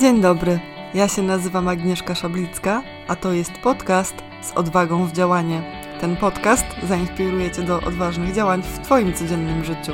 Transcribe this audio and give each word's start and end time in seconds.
Dzień 0.00 0.20
dobry, 0.20 0.60
ja 0.94 1.08
się 1.08 1.22
nazywam 1.22 1.68
Agnieszka 1.68 2.14
Szablicka, 2.14 2.82
a 3.08 3.16
to 3.16 3.32
jest 3.32 3.52
podcast 3.52 4.14
z 4.42 4.52
odwagą 4.52 5.06
w 5.06 5.12
działanie. 5.12 5.62
Ten 6.00 6.16
podcast 6.16 6.66
zainspiruje 6.82 7.50
Cię 7.50 7.62
do 7.62 7.80
odważnych 7.80 8.34
działań 8.34 8.62
w 8.62 8.78
Twoim 8.78 9.12
codziennym 9.12 9.64
życiu. 9.64 9.92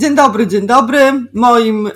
Dzień 0.00 0.14
dobry, 0.14 0.46
dzień 0.46 0.66
dobry. 0.66 0.98
Moim 1.34 1.86
y, 1.86 1.90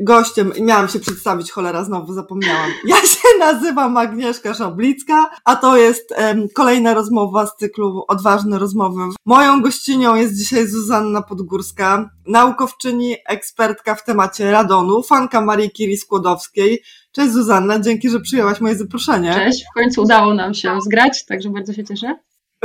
gościem, 0.00 0.52
miałam 0.60 0.88
się 0.88 0.98
przedstawić, 1.00 1.50
cholera, 1.50 1.84
znowu 1.84 2.12
zapomniałam. 2.12 2.70
Ja 2.86 2.96
się 2.96 3.38
nazywam 3.38 3.96
Agnieszka 3.96 4.54
Szablicka, 4.54 5.30
a 5.44 5.56
to 5.56 5.76
jest 5.76 6.12
y, 6.12 6.14
kolejna 6.54 6.94
rozmowa 6.94 7.46
z 7.46 7.56
cyklu 7.56 8.04
Odważne 8.08 8.58
Rozmowy. 8.58 9.00
Moją 9.26 9.62
gościnią 9.62 10.14
jest 10.14 10.38
dzisiaj 10.38 10.66
Zuzanna 10.66 11.22
Podgórska, 11.22 12.10
naukowczyni, 12.26 13.16
ekspertka 13.28 13.94
w 13.94 14.04
temacie 14.04 14.50
radonu, 14.50 15.02
fanka 15.02 15.40
Marii 15.40 15.70
Curie 15.70 15.96
Skłodowskiej. 15.96 16.82
Cześć 17.12 17.32
Zuzanna, 17.32 17.80
dzięki, 17.80 18.10
że 18.10 18.20
przyjęłaś 18.20 18.60
moje 18.60 18.76
zaproszenie. 18.76 19.34
Cześć, 19.34 19.64
w 19.70 19.74
końcu 19.74 20.02
udało 20.02 20.34
nam 20.34 20.54
się 20.54 20.80
zgrać, 20.80 21.24
także 21.26 21.50
bardzo 21.50 21.72
się 21.72 21.84
cieszę. 21.84 22.14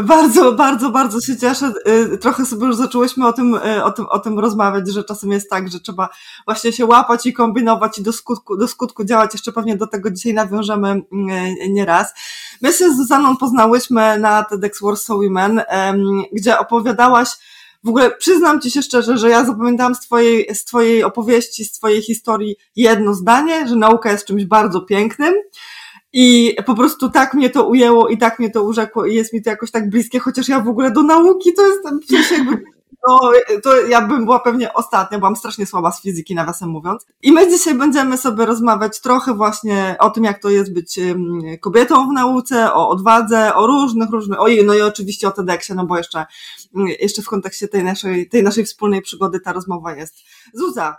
Bardzo, 0.03 0.51
bardzo, 0.51 0.89
bardzo 0.89 1.21
się 1.21 1.37
cieszę. 1.37 1.73
Y, 2.13 2.17
trochę 2.17 2.45
sobie 2.45 2.65
już 2.65 2.75
zaczęłyśmy 2.75 3.27
o 3.27 3.33
tym, 3.33 3.55
y, 3.55 3.83
o 3.83 3.91
tym, 3.91 4.05
o 4.09 4.19
tym 4.19 4.39
rozmawiać, 4.39 4.91
że 4.91 5.03
czasem 5.03 5.31
jest 5.31 5.49
tak, 5.49 5.71
że 5.71 5.79
trzeba 5.79 6.09
właśnie 6.45 6.71
się 6.73 6.85
łapać 6.85 7.25
i 7.25 7.33
kombinować 7.33 7.97
i 7.97 8.03
do 8.03 8.13
skutku, 8.13 8.57
do 8.57 8.67
skutku 8.67 9.05
działać. 9.05 9.33
Jeszcze 9.33 9.51
pewnie 9.51 9.77
do 9.77 9.87
tego 9.87 10.11
dzisiaj 10.11 10.33
nawiążemy 10.33 11.01
y, 11.63 11.69
nieraz. 11.69 12.13
My 12.61 12.73
się 12.73 12.93
z 12.93 12.97
Zuzaną 12.97 13.37
poznałyśmy 13.37 14.19
na 14.19 14.43
TEDx 14.43 14.81
Warsaw 14.81 15.17
Women, 15.17 15.61
gdzie 16.33 16.59
opowiadałaś 16.59 17.29
w 17.83 17.89
ogóle 17.89 18.11
przyznam 18.11 18.61
ci 18.61 18.71
się 18.71 18.81
szczerze, 18.81 19.17
że 19.17 19.29
ja 19.29 19.45
zapamiętałam 19.45 19.95
z 19.95 19.99
twojej, 19.99 20.55
z 20.55 20.65
twojej 20.65 21.03
opowieści, 21.03 21.65
z 21.65 21.71
twojej 21.71 22.01
historii 22.01 22.55
jedno 22.75 23.13
zdanie, 23.13 23.67
że 23.67 23.75
nauka 23.75 24.11
jest 24.11 24.25
czymś 24.25 24.45
bardzo 24.45 24.81
pięknym. 24.81 25.33
I 26.13 26.55
po 26.65 26.75
prostu 26.75 27.09
tak 27.09 27.33
mnie 27.33 27.49
to 27.49 27.67
ujęło 27.67 28.07
i 28.07 28.17
tak 28.17 28.39
mnie 28.39 28.49
to 28.49 28.63
urzekło 28.63 29.05
i 29.05 29.15
jest 29.15 29.33
mi 29.33 29.41
to 29.41 29.49
jakoś 29.49 29.71
tak 29.71 29.89
bliskie, 29.89 30.19
chociaż 30.19 30.47
ja 30.47 30.59
w 30.59 30.67
ogóle 30.67 30.91
do 30.91 31.03
nauki 31.03 31.53
to 31.53 31.67
jestem 31.67 31.99
przecież 31.99 32.31
jakby 32.31 32.63
no, 33.07 33.31
to 33.63 33.81
ja 33.81 34.07
bym 34.07 34.25
była 34.25 34.39
pewnie 34.39 34.73
ostatnia, 34.73 35.19
byłam 35.19 35.35
strasznie 35.35 35.65
słaba 35.65 35.91
z 35.91 36.01
fizyki, 36.01 36.35
nawiasem 36.35 36.69
mówiąc. 36.69 37.05
I 37.21 37.31
my 37.31 37.49
dzisiaj 37.49 37.75
będziemy 37.75 38.17
sobie 38.17 38.45
rozmawiać 38.45 39.01
trochę 39.01 39.33
właśnie 39.33 39.95
o 39.99 40.09
tym, 40.09 40.23
jak 40.23 40.41
to 40.41 40.49
jest 40.49 40.73
być 40.73 40.99
kobietą 41.61 42.09
w 42.09 42.13
nauce, 42.13 42.73
o 42.73 42.89
odwadze, 42.89 43.55
o 43.55 43.67
różnych, 43.67 44.09
różnych, 44.09 44.41
ojej, 44.41 44.65
no 44.65 44.73
i 44.73 44.81
oczywiście 44.81 45.27
o 45.27 45.31
TEDxie, 45.31 45.75
no 45.75 45.85
bo 45.85 45.97
jeszcze, 45.97 46.25
jeszcze 46.99 47.21
w 47.21 47.27
kontekście 47.27 47.67
tej 47.67 47.83
naszej, 47.83 48.29
tej 48.29 48.43
naszej 48.43 48.65
wspólnej 48.65 49.01
przygody 49.01 49.39
ta 49.39 49.53
rozmowa 49.53 49.95
jest. 49.95 50.15
Zuza, 50.53 50.97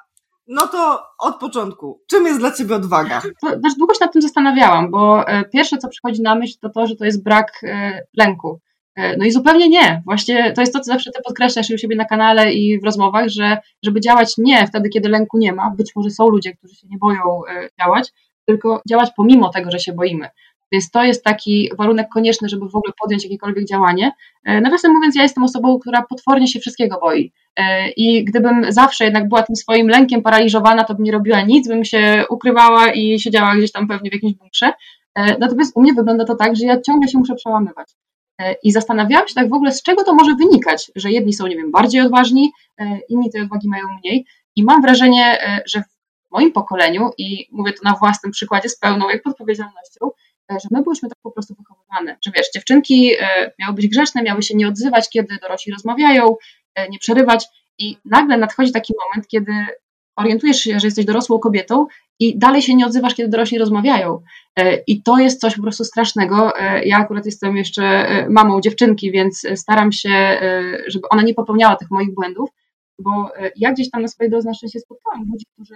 no 0.50 0.66
to 0.66 1.02
od 1.18 1.36
początku. 1.36 2.00
Czym 2.06 2.26
jest 2.26 2.38
dla 2.38 2.52
Ciebie 2.52 2.74
odwaga? 2.74 3.22
Dość 3.42 3.76
długo 3.76 3.94
się 3.94 3.98
nad 4.00 4.12
tym 4.12 4.22
zastanawiałam, 4.22 4.90
bo 4.90 5.28
e, 5.28 5.44
pierwsze, 5.44 5.78
co 5.78 5.88
przychodzi 5.88 6.22
na 6.22 6.34
myśl, 6.34 6.54
to 6.60 6.70
to, 6.70 6.86
że 6.86 6.96
to 6.96 7.04
jest 7.04 7.24
brak 7.24 7.60
e, 7.62 8.02
lęku. 8.16 8.60
E, 8.96 9.16
no 9.16 9.24
i 9.24 9.30
zupełnie 9.30 9.68
nie. 9.68 10.02
Właśnie 10.04 10.52
to 10.52 10.60
jest 10.60 10.72
to, 10.72 10.80
co 10.80 10.92
zawsze 10.92 11.10
ty 11.10 11.22
podkreślasz 11.22 11.70
u 11.70 11.78
siebie 11.78 11.96
na 11.96 12.04
kanale 12.04 12.52
i 12.52 12.80
w 12.80 12.84
rozmowach, 12.84 13.28
że 13.28 13.58
żeby 13.84 14.00
działać 14.00 14.34
nie 14.38 14.66
wtedy, 14.66 14.88
kiedy 14.88 15.08
lęku 15.08 15.38
nie 15.38 15.52
ma, 15.52 15.70
być 15.70 15.92
może 15.96 16.10
są 16.10 16.28
ludzie, 16.28 16.56
którzy 16.56 16.74
się 16.74 16.86
nie 16.90 16.98
boją 16.98 17.40
działać, 17.80 18.12
tylko 18.46 18.82
działać 18.88 19.10
pomimo 19.16 19.48
tego, 19.48 19.70
że 19.70 19.78
się 19.78 19.92
boimy. 19.92 20.28
Więc 20.72 20.90
to 20.90 21.04
jest 21.04 21.24
taki 21.24 21.70
warunek 21.78 22.08
konieczny, 22.08 22.48
żeby 22.48 22.68
w 22.68 22.76
ogóle 22.76 22.92
podjąć 23.02 23.24
jakiekolwiek 23.24 23.64
działanie. 23.64 24.12
E, 24.44 24.60
nawiasem 24.60 24.92
mówiąc, 24.92 25.16
ja 25.16 25.22
jestem 25.22 25.44
osobą, 25.44 25.78
która 25.78 26.02
potwornie 26.02 26.48
się 26.48 26.60
wszystkiego 26.60 26.98
boi. 27.00 27.32
E, 27.56 27.90
I 27.90 28.24
gdybym 28.24 28.72
zawsze 28.72 29.04
jednak 29.04 29.28
była 29.28 29.42
tym 29.42 29.56
swoim 29.56 29.88
lękiem 29.88 30.22
paraliżowana, 30.22 30.84
to 30.84 30.94
bym 30.94 31.04
nie 31.04 31.12
robiła 31.12 31.40
nic, 31.40 31.68
bym 31.68 31.84
się 31.84 32.24
ukrywała 32.30 32.92
i 32.92 33.20
siedziała 33.20 33.56
gdzieś 33.56 33.72
tam 33.72 33.88
pewnie 33.88 34.10
w 34.10 34.12
jakimś 34.14 34.34
bunkrze. 34.34 34.72
E, 35.14 35.38
natomiast 35.38 35.76
u 35.76 35.82
mnie 35.82 35.92
wygląda 35.92 36.24
to 36.24 36.34
tak, 36.34 36.56
że 36.56 36.66
ja 36.66 36.80
ciągle 36.80 37.08
się 37.08 37.18
muszę 37.18 37.34
przełamywać. 37.34 37.88
I 38.62 38.72
zastanawiałam 38.72 39.28
się 39.28 39.34
tak 39.34 39.48
w 39.48 39.52
ogóle, 39.52 39.72
z 39.72 39.82
czego 39.82 40.04
to 40.04 40.14
może 40.14 40.34
wynikać, 40.34 40.90
że 40.96 41.10
jedni 41.10 41.32
są, 41.32 41.46
nie 41.46 41.56
wiem, 41.56 41.70
bardziej 41.70 42.00
odważni, 42.00 42.52
inni 43.08 43.30
tej 43.30 43.42
odwagi 43.42 43.68
mają 43.68 43.84
mniej. 43.98 44.26
I 44.56 44.64
mam 44.64 44.82
wrażenie, 44.82 45.38
że 45.66 45.82
w 45.82 46.30
moim 46.30 46.52
pokoleniu, 46.52 47.10
i 47.18 47.48
mówię 47.52 47.72
to 47.72 47.80
na 47.84 47.96
własnym 47.96 48.32
przykładzie 48.32 48.68
z 48.68 48.78
pełną 48.78 49.08
jak 49.08 49.22
podpowiedzialnością, 49.22 50.10
że 50.54 50.68
my 50.70 50.82
byliśmy 50.82 51.08
tak 51.08 51.18
po 51.22 51.30
prostu 51.30 51.54
wychowywane, 51.54 52.18
że 52.26 52.30
wiesz, 52.36 52.50
dziewczynki 52.54 53.12
e, 53.20 53.52
miały 53.58 53.74
być 53.74 53.88
grzeczne, 53.88 54.22
miały 54.22 54.42
się 54.42 54.56
nie 54.56 54.68
odzywać, 54.68 55.08
kiedy 55.10 55.36
dorośli 55.42 55.72
rozmawiają, 55.72 56.36
e, 56.74 56.88
nie 56.88 56.98
przerywać 56.98 57.46
i 57.78 57.96
nagle 58.04 58.38
nadchodzi 58.38 58.72
taki 58.72 58.94
moment, 59.04 59.28
kiedy 59.28 59.52
orientujesz 60.16 60.60
się, 60.60 60.80
że 60.80 60.86
jesteś 60.86 61.04
dorosłą 61.04 61.38
kobietą 61.38 61.86
i 62.18 62.38
dalej 62.38 62.62
się 62.62 62.74
nie 62.74 62.86
odzywasz, 62.86 63.14
kiedy 63.14 63.28
dorośli 63.28 63.58
rozmawiają. 63.58 64.20
E, 64.56 64.76
I 64.76 65.02
to 65.02 65.18
jest 65.18 65.40
coś 65.40 65.56
po 65.56 65.62
prostu 65.62 65.84
strasznego. 65.84 66.52
Ja 66.84 66.98
akurat 66.98 67.26
jestem 67.26 67.56
jeszcze 67.56 68.06
mamą 68.30 68.60
dziewczynki, 68.60 69.12
więc 69.12 69.46
staram 69.54 69.92
się, 69.92 70.40
żeby 70.86 71.08
ona 71.08 71.22
nie 71.22 71.34
popełniała 71.34 71.76
tych 71.76 71.90
moich 71.90 72.14
błędów, 72.14 72.50
bo 72.98 73.30
ja 73.56 73.72
gdzieś 73.72 73.90
tam 73.90 74.02
na 74.02 74.08
swojej 74.08 74.30
drodze 74.30 74.54
szczęście 74.54 74.80
spotkałam 74.80 75.28
ludzi, 75.32 75.46
którzy 75.54 75.74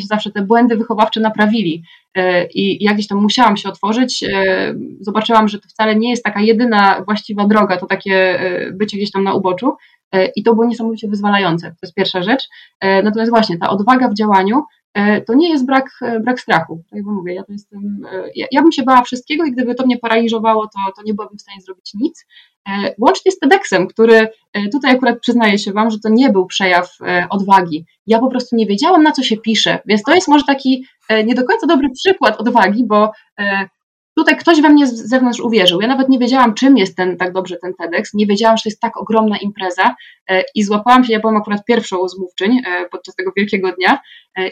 się 0.00 0.06
zawsze 0.06 0.30
te 0.30 0.42
błędy 0.42 0.76
wychowawcze 0.76 1.20
naprawili. 1.20 1.82
E, 2.14 2.46
I 2.46 2.84
ja 2.84 2.96
tam 3.08 3.18
musiałam 3.18 3.56
się 3.56 3.68
otworzyć. 3.68 4.22
E, 4.22 4.74
zobaczyłam, 5.00 5.48
że 5.48 5.58
to 5.58 5.68
wcale 5.68 5.96
nie 5.96 6.10
jest 6.10 6.24
taka 6.24 6.40
jedyna 6.40 7.02
właściwa 7.04 7.46
droga, 7.46 7.76
to 7.76 7.86
takie 7.86 8.40
e, 8.40 8.72
bycie 8.72 8.96
gdzieś 8.96 9.10
tam 9.10 9.24
na 9.24 9.34
uboczu. 9.34 9.76
I 10.36 10.42
to 10.42 10.54
było 10.54 10.66
niesamowicie 10.66 11.08
wyzwalające. 11.08 11.70
To 11.70 11.76
jest 11.82 11.94
pierwsza 11.94 12.22
rzecz. 12.22 12.48
Natomiast 12.82 13.30
właśnie 13.30 13.58
ta 13.58 13.70
odwaga 13.70 14.08
w 14.08 14.14
działaniu 14.14 14.62
to 15.26 15.34
nie 15.34 15.50
jest 15.50 15.66
brak, 15.66 15.90
brak 16.20 16.40
strachu. 16.40 16.82
Tak 16.90 16.96
jak 16.96 17.06
mówię, 17.06 17.34
ja, 17.34 17.42
to 17.44 17.52
jestem, 17.52 18.06
ja, 18.34 18.46
ja 18.52 18.62
bym 18.62 18.72
się 18.72 18.82
bała 18.82 19.02
wszystkiego 19.02 19.44
i 19.44 19.52
gdyby 19.52 19.74
to 19.74 19.86
mnie 19.86 19.98
paraliżowało, 19.98 20.66
to, 20.66 20.92
to 20.96 21.02
nie 21.02 21.14
byłabym 21.14 21.38
w 21.38 21.40
stanie 21.40 21.60
zrobić 21.60 21.94
nic. 21.94 22.26
E, 22.68 22.94
łącznie 22.98 23.32
z 23.32 23.38
TEDxem, 23.38 23.86
który 23.86 24.28
e, 24.52 24.68
tutaj 24.68 24.92
akurat 24.92 25.20
przyznaję 25.20 25.58
się 25.58 25.72
Wam, 25.72 25.90
że 25.90 25.98
to 25.98 26.08
nie 26.08 26.30
był 26.30 26.46
przejaw 26.46 26.96
e, 27.00 27.26
odwagi. 27.30 27.84
Ja 28.06 28.18
po 28.18 28.30
prostu 28.30 28.56
nie 28.56 28.66
wiedziałam, 28.66 29.02
na 29.02 29.12
co 29.12 29.22
się 29.22 29.36
pisze, 29.36 29.78
więc 29.86 30.02
to 30.02 30.14
jest 30.14 30.28
może 30.28 30.44
taki 30.44 30.86
nie 31.24 31.34
do 31.34 31.44
końca 31.44 31.66
dobry 31.66 31.88
przykład 31.90 32.40
odwagi, 32.40 32.84
bo 32.86 33.12
tutaj 34.16 34.36
ktoś 34.36 34.60
we 34.60 34.68
mnie 34.68 34.86
z 34.86 34.94
zewnątrz 34.94 35.40
uwierzył. 35.40 35.80
Ja 35.80 35.88
nawet 35.88 36.08
nie 36.08 36.18
wiedziałam, 36.18 36.54
czym 36.54 36.78
jest 36.78 36.96
ten 36.96 37.16
tak 37.16 37.32
dobrze 37.32 37.56
ten 37.62 37.72
TEDx, 37.74 38.14
nie 38.14 38.26
wiedziałam, 38.26 38.56
że 38.56 38.62
to 38.62 38.68
jest 38.68 38.80
tak 38.80 38.96
ogromna 38.96 39.36
impreza 39.38 39.94
i 40.54 40.62
złapałam 40.62 41.04
się, 41.04 41.12
ja 41.12 41.20
byłam 41.20 41.36
akurat 41.36 41.64
pierwszą 41.64 42.08
zmówczyń 42.08 42.62
podczas 42.90 43.14
tego 43.14 43.32
wielkiego 43.36 43.72
dnia 43.72 44.00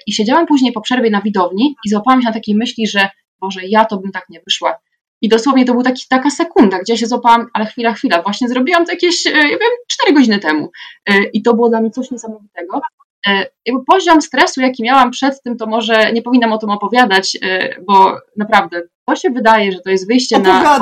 i 0.06 0.12
siedziałam 0.12 0.46
później 0.46 0.72
po 0.72 0.80
przerwie 0.80 1.10
na 1.10 1.20
widowni 1.20 1.76
i 1.86 1.90
złapałam 1.90 2.22
się 2.22 2.28
na 2.28 2.34
takiej 2.34 2.54
myśli, 2.54 2.86
że 2.86 3.08
może 3.40 3.60
ja 3.64 3.84
to 3.84 3.98
bym 3.98 4.12
tak 4.12 4.24
nie 4.28 4.40
wyszła 4.40 4.78
i 5.20 5.28
dosłownie 5.28 5.64
to 5.64 5.72
był 5.72 5.82
taka 6.08 6.30
sekunda, 6.30 6.78
gdzie 6.78 6.92
ja 6.92 6.96
się 6.96 7.06
złapałam, 7.06 7.46
ale 7.52 7.66
chwila, 7.66 7.92
chwila, 7.92 8.22
właśnie 8.22 8.48
zrobiłam 8.48 8.86
to 8.86 8.92
jakieś, 8.92 9.26
e, 9.26 9.30
ja 9.30 9.48
wiem, 9.48 9.70
4 9.88 10.12
godziny 10.12 10.38
temu. 10.38 10.70
E, 11.06 11.24
I 11.24 11.42
to 11.42 11.54
było 11.54 11.68
dla 11.68 11.80
mnie 11.80 11.90
coś 11.90 12.10
niesamowitego. 12.10 12.80
E, 13.26 13.46
jakby 13.66 13.84
poziom 13.84 14.22
stresu, 14.22 14.60
jaki 14.60 14.82
miałam 14.82 15.10
przed 15.10 15.42
tym, 15.42 15.56
to 15.56 15.66
może 15.66 16.12
nie 16.12 16.22
powinnam 16.22 16.52
o 16.52 16.58
tym 16.58 16.70
opowiadać, 16.70 17.38
bo 17.86 18.18
naprawdę 18.36 18.82
to 19.10 19.16
się 19.16 19.30
wydaje, 19.30 19.72
że 19.72 19.80
to 19.80 19.90
jest 19.90 20.08
wyjście 20.08 20.38
na 20.38 20.78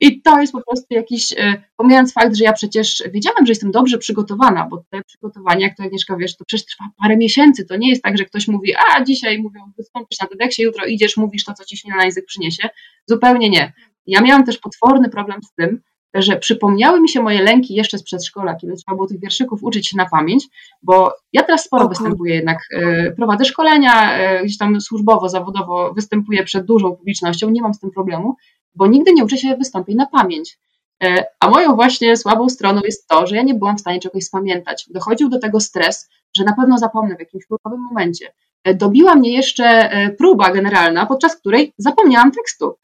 I 0.00 0.22
to 0.22 0.40
jest 0.40 0.52
po 0.52 0.62
prostu 0.62 0.86
jakiś, 0.90 1.34
pomijając 1.76 2.12
fakt, 2.12 2.36
że 2.36 2.44
ja 2.44 2.52
przecież 2.52 3.02
wiedziałam, 3.10 3.46
że 3.46 3.50
jestem 3.50 3.70
dobrze 3.70 3.98
przygotowana, 3.98 4.66
bo 4.70 4.84
te 4.90 5.02
przygotowania, 5.02 5.66
jak 5.66 5.76
to 5.76 5.82
Agnieszka 5.82 6.16
wiesz, 6.16 6.36
to 6.36 6.44
przecież 6.44 6.66
trwa 6.66 6.84
parę 7.02 7.16
miesięcy, 7.16 7.66
to 7.66 7.76
nie 7.76 7.90
jest 7.90 8.02
tak, 8.02 8.18
że 8.18 8.24
ktoś 8.24 8.48
mówi, 8.48 8.74
a 8.74 9.04
dzisiaj 9.04 9.38
mówią, 9.38 9.60
wystąpisz 9.76 10.20
na 10.20 10.26
TEDxie, 10.26 10.64
jutro 10.64 10.86
idziesz, 10.86 11.16
mówisz 11.16 11.44
to, 11.44 11.54
co 11.54 11.64
ci 11.64 11.76
się 11.76 11.88
na 11.88 12.04
język 12.04 12.26
przyniesie. 12.26 12.68
Zupełnie 13.06 13.50
nie. 13.50 13.72
Ja 14.06 14.20
miałam 14.20 14.44
też 14.44 14.58
potworny 14.58 15.08
problem 15.08 15.42
z 15.42 15.52
tym, 15.54 15.80
że 16.14 16.36
przypomniały 16.36 17.00
mi 17.00 17.08
się 17.08 17.22
moje 17.22 17.42
lęki 17.42 17.74
jeszcze 17.74 17.98
z 17.98 18.02
przedszkola, 18.02 18.54
kiedy 18.54 18.74
trzeba 18.74 18.94
było 18.94 19.06
tych 19.06 19.20
wierszyków 19.20 19.62
uczyć 19.62 19.88
się 19.88 19.96
na 19.96 20.08
pamięć, 20.08 20.44
bo 20.82 21.14
ja 21.32 21.42
teraz 21.42 21.64
sporo 21.64 21.88
występuję 21.88 22.34
jednak, 22.34 22.58
y, 22.72 23.14
prowadzę 23.16 23.44
szkolenia, 23.44 24.18
y, 24.40 24.44
gdzieś 24.44 24.58
tam 24.58 24.80
służbowo, 24.80 25.28
zawodowo 25.28 25.94
występuję 25.94 26.44
przed 26.44 26.64
dużą 26.64 26.96
publicznością, 26.96 27.50
nie 27.50 27.62
mam 27.62 27.74
z 27.74 27.80
tym 27.80 27.90
problemu, 27.90 28.36
bo 28.74 28.86
nigdy 28.86 29.12
nie 29.12 29.24
uczę 29.24 29.36
się 29.36 29.56
wystąpień 29.56 29.96
na 29.96 30.06
pamięć. 30.06 30.58
E, 31.02 31.24
a 31.40 31.50
moją 31.50 31.74
właśnie 31.74 32.16
słabą 32.16 32.48
stroną 32.48 32.80
jest 32.84 33.08
to, 33.08 33.26
że 33.26 33.36
ja 33.36 33.42
nie 33.42 33.54
byłam 33.54 33.76
w 33.76 33.80
stanie 33.80 34.00
czegoś 34.00 34.24
spamiętać. 34.24 34.86
Dochodził 34.90 35.28
do 35.28 35.38
tego 35.38 35.60
stres, 35.60 36.10
że 36.36 36.44
na 36.44 36.52
pewno 36.56 36.78
zapomnę 36.78 37.16
w 37.16 37.20
jakimś 37.20 37.46
próbowym 37.46 37.80
momencie. 37.80 38.32
Dobiła 38.74 39.14
mnie 39.14 39.32
jeszcze 39.32 39.90
próba 40.18 40.52
generalna, 40.52 41.06
podczas 41.06 41.36
której 41.36 41.72
zapomniałam 41.78 42.32
tekstu 42.32 42.76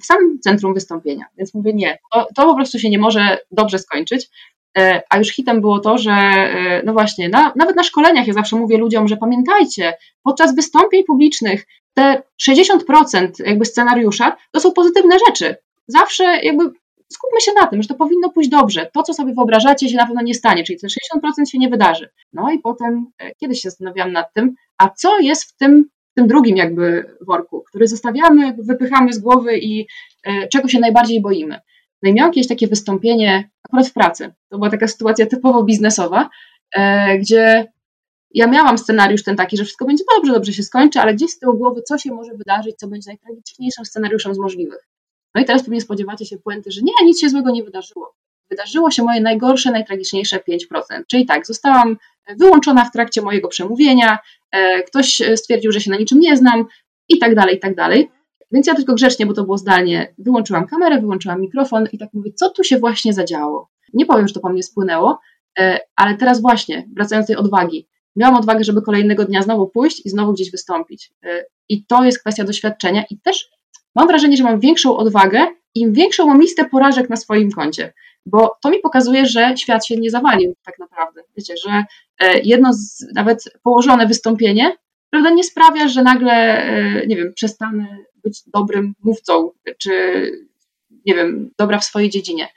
w 0.00 0.04
samym 0.04 0.38
centrum 0.40 0.74
wystąpienia. 0.74 1.24
Więc 1.38 1.54
mówię, 1.54 1.72
nie, 1.74 1.98
to, 2.12 2.28
to 2.34 2.44
po 2.44 2.54
prostu 2.54 2.78
się 2.78 2.90
nie 2.90 2.98
może 2.98 3.38
dobrze 3.50 3.78
skończyć. 3.78 4.30
E, 4.78 5.02
a 5.10 5.18
już 5.18 5.28
hitem 5.28 5.60
było 5.60 5.78
to, 5.78 5.98
że 5.98 6.12
e, 6.12 6.82
no 6.84 6.92
właśnie, 6.92 7.28
na, 7.28 7.52
nawet 7.56 7.76
na 7.76 7.82
szkoleniach 7.82 8.26
ja 8.26 8.34
zawsze 8.34 8.56
mówię 8.56 8.78
ludziom, 8.78 9.08
że 9.08 9.16
pamiętajcie, 9.16 9.94
podczas 10.22 10.54
wystąpień 10.54 11.04
publicznych 11.04 11.66
te 11.94 12.22
60% 12.48 13.30
jakby 13.46 13.64
scenariusza 13.64 14.36
to 14.50 14.60
są 14.60 14.72
pozytywne 14.72 15.16
rzeczy. 15.28 15.56
Zawsze 15.86 16.24
jakby 16.24 16.64
skupmy 17.12 17.40
się 17.40 17.52
na 17.60 17.66
tym, 17.66 17.82
że 17.82 17.88
to 17.88 17.94
powinno 17.94 18.30
pójść 18.30 18.50
dobrze. 18.50 18.90
To, 18.94 19.02
co 19.02 19.14
sobie 19.14 19.34
wyobrażacie, 19.34 19.88
się 19.88 19.96
na 19.96 20.06
pewno 20.06 20.22
nie 20.22 20.34
stanie, 20.34 20.64
czyli 20.64 20.78
te 20.80 20.86
60% 20.86 21.50
się 21.50 21.58
nie 21.58 21.68
wydarzy. 21.68 22.10
No 22.32 22.52
i 22.52 22.58
potem 22.58 23.06
e, 23.18 23.34
kiedyś 23.34 23.60
się 23.60 23.70
zastanawiałam 23.70 24.12
nad 24.12 24.32
tym, 24.32 24.54
a 24.78 24.88
co 24.88 25.18
jest 25.18 25.44
w 25.44 25.56
tym, 25.56 25.84
w 26.12 26.14
tym 26.14 26.26
drugim 26.26 26.56
jakby 26.56 27.16
worku, 27.20 27.64
który 27.68 27.86
zostawiamy, 27.86 28.56
wypychamy 28.58 29.12
z 29.12 29.18
głowy 29.18 29.58
i 29.58 29.86
e, 30.24 30.48
czego 30.48 30.68
się 30.68 30.80
najbardziej 30.80 31.20
boimy. 31.20 31.60
No 32.02 32.10
i 32.10 32.12
miałam 32.12 32.30
jakieś 32.30 32.48
takie 32.48 32.68
wystąpienie 32.68 33.50
akurat 33.62 33.88
w 33.88 33.92
pracy. 33.92 34.32
To 34.48 34.58
była 34.58 34.70
taka 34.70 34.88
sytuacja 34.88 35.26
typowo 35.26 35.62
biznesowa, 35.62 36.30
e, 36.76 37.18
gdzie 37.18 37.72
ja 38.34 38.46
miałam 38.46 38.78
scenariusz 38.78 39.22
ten 39.22 39.36
taki, 39.36 39.56
że 39.56 39.64
wszystko 39.64 39.84
będzie 39.84 40.04
dobrze, 40.16 40.32
dobrze 40.32 40.52
się 40.52 40.62
skończy, 40.62 41.00
ale 41.00 41.14
gdzieś 41.14 41.30
z 41.30 41.38
tyłu 41.38 41.54
głowy, 41.54 41.82
co 41.82 41.98
się 41.98 42.12
może 42.12 42.34
wydarzyć, 42.34 42.76
co 42.76 42.88
będzie 42.88 43.10
najtragiczniejszym 43.10 43.84
scenariuszem 43.84 44.34
z 44.34 44.38
możliwych. 44.38 44.88
No 45.34 45.40
i 45.40 45.44
teraz 45.44 45.62
pewnie 45.62 45.80
spodziewacie 45.80 46.26
się 46.26 46.38
puenty, 46.38 46.70
że 46.70 46.80
nie, 46.82 47.06
nic 47.06 47.20
się 47.20 47.28
złego 47.28 47.50
nie 47.50 47.64
wydarzyło. 47.64 48.14
Wydarzyło 48.50 48.90
się 48.90 49.02
moje 49.02 49.20
najgorsze, 49.20 49.70
najtragiczniejsze 49.70 50.36
5%. 50.36 51.02
Czyli 51.06 51.26
tak, 51.26 51.46
zostałam 51.46 51.96
wyłączona 52.38 52.84
w 52.84 52.92
trakcie 52.92 53.22
mojego 53.22 53.48
przemówienia, 53.48 54.12
e, 54.12 54.18
ktoś 54.86 55.22
stwierdził, 55.36 55.72
że 55.72 55.80
się 55.80 55.90
na 55.90 55.96
niczym 55.96 56.20
nie 56.20 56.36
znam 56.36 56.64
i 57.08 57.18
tak 57.18 57.34
dalej, 57.34 57.56
i 57.56 57.60
tak 57.60 57.74
dalej. 57.74 58.08
Więc 58.52 58.66
ja 58.66 58.74
tylko 58.74 58.94
grzecznie, 58.94 59.26
bo 59.26 59.34
to 59.34 59.44
było 59.44 59.58
zdalnie, 59.58 60.14
wyłączyłam 60.18 60.66
kamerę, 60.66 61.00
wyłączyłam 61.00 61.40
mikrofon 61.40 61.86
i 61.92 61.98
tak 61.98 62.08
mówię, 62.12 62.32
co 62.32 62.50
tu 62.50 62.64
się 62.64 62.78
właśnie 62.78 63.12
zadziało. 63.12 63.70
Nie 63.94 64.06
powiem, 64.06 64.28
że 64.28 64.34
to 64.34 64.40
po 64.40 64.48
mnie 64.48 64.62
spłynęło, 64.62 65.18
e, 65.58 65.78
ale 65.96 66.16
teraz 66.16 66.40
właśnie, 66.40 66.88
wracając 66.96 67.26
do 67.26 67.34
tej 67.34 67.44
odwagi, 67.44 67.88
miałam 68.16 68.36
odwagę, 68.36 68.64
żeby 68.64 68.82
kolejnego 68.82 69.24
dnia 69.24 69.42
znowu 69.42 69.68
pójść 69.68 70.06
i 70.06 70.10
znowu 70.10 70.32
gdzieś 70.32 70.50
wystąpić. 70.50 71.12
E, 71.24 71.44
I 71.68 71.86
to 71.86 72.04
jest 72.04 72.20
kwestia 72.20 72.44
doświadczenia 72.44 73.04
i 73.10 73.18
też 73.18 73.50
mam 73.94 74.08
wrażenie, 74.08 74.36
że 74.36 74.44
mam 74.44 74.60
większą 74.60 74.96
odwagę, 74.96 75.46
im 75.74 75.92
większą 75.92 76.26
mam 76.26 76.40
listę 76.40 76.64
porażek 76.64 77.10
na 77.10 77.16
swoim 77.16 77.50
koncie, 77.50 77.92
bo 78.26 78.56
to 78.62 78.70
mi 78.70 78.78
pokazuje, 78.78 79.26
że 79.26 79.56
świat 79.56 79.86
się 79.86 79.96
nie 79.96 80.10
zawalił 80.10 80.54
tak 80.64 80.78
naprawdę. 80.78 81.22
Wiecie, 81.36 81.54
że 81.56 81.84
e, 82.18 82.40
jedno 82.40 82.72
z, 82.72 83.06
nawet 83.14 83.44
położone 83.62 84.06
wystąpienie 84.06 84.76
prawda, 85.10 85.30
nie 85.30 85.44
sprawia, 85.44 85.88
że 85.88 86.02
nagle, 86.02 86.32
e, 86.32 87.06
nie 87.06 87.16
wiem, 87.16 87.32
przestanę 87.34 87.98
być 88.24 88.42
dobrym 88.46 88.94
mówcą, 89.02 89.50
czy 89.78 89.92
nie 91.06 91.14
wiem, 91.14 91.50
dobra 91.58 91.78
w 91.78 91.84
swojej 91.84 92.10
dziedzinie. 92.10 92.48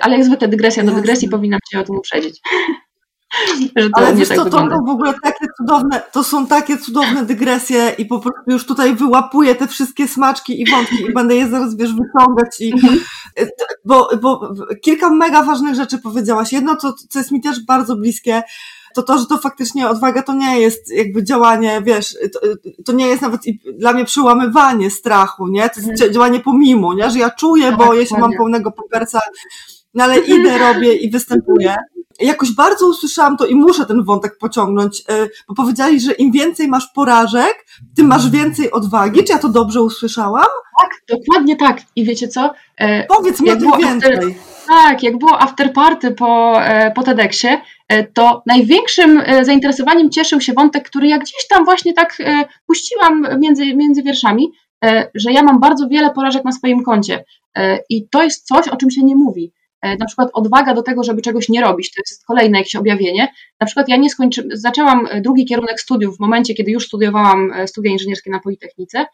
Ale 0.00 0.16
jak 0.16 0.24
zwykle 0.24 0.48
dygresja 0.48 0.84
do 0.84 0.92
dygresji, 0.92 1.28
powinnam 1.28 1.60
Cię 1.70 1.80
o 1.80 1.84
tym 1.84 1.96
uprzedzić. 1.96 2.40
Ale 3.92 4.14
wiesz 4.14 4.28
tak 4.28 4.38
co, 4.38 4.44
to, 4.44 4.50
to 4.50 4.78
w 4.86 4.88
ogóle 4.88 5.14
takie 5.22 5.46
cudowne, 5.56 6.02
to 6.12 6.24
są 6.24 6.46
takie 6.46 6.78
cudowne 6.78 7.24
dygresje 7.24 7.94
i 7.98 8.06
po 8.06 8.20
prostu 8.20 8.50
już 8.50 8.66
tutaj 8.66 8.94
wyłapuję 8.94 9.54
te 9.54 9.68
wszystkie 9.68 10.08
smaczki 10.08 10.62
i 10.62 10.70
wątki 10.70 11.02
i 11.10 11.12
będę 11.12 11.36
je 11.36 11.48
zaraz, 11.48 11.76
wiesz, 11.76 11.90
wyciągać 11.90 12.60
i, 12.60 12.72
mhm. 12.72 12.98
bo, 13.84 14.10
bo 14.22 14.54
kilka 14.82 15.10
mega 15.10 15.42
ważnych 15.42 15.74
rzeczy 15.74 15.98
powiedziałaś. 15.98 16.52
Jedno, 16.52 16.76
co, 16.76 16.92
co 17.08 17.18
jest 17.18 17.30
mi 17.30 17.40
też 17.40 17.64
bardzo 17.64 17.96
bliskie, 17.96 18.42
to 18.94 19.02
to, 19.02 19.18
że 19.18 19.26
to 19.26 19.38
faktycznie 19.38 19.88
odwaga 19.88 20.22
to 20.22 20.34
nie 20.34 20.60
jest 20.60 20.92
jakby 20.92 21.24
działanie, 21.24 21.82
wiesz, 21.84 22.16
to, 22.32 22.40
to 22.84 22.92
nie 22.92 23.06
jest 23.06 23.22
nawet 23.22 23.40
dla 23.78 23.92
mnie 23.92 24.04
przełamywanie 24.04 24.90
strachu, 24.90 25.48
nie? 25.48 25.70
To 25.70 25.80
jest 25.80 25.90
mhm. 25.90 26.12
działanie 26.12 26.40
pomimo, 26.40 26.94
nie? 26.94 27.10
Że 27.10 27.18
ja 27.18 27.30
czuję, 27.30 27.64
tak, 27.64 27.76
boję 27.76 28.06
się, 28.06 28.18
mam 28.18 28.32
pełnego 28.32 28.72
poperca, 28.72 29.20
no 29.94 30.04
ale 30.04 30.18
idę, 30.18 30.58
robię 30.58 30.94
i 30.94 31.10
występuję 31.10 31.76
jakoś 32.20 32.52
bardzo 32.52 32.88
usłyszałam 32.88 33.36
to 33.36 33.46
i 33.46 33.54
muszę 33.54 33.86
ten 33.86 34.04
wątek 34.04 34.38
pociągnąć, 34.38 35.00
y, 35.00 35.30
bo 35.48 35.54
powiedzieli, 35.54 36.00
że 36.00 36.12
im 36.12 36.32
więcej 36.32 36.68
masz 36.68 36.86
porażek, 36.94 37.66
tym 37.96 38.06
masz 38.06 38.30
więcej 38.30 38.70
odwagi. 38.70 39.24
Czy 39.24 39.32
ja 39.32 39.38
to 39.38 39.48
dobrze 39.48 39.82
usłyszałam? 39.82 40.46
Tak, 40.80 41.18
dokładnie 41.18 41.56
tak. 41.56 41.80
I 41.96 42.04
wiecie 42.04 42.28
co? 42.28 42.54
E, 42.76 43.06
Powiedz 43.06 43.40
mi 43.40 43.50
o 43.50 43.56
więcej. 43.56 44.14
After, 44.14 44.34
tak, 44.66 45.02
jak 45.02 45.18
było 45.18 45.40
afterparty 45.40 46.10
po, 46.10 46.62
e, 46.62 46.90
po 46.90 47.02
TEDxie, 47.02 47.60
e, 47.88 48.04
to 48.04 48.42
największym 48.46 49.22
zainteresowaniem 49.42 50.10
cieszył 50.10 50.40
się 50.40 50.52
wątek, 50.52 50.88
który 50.88 51.08
ja 51.08 51.18
gdzieś 51.18 51.48
tam 51.48 51.64
właśnie 51.64 51.94
tak 51.94 52.18
puściłam 52.66 53.26
między, 53.38 53.76
między 53.76 54.02
wierszami, 54.02 54.52
że 55.14 55.32
ja 55.32 55.42
mam 55.42 55.60
bardzo 55.60 55.88
wiele 55.88 56.10
porażek 56.10 56.44
na 56.44 56.52
swoim 56.52 56.82
koncie. 56.82 57.24
I 57.90 58.08
to 58.08 58.22
jest 58.22 58.46
coś, 58.46 58.68
o 58.68 58.76
czym 58.76 58.90
się 58.90 59.02
nie 59.02 59.16
mówi. 59.16 59.52
E, 59.84 59.96
na 59.96 60.06
przykład 60.06 60.30
odwaga 60.32 60.74
do 60.74 60.82
tego, 60.82 61.02
żeby 61.02 61.22
czegoś 61.22 61.48
nie 61.48 61.60
robić, 61.60 61.92
to 61.92 62.00
jest 62.00 62.26
kolejne 62.26 62.58
jakieś 62.58 62.76
objawienie. 62.76 63.28
Na 63.60 63.66
przykład 63.66 63.88
ja 63.88 63.96
nie 63.96 64.10
skończyłam, 64.10 64.50
zaczęłam 64.52 65.06
e, 65.10 65.20
drugi 65.20 65.44
kierunek 65.44 65.80
studiów 65.80 66.16
w 66.16 66.20
momencie, 66.20 66.54
kiedy 66.54 66.70
już 66.70 66.86
studiowałam 66.86 67.52
e, 67.52 67.68
studia 67.68 67.90
inżynierskie 67.90 68.30
na 68.30 68.40
Politechnice 68.40 69.06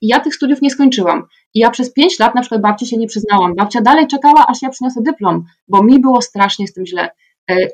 i 0.00 0.08
ja 0.08 0.20
tych 0.20 0.34
studiów 0.34 0.62
nie 0.62 0.70
skończyłam. 0.70 1.26
I 1.54 1.58
ja 1.58 1.70
przez 1.70 1.92
pięć 1.92 2.18
lat 2.18 2.34
na 2.34 2.40
przykład 2.40 2.60
babci 2.60 2.86
się 2.86 2.96
nie 2.96 3.06
przyznałam. 3.06 3.54
Babcia 3.54 3.80
dalej 3.80 4.06
czekała, 4.06 4.46
aż 4.46 4.62
ja 4.62 4.68
przyniosę 4.68 5.00
dyplom, 5.02 5.44
bo 5.68 5.82
mi 5.82 6.00
było 6.00 6.22
strasznie 6.22 6.66
z 6.68 6.72
tym 6.72 6.86
źle. 6.86 7.10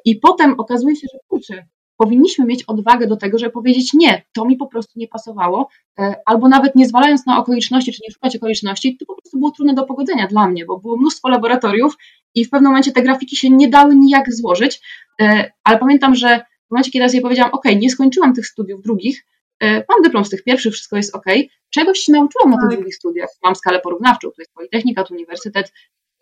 I 0.05 0.17
potem 0.17 0.61
okazuje 0.61 0.97
się, 0.97 1.07
że 1.13 1.19
kurczę, 1.29 1.67
powinniśmy 1.97 2.47
mieć 2.47 2.65
odwagę 2.65 3.07
do 3.07 3.17
tego, 3.17 3.39
żeby 3.39 3.53
powiedzieć 3.53 3.95
nie, 3.95 4.23
to 4.33 4.45
mi 4.45 4.57
po 4.57 4.67
prostu 4.67 4.99
nie 4.99 5.09
pasowało, 5.09 5.69
e, 5.99 6.15
albo 6.27 6.49
nawet 6.49 6.75
nie 6.75 6.89
zwalając 6.89 7.27
na 7.27 7.39
okoliczności, 7.39 7.93
czy 7.93 8.01
nie 8.09 8.13
szukać 8.13 8.37
okoliczności, 8.37 8.97
to 8.97 9.07
po 9.07 9.15
prostu 9.15 9.39
było 9.39 9.51
trudne 9.51 9.75
do 9.75 9.85
pogodzenia 9.85 10.27
dla 10.27 10.49
mnie, 10.49 10.65
bo 10.65 10.79
było 10.79 10.97
mnóstwo 10.97 11.29
laboratoriów 11.29 11.97
i 12.35 12.45
w 12.45 12.51
pewnym 12.51 12.71
momencie 12.71 12.93
te 12.93 13.03
grafiki 13.03 13.37
się 13.37 13.51
nie 13.51 13.69
dały 13.69 13.97
nijak 13.97 14.35
złożyć, 14.35 14.81
e, 15.21 15.53
ale 15.65 15.79
pamiętam, 15.79 16.15
że 16.15 16.41
w 16.69 16.71
momencie, 16.71 16.91
kiedy 16.91 17.03
ja 17.03 17.09
sobie 17.09 17.23
powiedziałam, 17.23 17.53
ok, 17.53 17.65
nie 17.77 17.91
skończyłam 17.91 18.35
tych 18.35 18.47
studiów 18.47 18.83
drugich, 18.83 19.27
e, 19.61 19.85
mam 19.89 20.03
dyplom 20.03 20.25
z 20.25 20.31
tych 20.31 20.45
pierwszych, 20.45 20.73
wszystko 20.73 20.97
jest 20.97 21.15
ok, 21.15 21.27
czegoś 21.71 21.99
się 21.99 22.13
nauczyłam 22.13 22.51
na 22.51 22.57
tych 22.57 22.69
tak. 22.69 22.79
drugich 22.79 22.95
studiach, 22.95 23.29
mam 23.43 23.55
skalę 23.55 23.81
porównawczą, 23.81 24.29
to 24.29 24.35
jest 24.39 24.55
Politechnika, 24.55 25.05
to 25.05 25.15
Uniwersytet, 25.15 25.73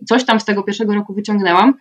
coś 0.08 0.24
tam 0.24 0.40
z 0.40 0.44
tego 0.44 0.62
pierwszego 0.62 0.94
roku 0.94 1.14
wyciągnęłam 1.14 1.74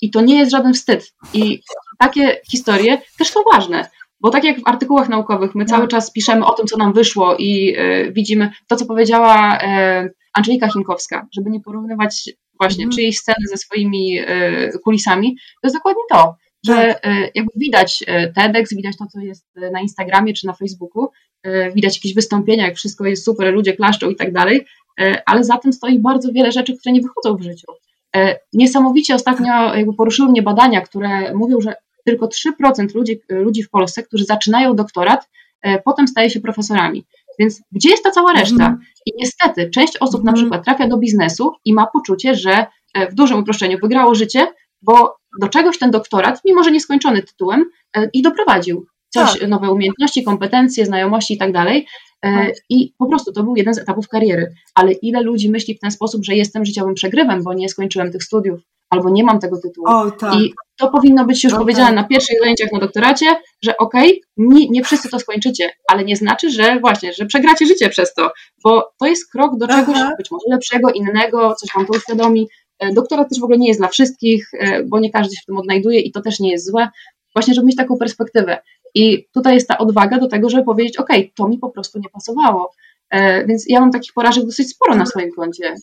i 0.00 0.10
to 0.10 0.20
nie 0.20 0.38
jest 0.38 0.50
żaden 0.50 0.74
wstyd. 0.74 1.12
I 1.34 1.60
takie 2.00 2.40
historie 2.50 2.98
też 3.18 3.28
są 3.28 3.40
ważne. 3.52 3.88
Bo 4.20 4.30
tak 4.30 4.44
jak 4.44 4.60
w 4.60 4.68
artykułach 4.68 5.08
naukowych, 5.08 5.54
my 5.54 5.64
cały 5.64 5.88
czas 5.88 6.12
piszemy 6.12 6.46
o 6.46 6.52
tym, 6.52 6.66
co 6.66 6.76
nam 6.76 6.92
wyszło 6.92 7.36
i 7.36 7.76
y, 7.78 8.12
widzimy 8.12 8.50
to, 8.66 8.76
co 8.76 8.86
powiedziała 8.86 9.58
y, 9.58 10.10
Angelika 10.34 10.68
Chinkowska, 10.72 11.26
żeby 11.34 11.50
nie 11.50 11.60
porównywać 11.60 12.30
właśnie 12.60 12.84
mm. 12.84 12.96
czyjejś 12.96 13.18
sceny 13.18 13.46
ze 13.50 13.56
swoimi 13.56 14.20
y, 14.20 14.78
kulisami, 14.84 15.36
to 15.36 15.66
jest 15.66 15.76
dokładnie 15.76 16.02
to, 16.10 16.34
że 16.66 16.94
tak. 17.02 17.12
jakby 17.34 17.52
widać 17.56 18.04
TEDx, 18.34 18.74
widać 18.74 18.96
to, 18.96 19.06
co 19.06 19.20
jest 19.20 19.46
na 19.72 19.80
Instagramie 19.80 20.32
czy 20.32 20.46
na 20.46 20.52
Facebooku, 20.52 21.08
widać 21.74 21.96
jakieś 21.96 22.14
wystąpienia, 22.14 22.66
jak 22.66 22.76
wszystko 22.76 23.04
jest 23.04 23.24
super, 23.24 23.54
ludzie 23.54 23.72
klaszczą 23.72 24.10
i 24.10 24.16
tak 24.16 24.32
dalej, 24.32 24.66
ale 25.26 25.44
za 25.44 25.58
tym 25.58 25.72
stoi 25.72 25.98
bardzo 25.98 26.32
wiele 26.32 26.52
rzeczy, 26.52 26.76
które 26.78 26.92
nie 26.92 27.00
wychodzą 27.00 27.36
w 27.36 27.42
życiu. 27.42 27.66
Niesamowicie 28.52 29.14
ostatnio 29.14 29.74
jakby 29.74 29.94
poruszyły 29.94 30.28
mnie 30.28 30.42
badania, 30.42 30.80
które 30.80 31.34
mówią, 31.34 31.60
że 31.60 31.74
tylko 32.04 32.26
3% 32.26 32.94
ludzi, 32.94 33.20
ludzi 33.28 33.62
w 33.62 33.70
Polsce, 33.70 34.02
którzy 34.02 34.24
zaczynają 34.24 34.76
doktorat, 34.76 35.28
e, 35.62 35.82
potem 35.82 36.08
staje 36.08 36.30
się 36.30 36.40
profesorami. 36.40 37.06
Więc 37.38 37.62
gdzie 37.72 37.90
jest 37.90 38.04
ta 38.04 38.10
cała 38.10 38.32
reszta? 38.32 38.54
Mhm. 38.54 38.78
I 39.06 39.12
niestety 39.18 39.70
część 39.70 39.96
osób 39.96 40.24
na 40.24 40.30
mhm. 40.30 40.36
przykład 40.36 40.64
trafia 40.64 40.88
do 40.88 40.96
biznesu 40.96 41.52
i 41.64 41.74
ma 41.74 41.86
poczucie, 41.86 42.34
że 42.34 42.66
e, 42.94 43.10
w 43.10 43.14
dużym 43.14 43.38
uproszczeniu 43.38 43.78
wygrało 43.82 44.14
życie, 44.14 44.46
bo 44.82 45.16
do 45.40 45.48
czegoś 45.48 45.78
ten 45.78 45.90
doktorat, 45.90 46.40
mimo 46.44 46.64
że 46.64 46.70
nieskończony 46.70 47.22
tytułem, 47.22 47.64
e, 47.96 48.10
i 48.12 48.22
doprowadził. 48.22 48.86
Coś, 49.08 49.38
tak. 49.38 49.48
nowe 49.48 49.70
umiejętności, 49.70 50.24
kompetencje, 50.24 50.86
znajomości 50.86 51.34
i 51.34 51.38
tak 51.38 51.52
dalej. 51.52 51.86
Tak. 52.20 52.54
I 52.68 52.92
po 52.98 53.08
prostu 53.08 53.32
to 53.32 53.42
był 53.42 53.56
jeden 53.56 53.74
z 53.74 53.78
etapów 53.78 54.08
kariery. 54.08 54.54
Ale 54.74 54.92
ile 54.92 55.22
ludzi 55.22 55.50
myśli 55.50 55.74
w 55.74 55.80
ten 55.80 55.90
sposób, 55.90 56.24
że 56.24 56.34
jestem 56.34 56.64
życiowym 56.64 56.94
przegrywem, 56.94 57.42
bo 57.42 57.54
nie 57.54 57.68
skończyłem 57.68 58.12
tych 58.12 58.24
studiów, 58.24 58.60
albo 58.90 59.10
nie 59.10 59.24
mam 59.24 59.40
tego 59.40 59.60
tytułu. 59.60 59.86
O, 59.88 60.10
tak. 60.10 60.34
I 60.34 60.54
to 60.78 60.88
powinno 60.90 61.24
być 61.24 61.44
już 61.44 61.52
powiedziane 61.52 61.92
na 61.92 62.04
pierwszych 62.04 62.38
zajęciach 62.40 62.72
na 62.72 62.78
doktoracie, 62.78 63.26
że 63.62 63.76
okej, 63.76 64.10
okay, 64.10 64.20
nie, 64.36 64.68
nie 64.68 64.84
wszyscy 64.84 65.08
to 65.08 65.18
skończycie, 65.18 65.70
ale 65.88 66.04
nie 66.04 66.16
znaczy, 66.16 66.50
że 66.50 66.80
właśnie, 66.80 67.12
że 67.12 67.26
przegracie 67.26 67.66
życie 67.66 67.88
przez 67.88 68.14
to, 68.14 68.32
bo 68.64 68.92
to 69.00 69.06
jest 69.06 69.32
krok 69.32 69.58
do 69.58 69.68
czegoś 69.68 69.96
Aha. 69.96 70.12
być 70.18 70.30
może 70.30 70.44
lepszego, 70.50 70.90
innego, 70.90 71.54
coś 71.54 71.70
wam 71.74 71.86
to 71.86 71.92
uświadomi. 71.92 72.48
E, 72.78 72.92
doktorat 72.92 73.28
też 73.28 73.40
w 73.40 73.44
ogóle 73.44 73.58
nie 73.58 73.68
jest 73.68 73.80
dla 73.80 73.88
wszystkich, 73.88 74.50
e, 74.54 74.82
bo 74.84 75.00
nie 75.00 75.10
każdy 75.10 75.36
się 75.36 75.42
w 75.42 75.46
tym 75.46 75.56
odnajduje 75.56 76.00
i 76.00 76.12
to 76.12 76.20
też 76.20 76.40
nie 76.40 76.50
jest 76.50 76.66
złe. 76.66 76.88
Właśnie, 77.34 77.54
żeby 77.54 77.66
mieć 77.66 77.76
taką 77.76 77.96
perspektywę. 77.98 78.58
I 78.94 79.26
tutaj 79.34 79.54
jest 79.54 79.68
ta 79.68 79.78
odwaga 79.78 80.18
do 80.18 80.28
tego, 80.28 80.50
żeby 80.50 80.64
powiedzieć, 80.64 80.96
ok, 80.96 81.08
to 81.34 81.48
mi 81.48 81.58
po 81.58 81.70
prostu 81.70 81.98
nie 81.98 82.08
pasowało. 82.08 82.72
E, 83.10 83.46
więc 83.46 83.64
ja 83.68 83.80
mam 83.80 83.90
takich 83.90 84.12
porażek 84.12 84.44
dosyć 84.44 84.70
sporo 84.70 84.94
na 84.94 85.06
swoim 85.06 85.30
koncie. 85.32 85.74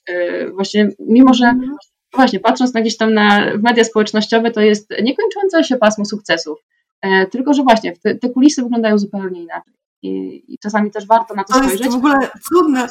Właśnie, 0.54 0.90
mimo 1.00 1.34
że 1.34 1.46
mhm 1.46 1.78
właśnie, 2.18 2.40
patrząc 2.40 2.74
na 2.74 2.82
gdzieś 2.82 2.98
tam 2.98 3.14
na 3.14 3.46
media 3.64 3.84
społecznościowe, 3.84 4.52
to 4.52 4.62
jest 4.62 4.90
niekończące 5.04 5.64
się 5.64 5.78
pasmo 5.78 6.06
sukcesów. 6.06 6.60
E, 7.02 7.26
tylko, 7.26 7.54
że 7.54 7.64
właśnie 7.64 7.98
te, 7.98 8.16
te 8.16 8.30
kulisy 8.30 8.64
wyglądają 8.64 8.98
zupełnie 8.98 9.44
inaczej. 9.44 9.74
I, 10.02 10.44
I, 10.54 10.58
czasami 10.60 10.92
też 10.92 11.08
warto 11.08 11.34
na 11.34 11.44
to, 11.44 11.54
to 11.54 11.60
spojrzeć. 11.60 11.80
To 11.80 11.86
jest 11.86 11.96
w 11.96 12.00
ogóle 12.00 12.30
cudne. 12.54 12.88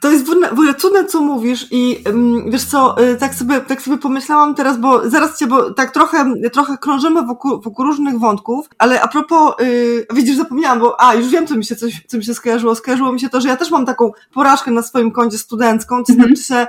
To 0.00 0.10
jest 0.10 0.26
w 0.26 0.52
ogóle 0.52 0.74
cudne, 0.74 1.04
co 1.04 1.20
mówisz 1.20 1.66
i 1.70 2.04
um, 2.06 2.50
wiesz 2.50 2.64
co, 2.64 3.02
y, 3.02 3.16
tak 3.16 3.34
sobie, 3.34 3.60
tak 3.60 3.82
sobie 3.82 3.98
pomyślałam 3.98 4.54
teraz, 4.54 4.78
bo 4.80 5.10
zaraz 5.10 5.38
cię, 5.38 5.46
bo 5.46 5.74
tak 5.74 5.90
trochę, 5.90 6.34
trochę 6.52 6.78
krążymy 6.78 7.22
wokół, 7.22 7.60
wokół 7.60 7.84
różnych 7.84 8.18
wątków, 8.18 8.68
ale 8.78 9.00
a 9.02 9.08
propos, 9.08 9.54
yy, 9.60 10.06
widzisz, 10.14 10.36
zapomniałam, 10.36 10.80
bo 10.80 11.00
a, 11.00 11.14
już 11.14 11.28
wiem, 11.28 11.46
co 11.46 11.56
mi 11.56 11.64
się 11.64 11.76
coś, 11.76 12.02
co 12.06 12.18
mi 12.18 12.24
się 12.24 12.34
skojarzyło. 12.34 12.74
Skojarzyło 12.74 13.12
mi 13.12 13.20
się 13.20 13.28
to, 13.28 13.40
że 13.40 13.48
ja 13.48 13.56
też 13.56 13.70
mam 13.70 13.86
taką 13.86 14.12
porażkę 14.34 14.70
na 14.70 14.82
swoim 14.82 15.10
koncie 15.10 15.38
studencką, 15.38 16.04
to 16.04 16.12
znaczy 16.12 16.36
się 16.36 16.66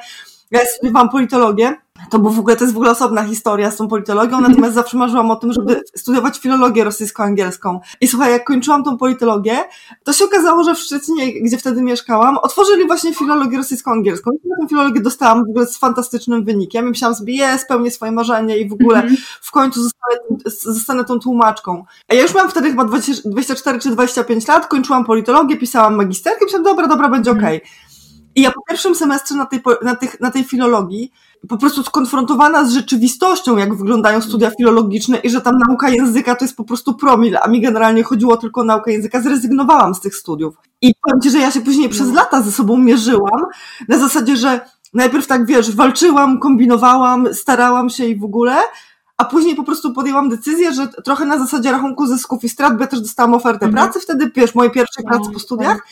Ja 0.54 0.66
studiowałam 0.66 1.10
politologię, 1.10 1.76
to 2.10 2.20
był 2.20 2.32
w 2.32 2.40
ogóle, 2.40 2.56
to 2.56 2.64
jest 2.64 2.74
w 2.74 2.78
ogóle 2.78 2.92
osobna 2.92 3.24
historia 3.24 3.72
z 3.72 3.78
tą 3.78 3.88
politologią, 3.88 4.42
natomiast 4.42 4.76
zawsze 4.76 4.98
marzyłam 4.98 5.32
o 5.32 5.36
tym, 5.36 5.54
żeby 5.54 5.82
studiować 5.96 6.40
filologię 6.40 6.84
rosyjsko-angielską. 6.84 7.80
I 8.02 8.08
słuchaj, 8.08 8.32
jak 8.32 8.44
kończyłam 8.44 8.84
tą 8.84 8.98
politologię, 8.98 9.58
to 10.04 10.14
się 10.14 10.26
okazało, 10.26 10.64
że 10.64 10.76
w 10.76 10.80
Szczecinie, 10.80 11.42
gdzie 11.42 11.58
wtedy 11.58 11.82
mieszkałam, 11.82 12.38
otworzyli 12.38 12.88
właśnie 12.88 13.14
filologię 13.14 13.58
rosyjsko-angielską. 13.58 14.32
I 14.34 14.40
tę 14.62 14.68
filologię 14.70 15.02
dostałam 15.02 15.46
w 15.46 15.50
ogóle 15.50 15.66
z 15.66 15.78
fantastycznym 15.78 16.44
wynikiem. 16.44 16.86
I 16.86 16.90
myślałam 16.90 17.16
sobie, 17.16 17.34
je, 17.34 17.60
spełnię 17.60 17.92
swoje 17.92 18.12
marzenie 18.12 18.58
i 18.58 18.70
w 18.70 18.74
ogóle 18.74 19.00
mhm. 19.00 19.18
w 19.42 19.52
końcu 19.52 19.84
zostanę, 19.84 20.40
zostanę 20.62 21.04
tą 21.04 21.20
tłumaczką. 21.20 21.86
A 22.08 22.14
ja 22.14 22.22
już 22.22 22.36
miałam 22.36 22.52
wtedy 22.52 22.70
chyba 22.70 22.86
20, 22.86 23.30
24 23.30 23.80
czy 23.80 23.90
25 23.90 24.48
lat, 24.48 24.68
kończyłam 24.68 25.06
politologię, 25.06 25.58
pisałam 25.58 25.96
magisterkę 25.96 26.40
i 26.42 26.44
myślałam, 26.44 26.64
dobra, 26.64 26.88
dobra, 26.88 27.10
będzie 27.10 27.32
okej. 27.32 27.58
Okay. 27.58 27.70
I 28.36 28.42
ja 28.42 28.52
po 28.52 28.62
pierwszym 28.70 28.96
semestrze 28.96 29.36
na 29.36 29.46
tej, 29.46 29.62
na, 29.82 29.96
tych, 29.96 30.22
na 30.22 30.32
tej 30.32 30.44
filologii 30.44 31.12
po 31.50 31.58
prostu 31.58 31.84
skonfrontowana 31.84 32.66
z 32.66 32.74
rzeczywistością, 32.74 33.58
jak 33.58 33.76
wyglądają 33.76 34.22
studia 34.22 34.52
filologiczne 34.58 35.18
i 35.18 35.30
że 35.30 35.42
tam 35.42 35.58
nauka 35.68 35.90
języka 35.90 36.36
to 36.36 36.46
jest 36.46 36.58
po 36.58 36.64
prostu 36.64 36.94
promil, 36.94 37.38
a 37.42 37.48
mi 37.48 37.62
generalnie 37.62 38.04
chodziło 38.04 38.38
tylko 38.38 38.62
o 38.62 38.64
naukę 38.64 38.92
języka, 38.92 39.22
zrezygnowałam 39.22 39.96
z 39.96 40.00
tych 40.00 40.16
studiów. 40.16 40.56
I 40.82 40.94
powiem 41.02 41.22
Ci, 41.22 41.30
że 41.30 41.38
ja 41.38 41.52
się 41.52 41.62
później 41.62 41.90
przez 41.90 42.08
no. 42.08 42.14
lata 42.14 42.42
ze 42.42 42.52
sobą 42.52 42.78
mierzyłam, 42.78 43.46
na 43.88 43.98
zasadzie, 43.98 44.38
że 44.38 44.60
najpierw 44.94 45.28
tak, 45.28 45.46
wiesz, 45.46 45.76
walczyłam, 45.76 46.40
kombinowałam, 46.40 47.34
starałam 47.34 47.90
się 47.90 48.06
i 48.06 48.16
w 48.16 48.24
ogóle, 48.24 48.56
a 49.18 49.26
później 49.26 49.56
po 49.56 49.64
prostu 49.64 49.94
podjęłam 49.94 50.30
decyzję, 50.30 50.74
że 50.74 50.88
trochę 50.88 51.26
na 51.26 51.40
zasadzie 51.40 51.72
rachunku 51.72 52.08
zysków 52.08 52.44
i 52.44 52.50
strat, 52.50 52.74
bo 52.74 52.82
ja 52.82 52.88
też 52.88 53.02
dostałam 53.02 53.34
ofertę 53.34 53.66
mhm. 53.66 53.74
pracy 53.74 54.00
wtedy, 54.00 54.32
wiesz, 54.36 54.56
mojej 54.56 54.72
pierwszej 54.72 55.06
pracy 55.06 55.32
po 55.34 55.40
studiach, 55.40 55.78
tak. 55.78 55.88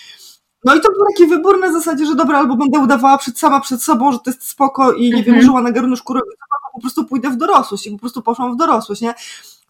No 0.63 0.75
i 0.75 0.81
to 0.81 0.91
był 0.91 1.05
taki 1.11 1.27
wybór 1.27 1.59
na 1.59 1.73
zasadzie, 1.73 2.05
że 2.05 2.15
dobra, 2.15 2.39
albo 2.39 2.55
będę 2.55 2.79
udawała 2.79 3.17
przed 3.17 3.39
sama 3.39 3.59
przed 3.59 3.83
sobą, 3.83 4.11
że 4.11 4.19
to 4.19 4.29
jest 4.29 4.49
spoko 4.49 4.91
i 4.91 5.09
nie 5.09 5.17
mhm. 5.17 5.35
wiem, 5.35 5.45
żyła 5.45 5.61
na 5.61 5.71
garnuszku, 5.71 6.13
albo 6.13 6.25
po 6.73 6.81
prostu 6.81 7.05
pójdę 7.05 7.29
w 7.29 7.37
dorosłość 7.37 7.87
i 7.87 7.91
po 7.91 7.97
prostu 7.97 8.21
poszłam 8.21 8.53
w 8.53 8.57
dorosłość, 8.57 9.01
nie? 9.01 9.13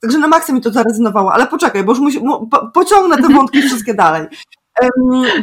Także 0.01 0.17
na 0.17 0.27
maksa 0.27 0.53
mi 0.53 0.61
to 0.61 0.71
zarezynowało, 0.71 1.33
ale 1.33 1.47
poczekaj, 1.47 1.83
bo 1.83 1.91
już 1.91 1.99
musi, 1.99 2.21
pociągnę 2.73 3.17
te 3.17 3.33
wątki 3.33 3.61
wszystkie 3.61 3.93
dalej. 3.93 4.27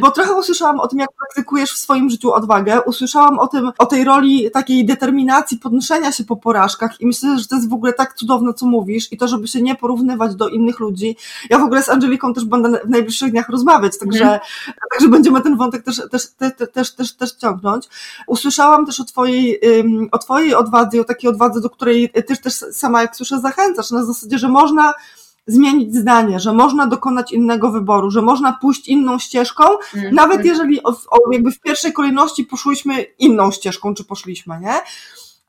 Bo 0.01 0.11
trochę 0.11 0.33
usłyszałam 0.33 0.79
o 0.79 0.87
tym, 0.87 0.99
jak 0.99 1.09
praktykujesz 1.17 1.71
w 1.71 1.77
swoim 1.77 2.09
życiu 2.09 2.33
odwagę. 2.33 2.81
Usłyszałam 2.81 3.39
o 3.39 3.47
tym, 3.47 3.71
o 3.77 3.85
tej 3.85 4.03
roli 4.03 4.51
takiej 4.51 4.85
determinacji 4.85 5.57
podnoszenia 5.57 6.11
się 6.11 6.23
po 6.23 6.35
porażkach 6.35 7.01
i 7.01 7.07
myślę, 7.07 7.39
że 7.39 7.47
to 7.47 7.55
jest 7.55 7.69
w 7.69 7.73
ogóle 7.73 7.93
tak 7.93 8.13
cudowne, 8.13 8.53
co 8.53 8.65
mówisz 8.65 9.11
i 9.11 9.17
to, 9.17 9.27
żeby 9.27 9.47
się 9.47 9.61
nie 9.61 9.75
porównywać 9.75 10.35
do 10.35 10.47
innych 10.47 10.79
ludzi. 10.79 11.17
Ja 11.49 11.59
w 11.59 11.63
ogóle 11.63 11.83
z 11.83 11.89
Angeliką 11.89 12.33
też 12.33 12.45
będę 12.45 12.79
w 12.85 12.89
najbliższych 12.89 13.31
dniach 13.31 13.49
rozmawiać, 13.49 13.99
także, 13.99 14.25
mm. 14.25 14.39
także 14.91 15.09
będziemy 15.09 15.41
ten 15.41 15.57
wątek 15.57 15.83
też, 15.83 16.01
też, 16.11 16.27
też, 16.27 16.53
też, 16.73 16.95
też, 16.95 17.13
też 17.13 17.31
ciągnąć. 17.31 17.89
Usłyszałam 18.27 18.85
też 18.85 18.99
o 18.99 19.03
twojej, 19.03 19.59
o 20.11 20.17
twojej 20.17 20.55
odwadze 20.55 20.97
i 20.97 20.99
o 20.99 21.03
takiej 21.03 21.29
odwadze, 21.29 21.61
do 21.61 21.69
której 21.69 22.09
też, 22.27 22.41
też 22.41 22.53
sama, 22.53 23.01
jak 23.01 23.15
słyszę, 23.15 23.39
zachęcasz, 23.39 23.91
na 23.91 24.05
zasadzie, 24.05 24.37
że 24.37 24.47
można 24.47 24.93
zmienić 25.51 25.95
zdanie, 25.95 26.39
że 26.39 26.53
można 26.53 26.87
dokonać 26.87 27.31
innego 27.31 27.71
wyboru, 27.71 28.11
że 28.11 28.21
można 28.21 28.57
pójść 28.61 28.87
inną 28.87 29.19
ścieżką, 29.19 29.63
mm. 29.95 30.15
nawet 30.15 30.45
jeżeli 30.45 30.83
o, 30.83 30.89
o, 30.89 31.31
jakby 31.31 31.51
w 31.51 31.59
pierwszej 31.59 31.93
kolejności 31.93 32.43
poszłyśmy 32.43 33.05
inną 33.19 33.51
ścieżką, 33.51 33.93
czy 33.93 34.03
poszliśmy, 34.03 34.59
nie? 34.59 34.73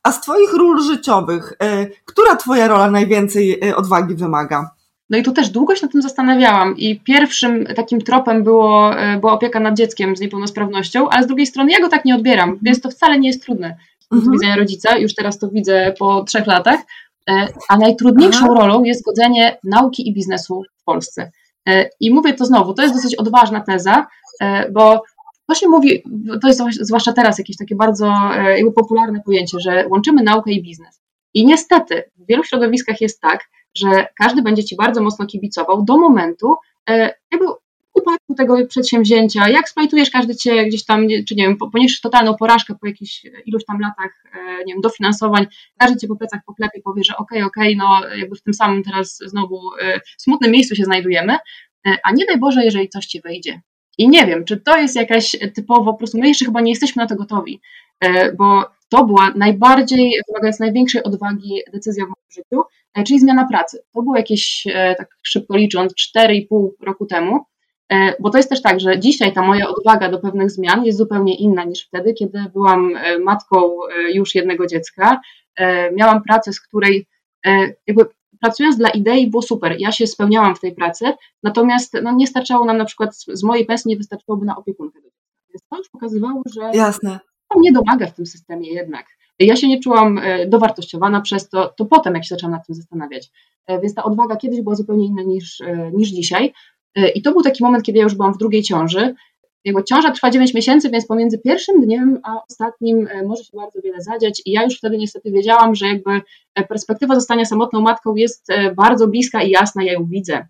A 0.03 0.13
z 0.13 0.21
Twoich 0.21 0.53
ról 0.53 0.83
życiowych, 0.83 1.53
y, 1.53 1.91
która 2.05 2.37
Twoja 2.37 2.69
rola 2.69 2.91
najwięcej 2.91 3.65
y, 3.69 3.77
odwagi 3.77 4.15
wymaga? 4.15 4.71
No 5.11 5.19
i 5.19 5.23
tu 5.23 5.33
też 5.33 5.49
długo 5.49 5.77
się 5.77 5.87
nad 5.87 5.93
tym 5.93 6.03
zastanawiałam 6.03 6.77
i 6.77 7.01
pierwszym 7.01 7.67
takim 7.77 8.01
tropem 8.01 8.45
było, 8.45 8.93
y, 9.15 9.21
była 9.21 9.33
opieka 9.33 9.61
nad 9.61 9.77
dzieckiem 9.77 10.17
z 10.17 10.21
niepełnosprawnością, 10.21 11.09
ale 11.09 11.25
z 11.25 11.27
drugiej 11.27 11.47
strony 11.47 11.73
ja 11.73 11.81
go 11.81 11.89
tak 11.89 12.05
nie 12.05 12.15
odbieram, 12.15 12.59
więc 12.63 12.81
to 12.81 12.91
wcale 12.91 13.19
nie 13.19 13.29
jest 13.29 13.43
trudne 13.45 13.77
z 14.11 14.15
mhm. 14.15 14.33
widzenia 14.33 14.57
rodzica, 14.57 14.99
już 14.99 15.15
teraz 15.15 15.39
to 15.39 15.49
widzę 15.49 15.95
po 15.99 16.25
trzech 16.25 16.47
latach, 16.47 16.81
a 17.69 17.77
najtrudniejszą 17.77 18.45
Aha. 18.45 18.55
rolą 18.55 18.85
jest 18.85 19.05
godzenie 19.05 19.59
nauki 19.65 20.09
i 20.09 20.15
biznesu 20.15 20.63
w 20.81 20.85
Polsce. 20.85 21.31
E, 21.69 21.91
I 22.01 22.15
mówię 22.15 22.35
to 22.35 22.45
znowu, 22.45 22.75
to 22.75 22.83
jest 22.83 22.95
dosyć 22.95 23.15
odważna 23.15 23.61
teza, 23.61 24.07
e, 24.41 24.71
bo 24.71 25.03
to 25.49 25.55
się 25.55 25.69
mówi, 25.69 26.03
to 26.43 26.49
jest 26.49 26.63
zwłaszcza 26.81 27.13
teraz 27.13 27.39
jakieś 27.39 27.57
takie 27.57 27.75
bardzo 27.75 28.13
popularne 28.75 29.21
pojęcie, 29.21 29.61
że 29.61 29.87
łączymy 29.89 30.23
naukę 30.23 30.53
i 30.53 30.63
biznes. 30.63 31.01
I 31.35 31.47
niestety 31.47 32.05
w 32.17 32.27
wielu 32.27 32.45
środowiskach 32.45 33.01
jest 33.01 33.21
tak, 33.21 33.41
że 33.75 34.07
każdy 34.19 34.43
będzie 34.43 34.65
ci 34.65 34.77
bardzo 34.77 35.03
mocno 35.03 35.27
kibicował 35.27 35.83
do 35.83 35.99
momentu, 35.99 36.55
jakby 37.33 37.47
upadku 38.11 38.35
tego 38.35 38.67
przedsięwzięcia, 38.67 39.49
jak 39.49 39.69
splajtujesz 39.69 40.11
każdy 40.11 40.37
cię 40.37 40.67
gdzieś 40.67 40.85
tam, 40.85 41.07
czy 41.29 41.35
nie 41.35 41.47
wiem, 41.47 41.57
poniesiesz 41.73 42.01
totalną 42.01 42.35
porażkę 42.35 42.75
po 42.81 42.87
jakichś 42.87 43.27
iluś 43.47 43.65
tam 43.65 43.81
latach, 43.81 44.25
e, 44.35 44.65
nie 44.65 44.75
wiem, 44.75 44.81
dofinansowań, 44.81 45.47
każdy 45.79 45.97
cię 45.97 46.09
po 46.09 46.17
plecach 46.17 46.41
poklepie, 46.47 46.81
powie, 46.85 47.05
że 47.05 47.17
okej, 47.17 47.43
okay, 47.43 47.47
okej, 47.47 47.77
okay, 47.77 47.89
no 48.11 48.17
jakby 48.17 48.37
w 48.37 48.43
tym 48.43 48.55
samym 48.55 48.83
teraz 48.83 49.19
znowu 49.27 49.61
e, 49.83 50.01
smutnym 50.19 50.51
miejscu 50.51 50.77
się 50.77 50.85
znajdujemy, 50.85 51.33
e, 51.87 51.97
a 52.05 52.13
nie 52.13 52.27
daj 52.27 52.39
Boże, 52.39 52.65
jeżeli 52.65 52.89
coś 52.89 53.07
ci 53.07 53.21
wyjdzie. 53.21 53.61
I 53.99 54.09
nie 54.09 54.27
wiem, 54.27 54.45
czy 54.45 54.57
to 54.57 54.79
jest 54.79 54.97
jakaś 54.97 55.37
typowo, 55.55 55.93
po 55.93 55.99
prostu 55.99 56.19
my 56.19 56.29
jeszcze 56.29 56.45
chyba 56.45 56.61
nie 56.61 56.73
jesteśmy 56.73 57.03
na 57.03 57.09
to 57.09 57.17
gotowi, 57.17 57.61
bo 58.39 58.65
to 58.89 59.05
była 59.05 59.33
najbardziej, 59.37 60.13
wymagając 60.29 60.61
największej 60.61 61.03
odwagi 61.03 61.61
decyzja 61.73 62.05
w 62.05 62.09
moim 62.09 62.31
życiu, 62.31 62.63
czyli 63.07 63.21
zmiana 63.21 63.49
pracy. 63.49 63.79
To 63.95 64.03
było 64.03 64.17
jakieś, 64.17 64.65
tak 64.99 65.17
szybko 65.23 65.57
licząc, 65.57 65.95
4,5 65.95 66.69
roku 66.81 67.07
temu, 67.07 67.45
E, 67.60 67.60
bo 68.21 68.31
to 68.31 68.39
jest 68.39 68.51
też 68.51 68.63
tak, 68.63 68.81
że 68.81 68.99
dzisiaj 68.99 69.33
ta 69.33 69.43
moja 69.43 69.69
odwaga 69.69 70.11
do 70.11 70.19
pewnych 70.19 70.51
zmian 70.51 70.85
jest 70.85 70.99
zupełnie 70.99 71.35
inna 71.35 71.65
niż 71.65 71.87
wtedy, 71.87 72.15
kiedy 72.15 72.45
byłam 72.53 72.97
e, 72.97 73.19
matką 73.19 73.57
e, 73.59 74.13
już 74.13 74.35
jednego 74.35 74.67
dziecka. 74.67 75.21
Miałam 75.93 76.23
pracę, 76.23 76.53
z 76.53 76.61
której 76.61 77.07
jakby 77.87 78.07
pracując 78.41 78.77
dla 78.77 78.89
idei 78.89 79.31
było 79.31 79.43
super, 79.43 79.77
ja 79.79 79.93
się 79.93 80.07
spełniałam 80.07 80.57
w 80.57 80.61
tej 80.61 80.75
pracy, 80.75 81.05
natomiast 81.43 81.97
no, 82.03 82.13
nie 82.13 82.27
starczało 82.27 82.65
nam 82.65 82.77
na 82.77 82.85
przykład 82.85 83.17
z 83.17 83.43
mojej 83.43 83.67
pensji 83.67 83.89
nie 83.89 83.97
wystarczyłoby 83.97 84.47
na 84.47 84.57
opiekunkę. 84.57 85.01
Więc 85.49 85.63
to 85.71 85.77
już 85.77 85.89
pokazywało, 85.89 86.43
że 86.55 86.71
Jasne. 86.75 87.19
to 87.53 87.59
mnie 87.59 87.73
domaga 87.73 88.07
w 88.07 88.15
tym 88.15 88.27
systemie 88.27 88.73
jednak. 88.73 89.07
Ja 89.39 89.57
się 89.57 89.69
nie 89.69 89.81
czułam 89.81 90.21
dowartościowana 90.47 91.21
przez 91.21 91.49
to, 91.49 91.75
to 91.77 91.85
potem 91.85 92.15
jak 92.15 92.25
się 92.25 92.35
zaczęłam 92.35 92.53
nad 92.53 92.67
tym 92.67 92.75
zastanawiać. 92.75 93.31
Więc 93.69 93.95
ta 93.95 94.05
odwaga 94.05 94.37
kiedyś 94.37 94.61
była 94.61 94.75
zupełnie 94.75 95.07
inna 95.07 95.23
niż, 95.23 95.63
niż 95.93 96.09
dzisiaj. 96.09 96.53
E, 96.97 97.09
I 97.09 97.23
to 97.23 97.33
był 97.33 97.43
taki 97.43 97.65
moment, 97.65 97.85
kiedy 97.85 97.99
ja 97.99 98.05
już 98.05 98.15
byłam 98.15 98.35
w 98.35 98.39
drugiej 98.39 98.63
ciąży. 98.63 99.15
Jego 99.65 99.83
ciąża 99.83 100.11
trwa 100.11 100.31
9 100.31 100.55
miesięcy, 100.55 100.91
więc 100.91 101.07
pomiędzy 101.07 101.39
pierwszym 101.39 101.81
dniem 101.81 102.21
a 102.23 102.43
ostatnim 102.51 103.09
e, 103.11 103.23
może 103.23 103.45
się 103.45 103.57
bardzo 103.57 103.81
wiele 103.81 104.01
zadziać. 104.01 104.43
I 104.47 104.53
ja 104.53 104.65
już 104.65 104.77
wtedy 104.79 104.99
niestety 104.99 105.31
wiedziałam, 105.31 105.75
że 105.75 105.87
jakby 105.87 106.21
e, 106.55 106.65
perspektywa 106.65 107.15
zostania 107.15 107.45
samotną 107.45 107.81
matką 107.81 108.15
jest 108.15 108.49
bardzo 108.77 109.09
bliska 109.09 109.43
i 109.43 109.51
jasna, 109.51 109.85
ja 109.85 109.93
ją 109.93 110.07
widzę. 110.07 110.47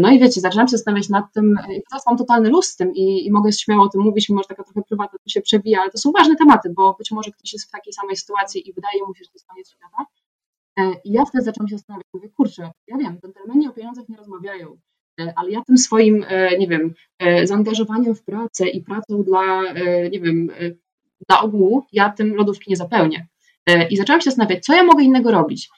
No 0.00 0.10
i 0.10 0.18
wiecie, 0.18 0.40
zaczęłam 0.40 0.68
się 0.68 0.76
zastanawiać 0.76 1.08
nad 1.08 1.24
tym, 1.32 1.54
teraz 1.90 2.06
mam 2.06 2.16
totalny 2.16 2.48
luz 2.48 2.66
z 2.66 2.76
tym 2.76 2.94
i, 2.94 3.26
i 3.26 3.30
mogę 3.30 3.52
śmiało 3.52 3.82
o 3.82 3.88
tym 3.88 4.00
mówić, 4.00 4.28
mimo 4.28 4.42
że 4.42 4.48
taka 4.48 4.64
trochę 4.64 4.82
prywatna 4.82 5.18
to 5.18 5.30
się 5.30 5.40
przewija, 5.40 5.80
ale 5.80 5.90
to 5.90 5.98
są 5.98 6.12
ważne 6.12 6.36
tematy, 6.36 6.70
bo 6.76 6.94
być 6.98 7.10
może 7.10 7.30
ktoś 7.30 7.52
jest 7.52 7.68
w 7.68 7.70
takiej 7.70 7.92
samej 7.92 8.16
sytuacji 8.16 8.68
i 8.68 8.72
wydaje 8.72 9.04
mu 9.06 9.14
się, 9.14 9.24
że 9.24 9.30
to 9.30 9.34
jest 9.34 9.46
koniec 9.46 9.70
świata. 9.70 10.06
I 11.04 11.12
ja 11.12 11.24
wtedy 11.24 11.44
zaczęłam 11.44 11.68
się 11.68 11.76
zastanawiać, 11.76 12.06
mówię, 12.14 12.28
kurczę, 12.28 12.70
ja 12.86 12.96
wiem, 12.98 13.18
dżentelmeni 13.20 13.68
o 13.68 13.72
pieniądzach 13.72 14.08
nie 14.08 14.16
rozmawiają, 14.16 14.76
ale 15.36 15.50
ja 15.50 15.62
tym 15.66 15.78
swoim, 15.78 16.24
e, 16.28 16.58
nie 16.58 16.66
wiem, 16.68 16.94
e, 17.18 17.46
zaangażowaniem 17.46 18.14
w 18.14 18.24
pracę 18.24 18.68
i 18.68 18.82
pracą 18.82 19.22
dla, 19.22 19.72
nie 20.12 20.20
wiem, 20.20 20.50
dla 21.28 21.40
ogółu, 21.40 21.84
ja 21.92 22.10
tym 22.10 22.34
lodówki 22.34 22.70
nie 22.70 22.76
zapełnię. 22.76 23.26
I 23.90 23.96
zaczęłam 23.96 24.20
się 24.20 24.30
zastanawiać, 24.30 24.64
co 24.64 24.74
ja 24.74 24.82
mogę 24.82 25.04
innego 25.04 25.30
robić. 25.30 25.70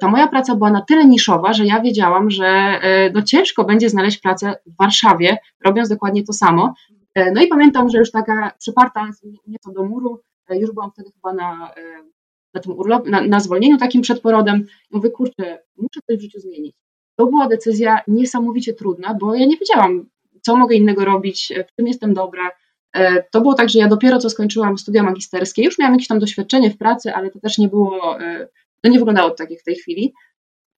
Ta 0.00 0.08
moja 0.08 0.26
praca 0.26 0.54
była 0.54 0.70
na 0.70 0.82
tyle 0.82 1.04
niszowa, 1.04 1.52
że 1.52 1.66
ja 1.66 1.80
wiedziałam, 1.80 2.30
że 2.30 2.80
no 3.14 3.22
ciężko 3.22 3.64
będzie 3.64 3.88
znaleźć 3.88 4.18
pracę 4.18 4.54
w 4.66 4.76
Warszawie, 4.76 5.36
robiąc 5.64 5.88
dokładnie 5.88 6.24
to 6.24 6.32
samo. 6.32 6.74
No 7.34 7.42
i 7.42 7.48
pamiętam, 7.48 7.88
że 7.88 7.98
już 7.98 8.10
taka 8.10 8.52
przyparta 8.58 9.08
nieco 9.46 9.72
do 9.72 9.84
muru, 9.84 10.20
już 10.50 10.72
byłam 10.72 10.90
wtedy 10.90 11.10
chyba 11.12 11.32
na, 11.32 11.72
na 12.54 12.60
tym 12.60 12.78
urlopie, 12.78 13.10
na, 13.10 13.20
na 13.20 13.40
zwolnieniu 13.40 13.78
takim 13.78 14.02
przed 14.02 14.20
porodem. 14.20 14.66
Mówię, 14.90 15.10
kurczę, 15.10 15.62
muszę 15.76 16.00
coś 16.06 16.16
w 16.18 16.20
życiu 16.20 16.40
zmienić. 16.40 16.76
To 17.18 17.26
była 17.26 17.48
decyzja 17.48 18.00
niesamowicie 18.08 18.72
trudna, 18.74 19.14
bo 19.14 19.34
ja 19.34 19.46
nie 19.46 19.56
wiedziałam, 19.56 20.08
co 20.42 20.56
mogę 20.56 20.76
innego 20.76 21.04
robić, 21.04 21.52
w 21.68 21.76
czym 21.76 21.86
jestem 21.86 22.14
dobra. 22.14 22.50
E, 22.92 23.22
to 23.22 23.40
było 23.40 23.54
tak, 23.54 23.68
że 23.68 23.78
ja 23.78 23.88
dopiero 23.88 24.18
co 24.18 24.30
skończyłam 24.30 24.78
studia 24.78 25.02
magisterskie, 25.02 25.64
już 25.64 25.78
miałam 25.78 25.94
jakieś 25.94 26.08
tam 26.08 26.18
doświadczenie 26.18 26.70
w 26.70 26.78
pracy, 26.78 27.14
ale 27.14 27.30
to 27.30 27.40
też 27.40 27.58
nie 27.58 27.68
było, 27.68 28.20
e, 28.20 28.48
to 28.80 28.90
nie 28.90 28.98
wyglądało 28.98 29.30
tak 29.30 29.50
jak 29.50 29.60
w 29.60 29.64
tej 29.64 29.74
chwili. 29.74 30.14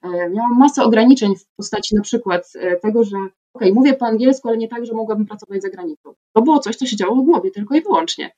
E, 0.02 0.08
miałam 0.30 0.58
masę 0.58 0.82
ograniczeń 0.82 1.36
w 1.36 1.46
postaci 1.56 1.94
na 1.94 2.02
przykład 2.02 2.52
tego, 2.82 3.04
że 3.04 3.16
ok, 3.54 3.62
mówię 3.72 3.94
po 3.94 4.06
angielsku, 4.06 4.48
ale 4.48 4.56
nie 4.58 4.68
tak, 4.68 4.86
że 4.86 4.94
mogłabym 4.94 5.26
pracować 5.26 5.62
za 5.62 5.70
granicą. 5.70 6.14
To 6.32 6.42
było 6.42 6.58
coś, 6.58 6.76
co 6.76 6.86
się 6.86 6.96
działo 6.96 7.16
w 7.16 7.24
głowie 7.24 7.50
tylko 7.50 7.74
i 7.74 7.82
wyłącznie. 7.82 8.30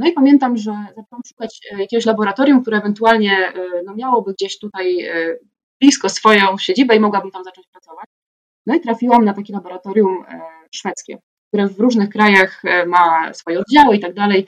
No 0.00 0.06
i 0.08 0.12
pamiętam, 0.12 0.56
że 0.56 0.70
zaczęłam 0.88 1.22
szukać 1.26 1.60
jakiegoś 1.78 2.06
laboratorium, 2.06 2.62
które 2.62 2.78
ewentualnie 2.78 3.52
no, 3.84 3.94
miałoby 3.94 4.32
gdzieś 4.32 4.58
tutaj 4.58 5.08
blisko 5.80 6.08
swoją 6.08 6.58
siedzibę 6.58 6.96
i 6.96 7.00
mogłabym 7.00 7.30
tam 7.30 7.44
zacząć 7.44 7.66
pracować. 7.72 8.04
No 8.66 8.74
i 8.74 8.80
trafiłam 8.80 9.24
na 9.24 9.34
takie 9.34 9.52
laboratorium 9.52 10.24
e, 10.28 10.40
szwedzkie, 10.74 11.18
które 11.48 11.66
w 11.66 11.80
różnych 11.80 12.08
krajach 12.08 12.64
e, 12.64 12.86
ma 12.86 13.34
swoje 13.34 13.60
oddziały 13.60 13.96
i 13.96 14.00
tak 14.00 14.14
dalej. 14.14 14.46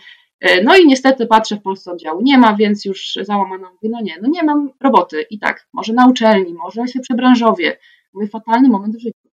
No 0.64 0.76
i 0.76 0.86
niestety 0.86 1.26
patrzę 1.26 1.56
w 1.56 1.62
Polsce 1.62 1.92
oddziału 1.92 2.20
nie 2.22 2.38
ma, 2.38 2.56
więc 2.56 2.84
już 2.84 3.18
załamano 3.22 3.70
mówię, 3.72 3.88
no 3.90 4.00
nie, 4.00 4.18
no 4.22 4.28
nie 4.28 4.42
mam 4.42 4.70
roboty. 4.80 5.26
I 5.30 5.38
tak, 5.38 5.66
może 5.72 5.92
na 5.92 6.08
uczelni, 6.08 6.54
może 6.54 6.88
się 6.88 7.00
przebranżowie. 7.00 7.78
Mówię, 8.14 8.28
fatalny 8.28 8.68
moment 8.68 8.96
w 8.96 9.00
życiu. 9.00 9.28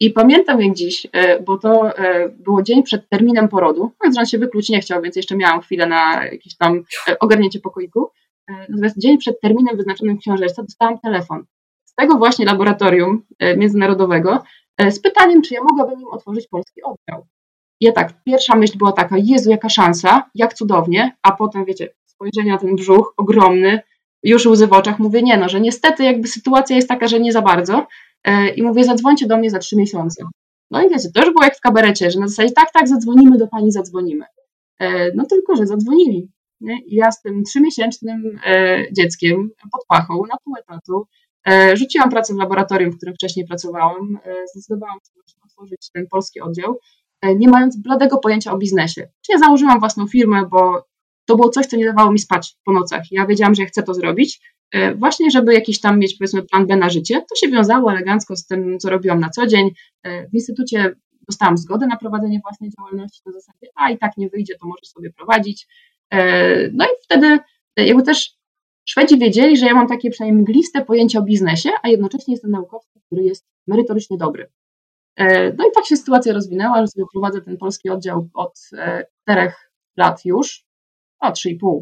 I 0.00 0.10
pamiętam 0.10 0.60
jak 0.60 0.74
dziś, 0.74 1.06
bo 1.46 1.58
to 1.58 1.92
było 2.38 2.62
dzień 2.62 2.82
przed 2.82 3.08
terminem 3.08 3.48
porodu, 3.48 3.92
więc 4.04 4.18
on 4.18 4.26
się 4.26 4.38
wykluć 4.38 4.68
nie 4.68 4.80
chciał, 4.80 5.02
więc 5.02 5.16
jeszcze 5.16 5.36
miałam 5.36 5.60
chwilę 5.60 5.86
na 5.86 6.24
jakieś 6.24 6.56
tam 6.56 6.84
ogarnięcie 7.20 7.60
pokoiku. 7.60 8.10
Natomiast 8.48 8.98
dzień 8.98 9.18
przed 9.18 9.40
terminem 9.40 9.76
wyznaczonym 9.76 10.16
w 10.16 10.20
książeczce 10.20 10.62
dostałam 10.62 10.98
telefon 10.98 11.44
z 11.84 11.94
tego 11.94 12.18
właśnie 12.18 12.46
laboratorium 12.46 13.22
międzynarodowego 13.56 14.42
z 14.90 15.00
pytaniem, 15.00 15.42
czy 15.42 15.54
ja 15.54 15.60
mogłabym 15.62 16.00
im 16.00 16.08
otworzyć 16.08 16.48
polski 16.48 16.82
oddział 16.82 17.26
ja 17.80 17.92
tak, 17.92 18.22
pierwsza 18.24 18.56
myśl 18.56 18.78
była 18.78 18.92
taka, 18.92 19.16
Jezu, 19.18 19.50
jaka 19.50 19.68
szansa, 19.68 20.30
jak 20.34 20.54
cudownie, 20.54 21.16
a 21.22 21.32
potem, 21.32 21.64
wiecie, 21.64 21.88
spojrzenie 22.06 22.52
na 22.52 22.58
ten 22.58 22.76
brzuch 22.76 23.14
ogromny, 23.16 23.80
już 24.22 24.46
łzy 24.46 24.66
w 24.66 24.72
oczach, 24.72 24.98
mówię, 24.98 25.22
nie 25.22 25.36
no, 25.36 25.48
że 25.48 25.60
niestety 25.60 26.04
jakby 26.04 26.28
sytuacja 26.28 26.76
jest 26.76 26.88
taka, 26.88 27.08
że 27.08 27.20
nie 27.20 27.32
za 27.32 27.42
bardzo 27.42 27.86
e, 28.24 28.48
i 28.48 28.62
mówię, 28.62 28.84
zadzwońcie 28.84 29.26
do 29.26 29.38
mnie 29.38 29.50
za 29.50 29.58
trzy 29.58 29.76
miesiące. 29.76 30.24
No 30.70 30.82
i 30.82 30.88
wiecie, 30.88 31.08
to 31.14 31.20
już 31.20 31.30
było 31.30 31.44
jak 31.44 31.56
w 31.56 31.60
kabarecie, 31.60 32.10
że 32.10 32.20
na 32.20 32.28
zasadzie 32.28 32.52
tak, 32.52 32.72
tak, 32.72 32.88
zadzwonimy 32.88 33.38
do 33.38 33.46
pani, 33.46 33.72
zadzwonimy. 33.72 34.24
E, 34.80 35.12
no 35.14 35.24
tylko, 35.26 35.56
że 35.56 35.66
zadzwonili. 35.66 36.28
Ja 36.86 37.12
z 37.12 37.22
tym 37.22 37.44
trzymiesięcznym 37.44 38.40
e, 38.46 38.84
dzieckiem 38.92 39.50
pod 39.72 39.86
pachą, 39.88 40.14
na 40.14 40.36
pół 40.44 40.54
etatu, 40.56 41.06
rzuciłam 41.74 42.10
pracę 42.10 42.34
w 42.34 42.36
laboratorium, 42.36 42.92
w 42.92 42.96
którym 42.96 43.14
wcześniej 43.14 43.46
pracowałam, 43.46 44.18
zdecydowałam 44.52 44.98
się 44.98 45.40
otworzyć 45.44 45.90
ten 45.92 46.06
polski 46.06 46.40
oddział 46.40 46.78
E, 47.20 47.34
nie 47.34 47.48
mając 47.48 47.76
bladego 47.76 48.18
pojęcia 48.18 48.52
o 48.52 48.58
biznesie. 48.58 49.08
Czy 49.26 49.32
ja 49.32 49.38
założyłam 49.38 49.80
własną 49.80 50.06
firmę, 50.06 50.46
bo 50.50 50.86
to 51.24 51.36
było 51.36 51.48
coś, 51.48 51.66
co 51.66 51.76
nie 51.76 51.84
dawało 51.84 52.12
mi 52.12 52.18
spać 52.18 52.56
po 52.64 52.72
nocach. 52.72 53.02
Ja 53.10 53.26
wiedziałam, 53.26 53.54
że 53.54 53.62
ja 53.62 53.68
chcę 53.68 53.82
to 53.82 53.94
zrobić, 53.94 54.40
e, 54.72 54.94
właśnie 54.94 55.30
żeby 55.30 55.54
jakiś 55.54 55.80
tam 55.80 55.98
mieć 55.98 56.14
powiedzmy 56.18 56.42
plan 56.42 56.66
B 56.66 56.76
na 56.76 56.90
życie. 56.90 57.24
To 57.30 57.36
się 57.36 57.48
wiązało 57.48 57.90
elegancko 57.90 58.36
z 58.36 58.46
tym, 58.46 58.78
co 58.78 58.90
robiłam 58.90 59.20
na 59.20 59.30
co 59.30 59.46
dzień. 59.46 59.70
E, 60.02 60.28
w 60.28 60.34
instytucie 60.34 60.94
dostałam 61.28 61.58
zgodę 61.58 61.86
na 61.86 61.96
prowadzenie 61.96 62.40
własnej 62.42 62.70
działalności 62.70 63.20
na 63.26 63.32
zasadzie, 63.32 63.66
a 63.74 63.90
i 63.90 63.98
tak 63.98 64.16
nie 64.16 64.28
wyjdzie, 64.28 64.54
to 64.60 64.66
możesz 64.66 64.88
sobie 64.88 65.12
prowadzić. 65.12 65.68
No 66.72 66.84
i 66.84 66.88
wtedy 67.04 67.38
jakby 67.76 68.02
też 68.02 68.38
Szwedzi 68.88 69.18
wiedzieli, 69.18 69.56
że 69.56 69.66
ja 69.66 69.74
mam 69.74 69.86
takie 69.86 70.10
przynajmniej 70.10 70.42
mgliste 70.42 70.84
pojęcie 70.84 71.18
o 71.18 71.22
biznesie, 71.22 71.70
a 71.82 71.88
jednocześnie 71.88 72.34
jestem 72.34 72.50
naukowcem, 72.50 73.02
który 73.06 73.22
jest 73.22 73.46
merytorycznie 73.66 74.18
dobry. 74.18 74.50
E, 75.16 75.52
no 75.52 75.68
i 75.68 75.72
tak 75.74 75.86
się 75.86 75.96
sytuacja 75.96 76.32
rozwinęła, 76.32 76.80
że 76.80 76.86
sobie 76.86 77.04
prowadzę 77.12 77.40
ten 77.40 77.56
polski 77.56 77.90
oddział 77.90 78.28
od 78.34 78.60
e, 78.72 79.06
czterech 79.22 79.70
lat 79.96 80.24
już, 80.24 80.64
a 81.20 81.32
3,5 81.32 81.80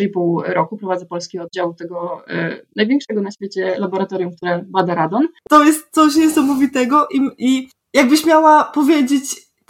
3,5 0.00 0.52
roku 0.52 0.76
prowadzę 0.76 1.06
polski 1.06 1.38
oddział 1.38 1.74
tego 1.74 2.28
e, 2.28 2.60
największego 2.76 3.22
na 3.22 3.30
świecie 3.30 3.78
laboratorium, 3.78 4.36
które 4.36 4.64
bada 4.66 4.94
radon. 4.94 5.28
To 5.50 5.64
jest 5.64 5.90
coś 5.90 6.16
niesamowitego 6.16 7.08
i, 7.14 7.20
i 7.38 7.68
jakbyś 7.94 8.26
miała 8.26 8.64
powiedzieć, 8.64 9.22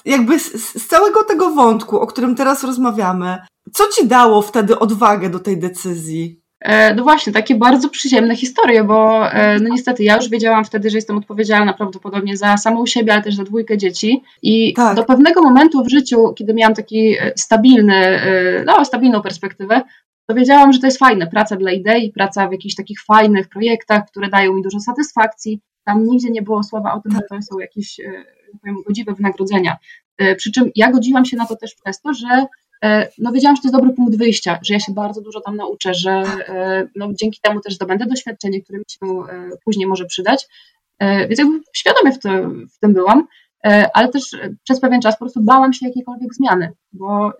jakby 0.06 0.38
z, 0.38 0.52
z, 0.52 0.86
całego 0.86 1.24
tego 1.24 1.50
wątku, 1.50 2.00
o 2.00 2.06
którym 2.06 2.34
teraz 2.34 2.64
rozmawiamy, 2.64 3.38
co 3.72 3.84
ci 3.96 4.06
dało 4.06 4.42
wtedy 4.42 4.78
odwagę 4.78 5.30
do 5.30 5.38
tej 5.38 5.58
decyzji? 5.58 6.40
E, 6.60 6.94
no 6.94 7.02
właśnie, 7.02 7.32
takie 7.32 7.54
bardzo 7.54 7.88
przyziemne 7.88 8.36
historie, 8.36 8.84
bo 8.84 9.30
e, 9.32 9.60
no 9.60 9.68
niestety 9.68 10.04
ja 10.04 10.16
już 10.16 10.28
wiedziałam 10.28 10.64
wtedy, 10.64 10.90
że 10.90 10.98
jestem 10.98 11.16
odpowiedzialna 11.16 11.72
prawdopodobnie 11.72 12.36
za 12.36 12.56
samą 12.56 12.86
siebie, 12.86 13.12
ale 13.12 13.22
też 13.22 13.34
za 13.34 13.44
dwójkę 13.44 13.78
dzieci 13.78 14.22
i 14.42 14.74
tak. 14.74 14.96
do 14.96 15.04
pewnego 15.04 15.42
momentu 15.42 15.84
w 15.84 15.90
życiu, 15.90 16.34
kiedy 16.34 16.54
miałam 16.54 16.74
taki 16.74 17.16
e, 17.18 17.32
stabilny, 17.36 18.20
no 18.66 18.84
stabilną 18.84 19.22
perspektywę, 19.22 19.82
to 20.28 20.34
wiedziałam, 20.34 20.72
że 20.72 20.78
to 20.78 20.86
jest 20.86 20.98
fajne, 20.98 21.26
praca 21.26 21.56
dla 21.56 21.72
idei, 21.72 22.12
praca 22.12 22.48
w 22.48 22.52
jakichś 22.52 22.74
takich 22.74 23.04
fajnych 23.04 23.48
projektach, 23.48 24.06
które 24.06 24.28
dają 24.28 24.54
mi 24.54 24.62
dużo 24.62 24.80
satysfakcji. 24.80 25.60
Tam 25.84 26.04
nigdzie 26.06 26.30
nie 26.30 26.42
było 26.42 26.62
słowa 26.62 26.94
o 26.94 27.00
tym, 27.00 27.12
że 27.12 27.20
to 27.28 27.42
są 27.42 27.58
jakieś 27.58 28.00
powiem, 28.60 28.82
godziwe 28.86 29.14
wynagrodzenia. 29.14 29.76
Przy 30.36 30.52
czym 30.52 30.70
ja 30.76 30.90
godziłam 30.90 31.24
się 31.24 31.36
na 31.36 31.46
to 31.46 31.56
też 31.56 31.74
przez 31.74 32.00
to, 32.00 32.14
że 32.14 32.46
E, 32.84 33.08
no 33.18 33.32
wiedziałam, 33.32 33.56
że 33.56 33.62
to 33.62 33.68
jest 33.68 33.76
dobry 33.76 33.92
punkt 33.94 34.18
wyjścia, 34.18 34.58
że 34.62 34.74
ja 34.74 34.80
się 34.80 34.92
bardzo 34.92 35.20
dużo 35.20 35.40
tam 35.40 35.56
nauczę, 35.56 35.94
że 35.94 36.10
e, 36.10 36.88
no, 36.96 37.08
dzięki 37.12 37.40
temu 37.42 37.60
też 37.60 37.74
zdobędę 37.74 38.06
doświadczenie, 38.06 38.62
które 38.62 38.78
mi 38.78 38.84
się 38.88 39.06
e, 39.06 39.48
później 39.64 39.86
może 39.86 40.04
przydać. 40.04 40.46
Więc 41.28 41.38
jakby 41.38 41.60
świadomie 41.76 42.12
w, 42.12 42.18
to, 42.18 42.28
w 42.74 42.78
tym 42.80 42.92
byłam, 42.92 43.26
ale 43.94 44.08
też 44.08 44.36
przez 44.64 44.80
pewien 44.80 45.00
czas 45.00 45.14
po 45.14 45.18
prostu 45.18 45.40
bałam 45.42 45.72
się 45.72 45.86
jakiejkolwiek 45.86 46.34
zmiany, 46.34 46.72
bo 46.92 47.32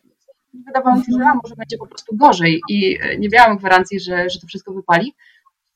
wydawało 0.67 0.97
mi 0.97 1.05
się, 1.05 1.13
że 1.13 1.25
a, 1.25 1.35
może 1.35 1.57
będzie 1.57 1.77
po 1.79 1.87
prostu 1.87 2.17
gorzej 2.17 2.61
i 2.71 2.99
nie 3.19 3.29
miałam 3.29 3.59
gwarancji, 3.59 4.01
że, 4.01 4.31
że 4.31 4.41
to 4.41 4.47
wszystko 4.47 4.73
wypali. 4.73 5.15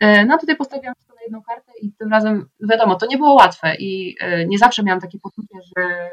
No 0.00 0.34
a 0.34 0.38
tutaj 0.38 0.56
postawiłam 0.56 0.94
na 1.20 1.24
jedną 1.24 1.42
kartę 1.42 1.72
i 1.82 1.92
tym 1.92 2.10
razem, 2.10 2.48
wiadomo, 2.60 2.96
to 2.96 3.06
nie 3.06 3.16
było 3.16 3.34
łatwe 3.34 3.74
i 3.78 4.16
nie 4.46 4.58
zawsze 4.58 4.82
miałam 4.82 5.00
takie 5.00 5.18
poczucie, 5.18 5.58
że 5.76 6.10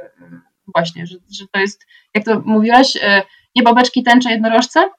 właśnie, 0.73 1.05
że, 1.05 1.15
że 1.31 1.45
to 1.51 1.59
jest, 1.59 1.85
jak 2.13 2.25
to 2.25 2.41
mówiłaś, 2.45 2.97
nie 3.55 3.63
babeczki 3.63 4.03
tęcze 4.03 4.31
jednorożce, 4.31 4.89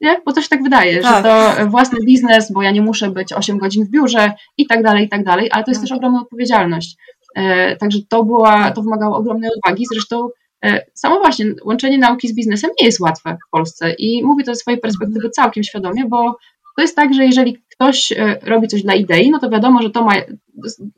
nie? 0.00 0.20
Bo 0.24 0.40
się 0.40 0.48
tak 0.48 0.62
wydaje, 0.62 1.00
tak. 1.00 1.16
że 1.16 1.30
to 1.30 1.66
własny 1.70 1.98
biznes, 2.06 2.52
bo 2.52 2.62
ja 2.62 2.70
nie 2.70 2.82
muszę 2.82 3.10
być 3.10 3.32
8 3.32 3.58
godzin 3.58 3.84
w 3.84 3.90
biurze 3.90 4.32
i 4.58 4.66
tak 4.66 4.82
dalej, 4.82 5.04
i 5.04 5.08
tak 5.08 5.24
dalej, 5.24 5.50
ale 5.52 5.64
to 5.64 5.70
jest 5.70 5.80
tak. 5.80 5.88
też 5.88 5.96
ogromna 5.96 6.20
odpowiedzialność. 6.20 6.96
E, 7.34 7.76
także 7.76 7.98
to 8.08 8.24
była, 8.24 8.70
to 8.70 8.82
wymagało 8.82 9.16
ogromnej 9.16 9.50
odwagi. 9.56 9.84
Zresztą 9.92 10.28
e, 10.64 10.86
samo 10.94 11.18
właśnie 11.18 11.46
łączenie 11.64 11.98
nauki 11.98 12.28
z 12.28 12.34
biznesem 12.34 12.70
nie 12.80 12.86
jest 12.86 13.00
łatwe 13.00 13.36
w 13.46 13.50
Polsce 13.50 13.92
i 13.92 14.24
mówię 14.24 14.44
to 14.44 14.54
ze 14.54 14.60
swojej 14.60 14.80
perspektywy 14.80 15.30
całkiem 15.30 15.64
świadomie, 15.64 16.04
bo 16.04 16.36
to 16.76 16.82
jest 16.82 16.96
tak, 16.96 17.14
że 17.14 17.24
jeżeli 17.24 17.58
ktoś 17.72 18.12
e, 18.12 18.38
robi 18.42 18.68
coś 18.68 18.82
dla 18.82 18.94
idei, 18.94 19.30
no 19.30 19.38
to 19.38 19.50
wiadomo, 19.50 19.82
że 19.82 19.90
to 19.90 20.04
ma 20.04 20.12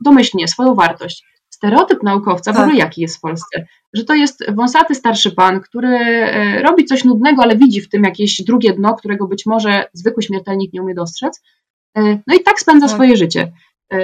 domyślnie 0.01 0.49
swoją 0.49 0.75
wartość 0.75 1.25
stereotyp 1.51 2.03
naukowca, 2.03 2.53
tak. 2.53 2.61
w 2.61 2.65
ogóle 2.65 2.79
jaki 2.79 3.01
jest 3.01 3.17
w 3.17 3.21
Polsce, 3.21 3.67
że 3.95 4.05
to 4.05 4.15
jest 4.15 4.53
wąsaty 4.53 4.95
starszy 4.95 5.31
pan, 5.31 5.61
który 5.61 5.89
e, 5.89 6.63
robi 6.63 6.85
coś 6.85 7.05
nudnego, 7.05 7.43
ale 7.43 7.57
widzi 7.57 7.81
w 7.81 7.89
tym 7.89 8.05
jakieś 8.05 8.43
drugie 8.43 8.73
dno, 8.73 8.95
którego 8.95 9.29
być 9.29 9.47
może 9.47 9.85
zwykły 9.93 10.23
śmiertelnik 10.23 10.73
nie 10.73 10.83
umie 10.83 10.95
dostrzec. 10.95 11.43
E, 11.97 12.19
no 12.27 12.35
i 12.35 12.43
tak 12.43 12.61
spędza 12.61 12.87
tak. 12.87 12.95
swoje 12.95 13.17
życie. 13.17 13.53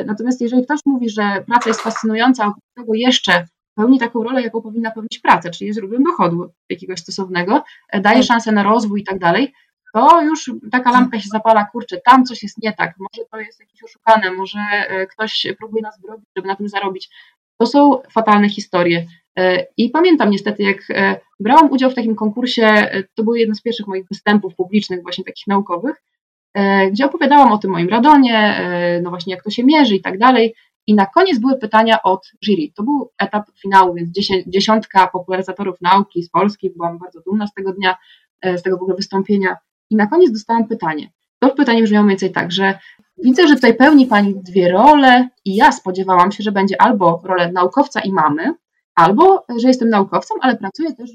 Natomiast 0.07 0.41
jeżeli 0.41 0.65
ktoś 0.65 0.81
mówi, 0.87 1.11
że 1.11 1.45
praca 1.47 1.71
jest 1.71 1.81
fascynująca, 1.81 2.45
a 2.45 2.47
oprócz 2.47 2.65
tego 2.77 2.95
jeszcze 2.95 3.47
pełni 3.75 3.99
taką 3.99 4.23
rolę, 4.23 4.43
jaką 4.43 4.63
powinna 4.63 4.91
pełnić 4.91 5.19
praca, 5.19 5.51
czyli 5.51 5.67
jest 5.67 5.79
źródłem 5.79 6.03
dochodu 6.03 6.51
jakiegoś 6.71 7.01
stosownego, 7.01 7.65
daje 7.93 8.19
tak. 8.19 8.27
szansę 8.27 8.53
na 8.53 8.63
rozwój 8.63 9.01
i 9.01 9.05
tak 9.05 9.19
dalej, 9.19 9.53
to 9.95 10.23
już 10.23 10.51
taka 10.73 10.93
lampka 10.93 11.21
się 11.21 11.29
zapala, 11.29 11.65
kurczę, 11.65 12.01
tam 12.07 12.25
coś 12.25 12.43
jest 12.43 12.63
nie 12.63 12.73
tak, 12.73 12.95
może 12.99 13.29
to 13.31 13.39
jest 13.39 13.61
jakieś 13.61 13.83
oszukane, 13.85 14.33
może 14.33 14.59
ktoś 15.11 15.47
próbuje 15.59 15.83
nas 15.83 16.01
zrobić, 16.01 16.27
żeby 16.37 16.49
na 16.49 16.57
tym 16.57 16.69
zarobić. 16.69 17.11
To 17.59 17.67
są 17.67 18.03
fatalne 18.11 18.49
historie. 18.49 19.07
E, 19.39 19.67
I 19.77 19.91
pamiętam 19.91 20.31
niestety, 20.31 20.63
jak 20.63 20.77
e, 20.91 21.21
brałam 21.41 21.71
udział 21.71 21.91
w 21.91 21.95
takim 21.95 22.15
konkursie, 22.15 22.65
e, 22.67 23.03
to 23.15 23.25
był 23.25 23.35
jeden 23.35 23.55
z 23.55 23.63
pierwszych 23.63 23.87
moich 23.87 24.09
występów 24.09 24.55
publicznych, 24.55 25.03
właśnie 25.03 25.25
takich 25.25 25.47
naukowych, 25.47 26.03
gdzie 26.91 27.07
opowiadałam 27.07 27.53
o 27.53 27.59
tym 27.59 27.71
moim 27.71 27.89
radonie, 27.89 28.61
no 29.03 29.11
właśnie 29.11 29.35
jak 29.35 29.45
to 29.45 29.51
się 29.51 29.65
mierzy 29.65 29.95
i 29.95 30.01
tak 30.01 30.19
dalej. 30.19 30.55
I 30.87 30.95
na 30.95 31.07
koniec 31.07 31.39
były 31.39 31.59
pytania 31.59 32.03
od 32.03 32.31
jury. 32.43 32.63
To 32.75 32.83
był 32.83 33.11
etap 33.19 33.47
finału, 33.63 33.95
więc 33.95 34.11
dziesiątka 34.47 35.07
popularyzatorów 35.07 35.81
nauki 35.81 36.23
z 36.23 36.31
Polski, 36.31 36.71
byłam 36.71 36.99
bardzo 36.99 37.21
dumna 37.21 37.47
z 37.47 37.55
tego 37.55 37.73
dnia, 37.73 37.97
z 38.57 38.63
tego 38.63 38.79
w 38.79 38.83
ogóle 38.83 38.97
wystąpienia. 38.97 39.57
I 39.90 39.97
na 39.97 40.07
koniec 40.07 40.33
dostałam 40.33 40.68
pytanie. 40.68 41.12
To 41.38 41.51
pytanie 41.51 41.83
brzmiało 41.83 42.05
mniej 42.05 42.12
więcej 42.12 42.33
tak, 42.33 42.53
że 42.53 42.79
Widzę, 43.18 43.49
że 43.49 43.55
tutaj 43.55 43.77
pełni 43.77 44.07
Pani 44.07 44.35
dwie 44.35 44.73
role 44.73 45.29
i 45.44 45.57
ja 45.57 45.73
spodziewałam 45.73 46.33
się, 46.33 46.42
że 46.42 46.53
będzie 46.53 46.83
albo 46.83 47.23
rolę 47.25 47.53
naukowca 47.53 48.01
i 48.01 48.12
mamy, 48.12 48.55
albo 48.94 49.44
że 49.59 49.68
jestem 49.68 49.88
naukowcem, 49.88 50.38
ale 50.40 50.57
pracuję 50.57 50.94
też 50.94 51.11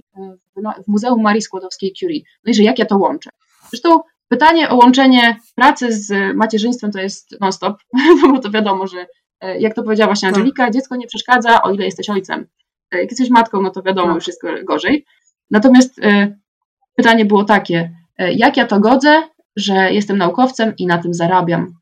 w 0.58 0.88
Muzeum 0.88 1.22
Marii 1.22 1.42
Skłodowskiej-Curie. 1.42 2.22
No 2.46 2.52
i 2.52 2.54
że 2.54 2.64
jak 2.64 2.80
ja 2.80 2.86
to 2.86 2.98
łączę? 2.98 3.30
Zresztą 3.70 4.00
pytanie 4.28 4.70
o 4.70 4.76
łączenie 4.76 5.38
pracy 5.56 5.92
z 5.92 6.36
macierzyństwem 6.36 6.92
to 6.92 7.00
jest 7.00 7.42
non-stop, 7.42 7.78
bo 8.32 8.40
to 8.40 8.52
wiadomo, 8.52 8.88
że 8.88 9.08
e, 9.42 9.60
jak 9.60 9.76
to 9.76 9.84
powiedziała 9.84 10.08
właśnie 10.08 10.30
tak. 10.30 10.36
Angelika, 10.36 10.72
dziecko 10.72 10.96
nie 10.96 11.08
przeszkadza, 11.08 11.62
o 11.62 11.72
ile 11.72 11.86
jesteś 11.86 12.10
ojcem. 12.10 12.48
E, 12.92 13.02
jak 13.02 13.12
jesteś 13.12 13.30
matką, 13.30 13.62
no 13.62 13.70
to 13.70 13.82
wiadomo, 13.82 14.08
tak. 14.08 14.16
już 14.16 14.28
jest 14.28 14.42
gorzej. 14.64 15.06
Natomiast 15.52 16.00
e, 16.00 16.38
pytanie 16.96 17.26
było 17.26 17.44
takie, 17.44 17.99
jak 18.20 18.58
ja 18.58 18.68
to 18.68 18.80
godzę, 18.80 19.24
że 19.56 19.94
jestem 19.94 20.18
naukowcem 20.18 20.74
i 20.78 20.86
na 20.86 20.98
tym 20.98 21.14
zarabiam? 21.14 21.74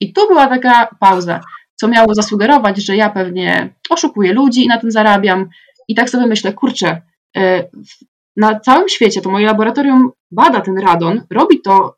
I 0.00 0.12
tu 0.12 0.28
była 0.28 0.46
taka 0.46 0.96
pauza, 1.00 1.40
co 1.76 1.88
miało 1.88 2.14
zasugerować, 2.14 2.78
że 2.78 2.96
ja 2.96 3.10
pewnie 3.10 3.74
oszukuję 3.90 4.32
ludzi 4.32 4.64
i 4.64 4.68
na 4.68 4.80
tym 4.80 4.90
zarabiam. 4.90 5.48
I 5.88 5.94
tak 5.94 6.10
sobie 6.10 6.26
myślę, 6.26 6.52
kurczę, 6.52 7.02
e, 7.36 7.68
na 8.36 8.60
całym 8.60 8.88
świecie 8.88 9.20
to 9.20 9.30
moje 9.30 9.46
laboratorium 9.46 10.10
bada 10.30 10.60
ten 10.60 10.78
radon, 10.78 11.22
robi 11.30 11.60
to 11.60 11.96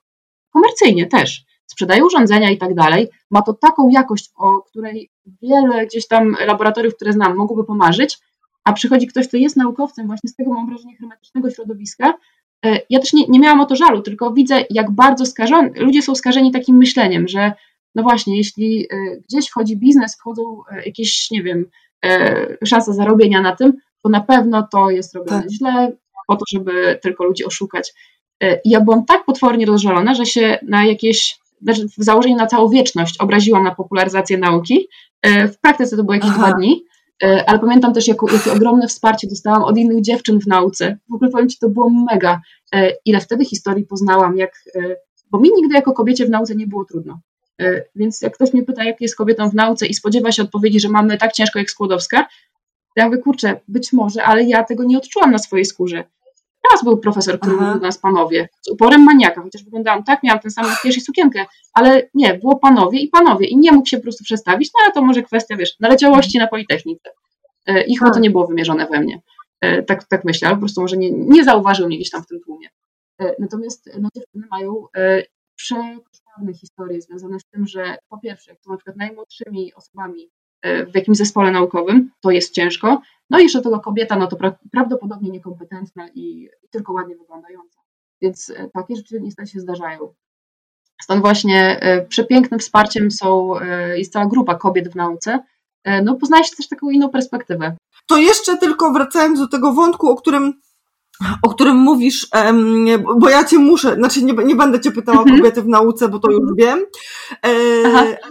komercyjnie 0.52 1.06
też. 1.06 1.44
Sprzedaje 1.66 2.04
urządzenia 2.04 2.50
i 2.50 2.58
tak 2.58 2.74
dalej. 2.74 3.08
Ma 3.30 3.42
to 3.42 3.52
taką 3.52 3.88
jakość, 3.88 4.30
o 4.36 4.62
której 4.62 5.10
wiele 5.42 5.86
gdzieś 5.86 6.08
tam 6.08 6.36
laboratoriów, 6.46 6.94
które 6.94 7.12
znam, 7.12 7.36
mogłoby 7.36 7.64
pomarzyć, 7.64 8.18
a 8.64 8.72
przychodzi 8.72 9.06
ktoś, 9.06 9.28
kto 9.28 9.36
jest 9.36 9.56
naukowcem, 9.56 10.06
właśnie 10.06 10.30
z 10.30 10.36
tego 10.36 10.54
mam 10.54 10.68
wrażenie 10.68 10.96
hermetycznego 10.96 11.50
środowiska, 11.50 12.14
ja 12.90 13.00
też 13.00 13.12
nie, 13.12 13.26
nie 13.28 13.40
miałam 13.40 13.60
o 13.60 13.66
to 13.66 13.76
żalu, 13.76 14.02
tylko 14.02 14.32
widzę, 14.32 14.64
jak 14.70 14.90
bardzo 14.90 15.26
skażeni, 15.26 15.70
ludzie 15.76 16.02
są 16.02 16.14
skażeni 16.14 16.52
takim 16.52 16.76
myśleniem, 16.76 17.28
że 17.28 17.52
no 17.94 18.02
właśnie, 18.02 18.36
jeśli 18.36 18.88
gdzieś 19.28 19.48
wchodzi 19.48 19.76
biznes, 19.76 20.16
wchodzą 20.16 20.62
jakieś, 20.86 21.30
nie 21.30 21.42
wiem, 21.42 21.64
szanse 22.64 22.94
zarobienia 22.94 23.40
na 23.40 23.56
tym, 23.56 23.72
to 24.02 24.08
na 24.08 24.20
pewno 24.20 24.68
to 24.72 24.90
jest 24.90 25.14
robione 25.14 25.42
tak. 25.42 25.50
źle, 25.50 25.92
po 26.26 26.36
to, 26.36 26.44
żeby 26.52 26.98
tylko 27.02 27.24
ludzi 27.24 27.44
oszukać. 27.44 27.94
I 28.64 28.70
ja 28.70 28.80
byłam 28.80 29.04
tak 29.04 29.24
potwornie 29.24 29.66
rozżalona, 29.66 30.14
że 30.14 30.26
się 30.26 30.58
na 30.62 30.84
jakieś 30.84 31.38
znaczy 31.62 31.88
w 31.88 32.04
założeniu 32.04 32.36
na 32.36 32.46
całą 32.46 32.68
wieczność 32.68 33.18
obraziłam 33.18 33.64
na 33.64 33.74
popularyzację 33.74 34.38
nauki. 34.38 34.88
E, 35.22 35.48
w 35.48 35.60
praktyce 35.60 35.96
to 35.96 36.04
było 36.04 36.14
jakieś 36.14 36.30
Aha. 36.30 36.38
dwa 36.38 36.52
dni, 36.58 36.84
e, 36.84 36.88
ale 37.22 37.59
pamiętam 37.59 37.92
też, 37.92 38.09
jakie, 38.09 38.26
jakie 38.33 38.52
ogromne 38.52 38.88
wsparcie 38.88 39.28
dostałam 39.28 39.62
od 39.62 39.78
innych 39.78 40.02
dziewczyn 40.02 40.40
w 40.40 40.46
nauce. 40.46 40.98
W 41.11 41.14
ogóle 41.14 41.31
powiem 41.31 41.48
Ci, 41.48 41.59
to 41.59 41.68
było 41.68 41.90
mega. 41.90 42.40
E, 42.74 42.92
ile 43.04 43.20
wtedy 43.20 43.44
historii 43.44 43.85
poznałam, 43.85 44.37
jak, 44.37 44.52
bo 45.31 45.40
mi 45.40 45.50
nigdy 45.57 45.74
jako 45.74 45.92
kobiecie 45.92 46.26
w 46.26 46.31
nauce 46.31 46.54
nie 46.54 46.66
było 46.66 46.85
trudno. 46.85 47.20
Więc 47.96 48.22
jak 48.22 48.35
ktoś 48.35 48.52
mnie 48.52 48.62
pyta, 48.62 48.85
jak 48.85 49.00
jest 49.00 49.16
kobietą 49.16 49.50
w 49.50 49.54
nauce 49.54 49.87
i 49.87 49.94
spodziewa 49.94 50.33
się 50.33 50.42
odpowiedzi, 50.42 50.81
że 50.81 50.88
mamy 50.88 51.18
tak 51.18 51.33
ciężko 51.33 51.59
jak 51.59 51.70
Skłodowska, 51.70 52.26
to 52.98 53.02
ja 53.02 53.07
mówię, 53.09 53.18
kurczę, 53.18 53.61
być 53.68 53.92
może, 53.92 54.24
ale 54.24 54.44
ja 54.44 54.64
tego 54.64 54.85
nie 54.85 54.98
odczułam 54.98 55.31
na 55.31 55.38
swojej 55.38 55.64
skórze. 55.64 56.04
Raz 56.72 56.85
był 56.85 56.98
profesor, 56.98 57.40
który 57.40 57.57
mówił 57.57 57.74
do 57.74 57.81
nas 57.81 57.98
panowie, 57.98 58.48
z 58.61 58.68
uporem 58.68 59.04
maniaka, 59.04 59.42
chociaż 59.42 59.64
wyglądałam 59.64 60.04
tak, 60.04 60.22
miałam 60.22 60.40
ten 60.40 60.50
sam 60.50 60.66
makijaż 60.66 60.96
i 60.96 61.00
sukienkę, 61.00 61.46
ale 61.72 62.09
nie, 62.14 62.35
było 62.35 62.59
panowie 62.59 63.00
i 63.00 63.09
panowie 63.09 63.46
i 63.46 63.57
nie 63.57 63.72
mógł 63.72 63.87
się 63.87 63.96
po 63.96 64.02
prostu 64.02 64.24
przestawić, 64.24 64.70
no 64.74 64.85
ale 64.85 64.92
to 64.92 65.02
może 65.02 65.22
kwestia, 65.22 65.57
wiesz, 65.57 65.81
naleciałości 65.81 66.38
na 66.38 66.46
Politechnice. 66.46 67.11
E, 67.66 67.85
I 67.85 67.96
chyba 67.96 68.11
to 68.11 68.14
tak. 68.14 68.22
nie 68.22 68.31
było 68.31 68.46
wymierzone 68.46 68.87
we 68.87 69.00
mnie. 69.00 69.20
E, 69.61 69.83
tak, 69.83 70.04
tak 70.04 70.24
myślę, 70.24 70.48
ale 70.48 70.57
po 70.57 70.61
prostu 70.61 70.81
może 70.81 70.96
nie, 70.96 71.11
nie 71.11 71.44
zauważył 71.44 71.87
mnie 71.87 71.96
gdzieś 71.96 72.11
tam 72.11 72.22
w 72.22 72.26
tym 72.26 72.40
tłumie. 72.40 72.68
E, 73.20 73.35
natomiast 73.38 73.90
no, 74.00 74.09
dziewczyny 74.16 74.46
mają 74.50 74.85
przekoszmarne 75.57 76.54
historie 76.61 77.00
związane 77.00 77.40
z 77.40 77.44
tym, 77.44 77.66
że 77.66 77.96
po 78.09 78.18
pierwsze, 78.18 78.50
jak 78.50 78.61
są 78.61 78.70
na 78.70 78.76
przykład 78.76 78.96
najmłodszymi 78.96 79.74
osobami 79.74 80.31
w 80.62 80.94
jakimś 80.94 81.16
zespole 81.16 81.50
naukowym, 81.50 82.11
to 82.20 82.31
jest 82.31 82.54
ciężko. 82.54 83.02
No 83.30 83.38
i 83.38 83.42
jeszcze 83.42 83.62
tego 83.62 83.80
kobieta, 83.80 84.16
no 84.16 84.26
to 84.26 84.36
pra 84.36 84.58
prawdopodobnie 84.72 85.30
niekompetentna 85.30 86.08
i, 86.08 86.20
i, 86.20 86.68
tylko 86.70 86.92
ładnie 86.92 87.16
wyglądająca. 87.16 87.80
Więc 88.22 88.50
e, 88.50 88.70
takie 88.74 88.96
rzeczy 88.96 89.20
niestety 89.20 89.50
się 89.50 89.60
zdarzają. 89.60 90.14
Stąd 91.02 91.20
właśnie 91.20 91.80
e, 91.80 92.06
przepięknym 92.06 92.60
wsparciem 92.60 93.10
są, 93.10 93.60
e, 93.60 93.98
jest 93.98 94.12
cała 94.12 94.26
grupa 94.26 94.54
kobiet 94.54 94.92
w 94.92 94.96
nauce. 94.96 95.38
No 96.04 96.14
poznajesz 96.14 96.50
też 96.50 96.68
taką 96.68 96.90
inną 96.90 97.10
perspektywę. 97.10 97.76
To 98.08 98.16
jeszcze 98.16 98.58
tylko 98.58 98.92
wracając 98.92 99.38
do 99.38 99.48
tego 99.48 99.72
wątku, 99.72 100.08
o 100.08 100.16
którym 100.16 100.60
o 101.42 101.48
którym 101.48 101.76
mówisz, 101.76 102.28
bo 103.16 103.28
ja 103.28 103.44
cię 103.44 103.59
muszę, 103.59 103.94
znaczy 103.94 104.24
nie, 104.24 104.33
nie 104.33 104.57
będę 104.57 104.81
cię 104.81 104.90
pytała 104.90 105.18
o 105.18 105.22
mhm. 105.22 105.38
kobiety 105.38 105.62
w 105.62 105.68
nauce, 105.68 106.09
bo 106.09 106.18
to 106.18 106.31
już 106.31 106.54
wiem, 106.57 106.78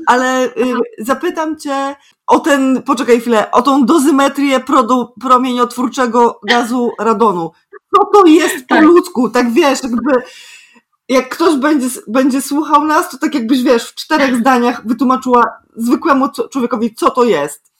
ale 0.08 0.45
y, 0.45 0.52
zapytam 0.97 1.60
cię 1.60 1.95
o 2.28 2.39
ten, 2.39 2.84
poczekaj 2.86 3.19
chwilę, 3.21 3.52
o 3.52 3.62
tą 3.62 3.86
dozymetrię 3.86 4.60
produ, 4.60 5.13
promieniotwórczego 5.21 6.39
gazu 6.47 6.91
radonu. 7.00 7.52
Co 7.95 8.06
to 8.13 8.28
jest 8.28 8.67
po 8.67 8.76
tak. 8.76 8.84
ludzku? 8.84 9.30
Tak 9.30 9.52
wiesz, 9.52 9.84
jakby 9.84 10.13
jak 11.10 11.30
ktoś 11.30 11.56
będzie, 11.56 11.88
będzie 12.08 12.41
słuchał 12.41 12.84
nas, 12.84 13.10
to 13.10 13.17
tak 13.17 13.36
jakbyś 13.36 13.63
wiesz, 13.63 13.89
w 13.89 13.95
czterech 13.95 14.36
zdaniach 14.36 14.88
wytłumaczyła 14.88 15.43
zwykłemu 15.76 16.30
człowiekowi, 16.52 16.95
co 16.95 17.10
to 17.12 17.23
jest. 17.23 17.76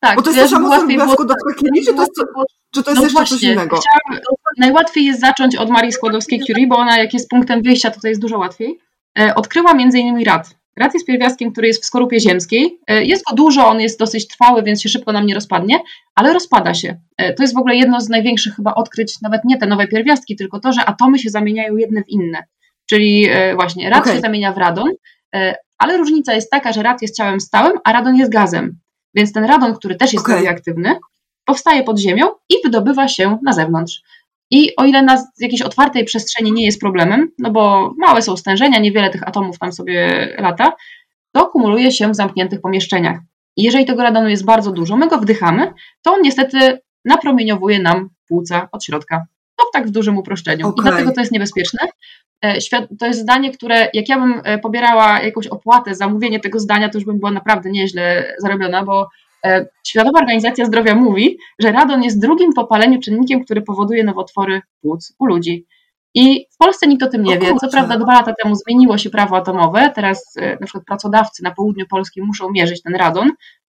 Tak, 0.00 0.16
Bo 0.16 0.22
to 0.22 0.30
jest 0.30 0.42
to 0.42 0.48
samo, 0.48 0.68
co 0.70 0.86
w 0.86 1.12
Skłodowskiej 1.12 1.70
czy 1.84 1.94
to 1.94 2.00
jest, 2.00 2.12
czy 2.74 2.82
to 2.82 2.90
jest 2.90 2.96
no 3.00 3.02
jeszcze 3.02 3.18
właśnie, 3.18 3.36
coś 3.36 3.42
innego? 3.42 3.76
Chciałam, 3.76 4.20
najłatwiej 4.58 5.04
jest 5.04 5.20
zacząć 5.20 5.56
od 5.56 5.70
Marii 5.70 5.92
Skłodowskiej-Curie, 5.92 6.68
bo 6.68 6.76
ona 6.76 6.98
jak 6.98 7.14
jest 7.14 7.30
punktem 7.30 7.62
wyjścia, 7.62 7.90
to 7.90 8.08
jest 8.08 8.20
dużo 8.20 8.38
łatwiej. 8.38 8.78
E, 9.18 9.34
odkryła 9.34 9.74
między 9.74 9.98
innymi 9.98 10.24
rad. 10.24 10.56
Rad 10.76 10.94
jest 10.94 11.06
pierwiastkiem, 11.06 11.52
który 11.52 11.66
jest 11.66 11.82
w 11.82 11.86
skorupie 11.86 12.20
ziemskiej. 12.20 12.80
E, 12.86 13.04
jest 13.04 13.24
go 13.30 13.36
dużo, 13.36 13.68
on 13.68 13.80
jest 13.80 13.98
dosyć 13.98 14.28
trwały, 14.28 14.62
więc 14.62 14.82
się 14.82 14.88
szybko 14.88 15.12
nam 15.12 15.26
nie 15.26 15.34
rozpadnie, 15.34 15.80
ale 16.14 16.32
rozpada 16.32 16.74
się. 16.74 17.00
E, 17.18 17.34
to 17.34 17.42
jest 17.42 17.54
w 17.54 17.58
ogóle 17.58 17.76
jedno 17.76 18.00
z 18.00 18.08
największych 18.08 18.54
chyba 18.56 18.74
odkryć, 18.74 19.20
nawet 19.22 19.44
nie 19.44 19.58
te 19.58 19.66
nowe 19.66 19.88
pierwiastki, 19.88 20.36
tylko 20.36 20.60
to, 20.60 20.72
że 20.72 20.84
atomy 20.84 21.18
się 21.18 21.30
zamieniają 21.30 21.76
jedne 21.76 22.02
w 22.02 22.08
inne. 22.08 22.44
Czyli 22.90 23.28
właśnie 23.54 23.90
rad 23.90 24.00
okay. 24.00 24.14
się 24.14 24.20
zamienia 24.20 24.52
w 24.52 24.58
radon, 24.58 24.90
ale 25.78 25.96
różnica 25.96 26.34
jest 26.34 26.50
taka, 26.50 26.72
że 26.72 26.82
rad 26.82 27.02
jest 27.02 27.16
ciałem 27.16 27.40
stałym, 27.40 27.78
a 27.84 27.92
radon 27.92 28.16
jest 28.16 28.32
gazem. 28.32 28.78
Więc 29.16 29.32
ten 29.32 29.44
radon, 29.44 29.74
który 29.74 29.96
też 29.96 30.12
jest 30.12 30.24
okay. 30.24 30.36
radioaktywny, 30.36 30.98
powstaje 31.44 31.84
pod 31.84 31.98
ziemią 31.98 32.26
i 32.48 32.54
wydobywa 32.64 33.08
się 33.08 33.38
na 33.42 33.52
zewnątrz. 33.52 34.02
I 34.50 34.76
o 34.76 34.84
ile 34.84 35.02
na 35.02 35.24
jakiejś 35.38 35.62
otwartej 35.62 36.04
przestrzeni 36.04 36.52
nie 36.52 36.64
jest 36.64 36.80
problemem, 36.80 37.30
no 37.38 37.50
bo 37.50 37.94
małe 37.98 38.22
są 38.22 38.36
stężenia, 38.36 38.78
niewiele 38.78 39.10
tych 39.10 39.28
atomów 39.28 39.58
tam 39.58 39.72
sobie 39.72 40.28
lata, 40.38 40.72
to 41.32 41.46
kumuluje 41.46 41.92
się 41.92 42.10
w 42.10 42.14
zamkniętych 42.14 42.60
pomieszczeniach. 42.60 43.18
I 43.56 43.62
jeżeli 43.62 43.84
tego 43.86 44.02
radonu 44.02 44.28
jest 44.28 44.44
bardzo 44.44 44.72
dużo, 44.72 44.96
my 44.96 45.08
go 45.08 45.18
wdychamy, 45.18 45.72
to 46.02 46.12
on 46.12 46.22
niestety 46.22 46.78
napromieniowuje 47.04 47.82
nam 47.82 48.10
płuca 48.28 48.68
od 48.72 48.84
środka. 48.84 49.26
To 49.56 49.64
tak 49.72 49.86
w 49.86 49.90
dużym 49.90 50.18
uproszczeniu. 50.18 50.68
Okay. 50.68 50.84
I 50.84 50.88
dlatego 50.88 51.12
to 51.12 51.20
jest 51.20 51.32
niebezpieczne. 51.32 51.80
E, 52.42 52.58
to 52.98 53.06
jest 53.06 53.20
zdanie, 53.20 53.50
które 53.50 53.88
jak 53.94 54.08
ja 54.08 54.18
bym 54.18 54.40
e, 54.44 54.58
pobierała 54.58 55.20
jakąś 55.22 55.46
opłatę 55.46 55.94
za 55.94 56.08
mówienie 56.08 56.40
tego 56.40 56.60
zdania, 56.60 56.88
to 56.88 56.98
już 56.98 57.04
bym 57.04 57.18
była 57.18 57.30
naprawdę 57.30 57.70
nieźle 57.70 58.34
zarobiona, 58.38 58.84
bo 58.84 59.08
e, 59.44 59.66
Światowa 59.86 60.18
Organizacja 60.18 60.64
Zdrowia 60.64 60.94
mówi, 60.94 61.38
że 61.58 61.72
radon 61.72 62.02
jest 62.02 62.20
drugim 62.20 62.52
po 62.52 62.66
paleniu 62.66 63.00
czynnikiem, 63.00 63.44
który 63.44 63.62
powoduje 63.62 64.04
nowotwory 64.04 64.60
płuc 64.80 65.14
u 65.18 65.26
ludzi. 65.26 65.66
I 66.14 66.46
w 66.54 66.56
Polsce 66.56 66.86
nikt 66.86 67.02
o 67.02 67.08
tym 67.08 67.22
nie 67.22 67.38
wie. 67.38 67.54
Co 67.60 67.68
prawda 67.68 67.98
dwa 67.98 68.12
lata 68.12 68.34
temu 68.42 68.54
zmieniło 68.54 68.98
się 68.98 69.10
prawo 69.10 69.36
atomowe, 69.36 69.92
teraz 69.94 70.34
na 70.60 70.66
przykład 70.66 70.84
pracodawcy 70.84 71.42
na 71.42 71.50
południu 71.50 71.86
Polski 71.86 72.22
muszą 72.22 72.50
mierzyć 72.50 72.82
ten 72.82 72.94
radon, 72.94 73.30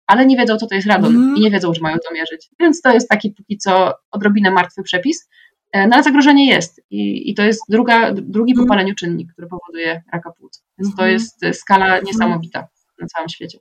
ale 0.06 0.26
nie 0.26 0.36
wiedzą, 0.36 0.56
co 0.56 0.66
to 0.66 0.74
jest 0.74 0.86
radon 0.86 1.16
mm. 1.16 1.36
i 1.36 1.40
nie 1.40 1.50
wiedzą, 1.50 1.74
że 1.74 1.80
mają 1.80 1.96
to 2.08 2.14
mierzyć. 2.14 2.48
Więc 2.60 2.82
to 2.82 2.92
jest 2.92 3.08
taki 3.08 3.30
póki 3.30 3.58
co 3.58 3.92
odrobinę 4.10 4.50
martwy 4.50 4.82
przepis. 4.82 5.28
E, 5.72 5.86
no 5.86 5.94
ale 5.94 6.02
zagrożenie 6.02 6.46
jest 6.46 6.80
i, 6.90 7.30
i 7.30 7.34
to 7.34 7.42
jest 7.42 7.62
druga, 7.68 8.12
drugi 8.12 8.54
po 8.54 8.60
mhm. 8.60 8.68
paleniu 8.68 8.94
czynnik, 8.94 9.32
który 9.32 9.48
powoduje 9.48 10.02
raka 10.12 10.30
płuc. 10.30 10.62
Więc 10.78 10.94
to 10.96 11.02
mhm. 11.02 11.12
jest 11.12 11.42
e, 11.42 11.54
skala 11.54 11.86
mhm. 11.86 12.04
niesamowita 12.04 12.68
na 13.00 13.06
całym 13.06 13.28
świecie. 13.28 13.58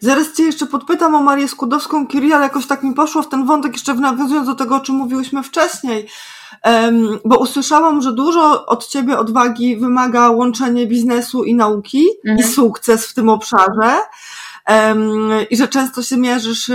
Zaraz 0.00 0.32
Cię 0.32 0.42
jeszcze 0.42 0.66
podpytam 0.66 1.14
o 1.14 1.22
Marię 1.22 1.48
Skłodowską-Curie, 1.48 2.34
ale 2.34 2.42
jakoś 2.42 2.66
tak 2.66 2.82
mi 2.82 2.94
poszło 2.94 3.22
w 3.22 3.28
ten 3.28 3.46
wątek, 3.46 3.72
jeszcze 3.72 3.94
nawiązując 3.94 4.46
do 4.46 4.54
tego, 4.54 4.76
o 4.76 4.80
czym 4.80 4.94
mówiłyśmy 4.94 5.42
wcześniej, 5.42 6.08
bo 7.24 7.38
usłyszałam, 7.38 8.02
że 8.02 8.12
dużo 8.12 8.66
od 8.66 8.86
Ciebie 8.86 9.18
odwagi 9.18 9.76
wymaga 9.76 10.30
łączenie 10.30 10.86
biznesu 10.86 11.44
i 11.44 11.54
nauki 11.54 12.04
mhm. 12.24 12.38
i 12.38 12.52
sukces 12.52 13.06
w 13.06 13.14
tym 13.14 13.28
obszarze 13.28 13.96
i 15.50 15.56
że 15.56 15.68
często 15.68 16.02
się 16.02 16.16
mierzysz 16.16 16.70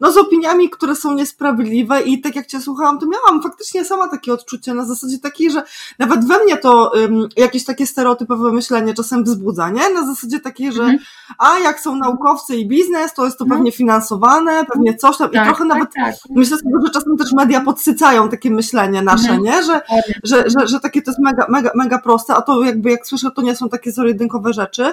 no, 0.00 0.12
z 0.12 0.16
opiniami, 0.16 0.70
które 0.70 0.96
są 0.96 1.14
niesprawiedliwe 1.14 2.02
i 2.02 2.20
tak 2.20 2.36
jak 2.36 2.46
Cię 2.46 2.60
słuchałam, 2.60 2.98
to 2.98 3.06
miałam 3.06 3.42
faktycznie 3.42 3.84
sama 3.84 4.08
takie 4.08 4.32
odczucie 4.32 4.74
na 4.74 4.84
zasadzie 4.84 5.18
takiej, 5.18 5.50
że 5.50 5.62
nawet 5.98 6.28
we 6.28 6.44
mnie 6.44 6.56
to 6.56 6.92
jakieś 7.36 7.64
takie 7.64 7.86
stereotypowe 7.86 8.52
myślenie 8.52 8.94
czasem 8.94 9.24
wzbudza, 9.24 9.70
nie? 9.70 9.90
Na 9.90 10.06
zasadzie 10.06 10.40
takiej, 10.40 10.72
że 10.72 10.82
mhm. 10.82 10.98
a 11.38 11.58
jak 11.58 11.80
są 11.80 11.96
naukowcy 11.96 12.56
i 12.56 12.68
biznes, 12.68 13.14
to 13.14 13.24
jest 13.24 13.38
to 13.38 13.44
mhm. 13.44 13.58
pewnie 13.58 13.72
finansowane, 13.72 14.64
pewnie 14.72 14.94
coś 14.94 15.16
tam 15.16 15.30
i 15.30 15.34
tak, 15.34 15.46
trochę 15.46 15.68
tak, 15.68 15.68
nawet 15.68 15.88
tak. 15.94 16.14
myślę 16.30 16.58
sobie, 16.58 16.74
że 16.84 16.90
czasem 16.90 17.16
też 17.16 17.32
media 17.32 17.60
podsycają 17.60 18.28
takie 18.28 18.50
myślenie 18.50 19.02
nasze, 19.02 19.32
mhm. 19.32 19.42
nie? 19.42 19.62
Że, 19.62 19.80
że, 20.24 20.44
że, 20.50 20.68
że 20.68 20.80
takie 20.80 21.02
to 21.02 21.10
jest 21.10 21.20
mega, 21.20 21.46
mega, 21.48 21.70
mega 21.74 21.98
proste, 21.98 22.34
a 22.34 22.42
to 22.42 22.64
jakby 22.64 22.90
jak 22.90 23.06
słyszę, 23.06 23.30
to 23.30 23.42
nie 23.42 23.56
są 23.56 23.68
takie 23.68 23.92
zero 23.92 24.08
rzeczy. 24.50 24.92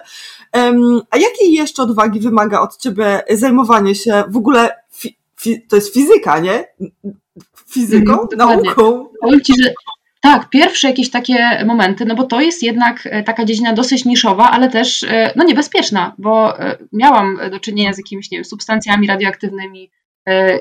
A 1.10 1.18
jakiej 1.18 1.54
jeszcze 1.54 1.84
odwagi 1.84 2.11
wymaga 2.20 2.62
od 2.62 2.78
ciebie 2.78 3.22
zajmowanie 3.30 3.96
się 3.96 4.24
w 4.30 4.38
ogóle, 4.38 4.70
fi, 4.94 5.18
fi, 5.40 5.62
to 5.62 5.76
jest 5.76 5.94
fizyka, 5.94 6.40
nie? 6.40 6.66
Fizyką, 7.68 8.14
mm, 8.14 8.28
nauką. 8.38 9.08
Powiem 9.22 9.42
ci, 9.42 9.54
że 9.64 9.74
tak, 10.22 10.50
pierwsze 10.50 10.88
jakieś 10.88 11.10
takie 11.10 11.66
momenty, 11.66 12.06
no 12.06 12.16
bo 12.16 12.24
to 12.24 12.42
jest 12.42 12.64
jednak 12.64 13.08
e, 13.12 13.24
taka 13.24 13.46
dziedzina 13.46 13.74
dosyć 13.74 14.06
niszowa, 14.06 14.52
ale 14.52 14.70
też 14.70 15.04
e, 15.04 15.34
no 15.36 15.44
niebezpieczna, 15.44 16.16
bo 16.18 16.60
e, 16.60 16.78
miałam 16.94 17.40
do 17.52 17.60
czynienia 17.60 17.94
z 17.94 17.98
jakimiś, 17.98 18.32
nie 18.32 18.38
wiem, 18.38 18.46
substancjami 18.46 19.08
radioaktywnymi 19.08 19.92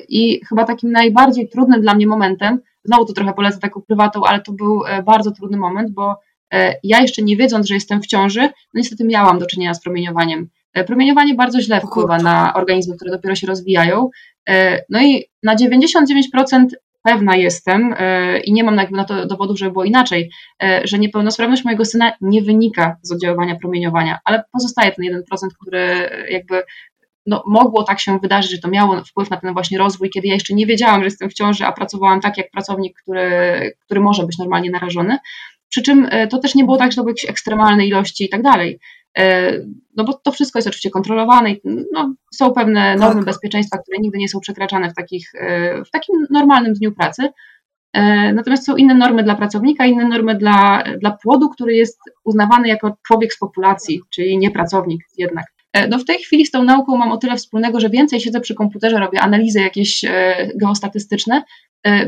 i 0.08 0.40
chyba 0.48 0.64
takim 0.64 0.92
najbardziej 0.92 1.48
trudnym 1.48 1.82
dla 1.82 1.94
mnie 1.94 2.06
momentem, 2.06 2.60
znowu 2.84 3.04
to 3.04 3.12
trochę 3.12 3.32
polecę 3.32 3.58
taką 3.58 3.80
prywatą, 3.80 4.24
ale 4.24 4.40
to 4.40 4.52
był 4.52 4.82
bardzo 5.06 5.30
trudny 5.30 5.56
moment, 5.56 5.90
bo 5.90 6.16
ja 6.84 7.00
jeszcze 7.00 7.22
nie 7.22 7.36
wiedząc, 7.36 7.68
że 7.68 7.74
jestem 7.74 8.02
w 8.02 8.06
ciąży, 8.06 8.40
no 8.40 8.50
niestety 8.74 9.04
miałam 9.04 9.38
do 9.38 9.46
czynienia 9.46 9.74
z 9.74 9.82
promieniowaniem. 9.82 10.48
E, 10.74 10.84
promieniowanie 10.84 11.34
bardzo 11.34 11.60
źle 11.60 11.80
wpływa 11.80 12.18
na 12.18 12.54
organizmy, 12.54 12.96
które 12.96 13.10
dopiero 13.10 13.34
się 13.34 13.46
rozwijają. 13.46 14.10
E, 14.48 14.82
no 14.88 15.02
i 15.02 15.24
na 15.42 15.56
99% 15.56 16.66
pewna 17.02 17.36
jestem 17.36 17.94
e, 17.98 18.40
i 18.40 18.52
nie 18.52 18.64
mam 18.64 18.80
na 18.90 19.04
to 19.04 19.26
dowodu, 19.26 19.56
żeby 19.56 19.72
było 19.72 19.84
inaczej, 19.84 20.30
że 20.84 20.98
niepełnosprawność 20.98 21.64
mojego 21.64 21.84
syna 21.84 22.12
nie 22.20 22.42
wynika 22.42 22.96
z 23.02 23.12
oddziaływania 23.12 23.56
promieniowania, 23.56 24.18
ale 24.24 24.42
pozostaje 24.52 24.92
ten 24.92 25.04
1%, 25.04 25.22
który 25.60 26.10
jakby 26.30 26.62
no, 27.26 27.42
mogło 27.46 27.82
tak 27.82 28.00
się 28.00 28.18
wydarzyć, 28.18 28.50
że 28.50 28.58
to 28.58 28.68
miało 28.68 29.04
wpływ 29.04 29.30
na 29.30 29.36
ten 29.36 29.52
właśnie 29.52 29.78
rozwój, 29.78 30.10
kiedy 30.10 30.28
ja 30.28 30.34
jeszcze 30.34 30.54
nie 30.54 30.66
wiedziałam, 30.66 31.00
że 31.00 31.04
jestem 31.04 31.30
w 31.30 31.34
ciąży, 31.34 31.66
a 31.66 31.72
pracowałam 31.72 32.20
tak 32.20 32.38
jak 32.38 32.50
pracownik, 32.50 32.98
który, 33.02 33.72
który 33.84 34.00
może 34.00 34.26
być 34.26 34.38
normalnie 34.38 34.70
narażony. 34.70 35.18
Przy 35.68 35.82
czym 35.82 36.08
to 36.30 36.38
też 36.38 36.54
nie 36.54 36.64
było 36.64 36.76
tak, 36.76 36.92
że 36.92 36.96
to 36.96 37.02
były 37.02 37.10
jakieś 37.10 37.30
ekstremalne 37.30 37.86
ilości 37.86 38.24
i 38.24 38.28
tak 38.28 38.42
dalej. 38.42 38.78
No 39.96 40.04
bo 40.04 40.12
to 40.12 40.32
wszystko 40.32 40.58
jest 40.58 40.68
oczywiście 40.68 40.90
kontrolowane 40.90 41.52
i 41.52 41.60
no, 41.92 42.14
są 42.34 42.52
pewne 42.52 42.96
normy 42.96 43.20
tak. 43.20 43.24
bezpieczeństwa, 43.24 43.78
które 43.78 43.98
nigdy 43.98 44.18
nie 44.18 44.28
są 44.28 44.40
przekraczane 44.40 44.90
w, 44.90 44.94
takich, 44.94 45.32
w 45.86 45.90
takim 45.90 46.16
normalnym 46.30 46.74
dniu 46.74 46.92
pracy. 46.92 47.28
E, 47.92 48.32
natomiast 48.32 48.66
są 48.66 48.76
inne 48.76 48.94
normy 48.94 49.22
dla 49.22 49.34
pracownika, 49.34 49.86
inne 49.86 50.08
normy 50.08 50.34
dla, 50.34 50.84
dla 51.00 51.10
płodu, 51.10 51.48
który 51.48 51.74
jest 51.74 51.98
uznawany 52.24 52.68
jako 52.68 52.96
człowiek 53.06 53.32
z 53.32 53.38
populacji, 53.38 54.00
czyli 54.10 54.38
nie 54.38 54.50
pracownik 54.50 55.04
jednak. 55.18 55.46
E, 55.72 55.88
no 55.88 55.98
w 55.98 56.04
tej 56.04 56.18
chwili 56.18 56.46
z 56.46 56.50
tą 56.50 56.64
nauką 56.64 56.96
mam 56.96 57.12
o 57.12 57.16
tyle 57.16 57.36
wspólnego, 57.36 57.80
że 57.80 57.90
więcej 57.90 58.20
siedzę 58.20 58.40
przy 58.40 58.54
komputerze, 58.54 58.98
robię 58.98 59.20
analizy 59.20 59.60
jakieś 59.60 60.04
e, 60.04 60.48
geostatystyczne, 60.60 61.42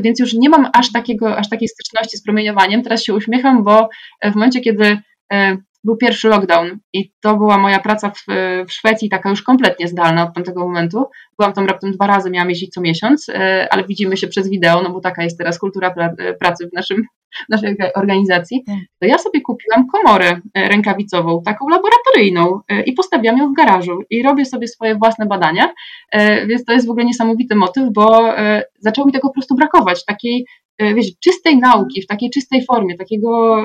więc 0.01 0.19
już 0.19 0.33
nie 0.33 0.49
mam 0.49 0.69
aż, 0.73 0.91
takiego, 0.91 1.37
aż 1.37 1.49
takiej 1.49 1.67
styczności 1.67 2.17
z 2.17 2.23
promieniowaniem. 2.23 2.83
Teraz 2.83 3.03
się 3.03 3.13
uśmiecham, 3.13 3.63
bo 3.63 3.89
w 4.23 4.35
momencie, 4.35 4.61
kiedy 4.61 4.97
był 5.83 5.97
pierwszy 5.97 6.27
lockdown 6.27 6.79
i 6.93 7.11
to 7.21 7.37
była 7.37 7.57
moja 7.57 7.79
praca 7.79 8.09
w, 8.09 8.25
w, 8.67 8.73
Szwecji, 8.73 9.09
taka 9.09 9.29
już 9.29 9.41
kompletnie 9.41 9.87
zdalna 9.87 10.23
od 10.23 10.33
tamtego 10.33 10.59
momentu. 10.59 11.05
Byłam 11.39 11.53
tam 11.53 11.65
raptem 11.65 11.91
dwa 11.91 12.07
razy, 12.07 12.29
miałam 12.29 12.49
jeździć 12.49 12.73
co 12.73 12.81
miesiąc, 12.81 13.29
e, 13.29 13.67
ale 13.71 13.83
widzimy 13.83 14.17
się 14.17 14.27
przez 14.27 14.49
wideo, 14.49 14.81
no 14.81 14.89
bo 14.89 14.99
taka 14.99 15.23
jest 15.23 15.37
teraz 15.37 15.59
kultura 15.59 15.93
e, 15.97 16.33
pracy 16.33 16.69
w 16.69 16.73
naszym, 16.73 17.03
naszej 17.49 17.77
organizacji. 17.95 18.63
Tak. 18.67 18.75
To 18.99 19.07
ja 19.07 19.17
sobie 19.17 19.41
kupiłam 19.41 19.87
komorę 19.87 20.39
e, 20.53 20.69
rękawicową, 20.69 21.41
taką 21.45 21.69
laboratoryjną 21.69 22.59
i 22.85 22.93
postawiam 22.93 23.37
ją 23.37 23.51
w 23.51 23.55
garażu 23.55 23.99
i 24.09 24.23
robię 24.23 24.45
sobie 24.45 24.67
swoje 24.67 24.95
własne 24.95 25.25
badania, 25.25 25.73
więc 26.47 26.65
to 26.65 26.73
jest 26.73 26.87
w 26.87 26.89
ogóle 26.89 27.05
niesamowity 27.05 27.55
motyw, 27.55 27.83
bo 27.93 28.33
zaczęło 28.79 29.07
mi 29.07 29.13
tego 29.13 29.27
po 29.27 29.33
prostu 29.33 29.55
brakować, 29.55 30.05
takiej 30.05 30.45
wiecie, 30.79 31.11
czystej 31.23 31.57
nauki, 31.57 32.01
w 32.01 32.07
takiej 32.07 32.29
czystej 32.29 32.65
formie, 32.65 32.97
takiego 32.97 33.63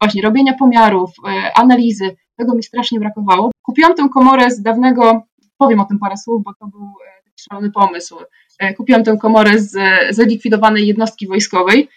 właśnie 0.00 0.22
robienia 0.22 0.52
pomiarów, 0.58 1.10
e, 1.28 1.58
analizy, 1.58 2.16
tego 2.36 2.54
mi 2.54 2.62
strasznie 2.62 3.00
brakowało. 3.00 3.50
Kupiłam 3.62 3.94
tę 3.94 4.08
komorę 4.14 4.50
z 4.50 4.62
dawnego, 4.62 5.22
powiem 5.58 5.80
o 5.80 5.84
tym 5.84 5.98
parę 5.98 6.16
słów, 6.16 6.42
bo 6.44 6.54
to 6.54 6.66
był 6.66 6.82
e, 6.82 7.24
taki 7.24 7.42
szalony 7.50 7.70
pomysł. 7.70 8.16
E, 8.58 8.74
kupiłam 8.74 9.04
tę 9.04 9.16
komorę 9.20 9.58
z 9.58 9.76
zlikwidowanej 10.10 10.86
jednostki 10.86 11.26
wojskowej. 11.26 11.88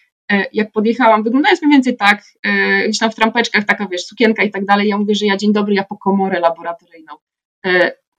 Jak 0.54 0.72
podjechałam, 0.72 1.24
wyglądając 1.24 1.62
mniej 1.62 1.72
więcej 1.72 1.98
tak, 1.98 2.24
gdzieś 2.84 2.98
tam 2.98 3.12
w 3.12 3.16
trampeczkach, 3.16 3.64
taka 3.64 3.88
wiesz, 3.88 4.06
sukienka 4.06 4.44
i 4.44 4.52
tak 4.52 4.66
dalej. 4.66 4.88
Ja 4.88 4.98
mówię, 4.98 5.16
że 5.16 5.26
ja 5.26 5.38
dzień 5.38 5.54
dobry, 5.54 5.74
ja 5.74 5.84
po 5.84 5.98
komorę 5.98 6.40
laboratoryjną. 6.40 7.14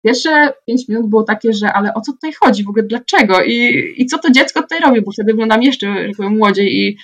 Pierwsze 0.04 0.52
pięć 0.66 0.88
minut 0.88 1.06
było 1.06 1.22
takie, 1.22 1.52
że 1.52 1.72
ale 1.72 1.94
o 1.94 2.00
co 2.00 2.12
tutaj 2.12 2.32
chodzi, 2.32 2.64
w 2.64 2.68
ogóle 2.68 2.84
dlaczego 2.84 3.42
i, 3.42 3.84
i 3.96 4.06
co 4.06 4.18
to 4.18 4.30
dziecko 4.30 4.62
tutaj 4.62 4.80
robi, 4.80 5.00
bo 5.00 5.12
wtedy 5.12 5.32
wyglądam 5.32 5.62
jeszcze, 5.62 5.86
jak 5.86 6.16
powiem, 6.16 6.36
młodziej 6.36 6.76
i 6.76 6.98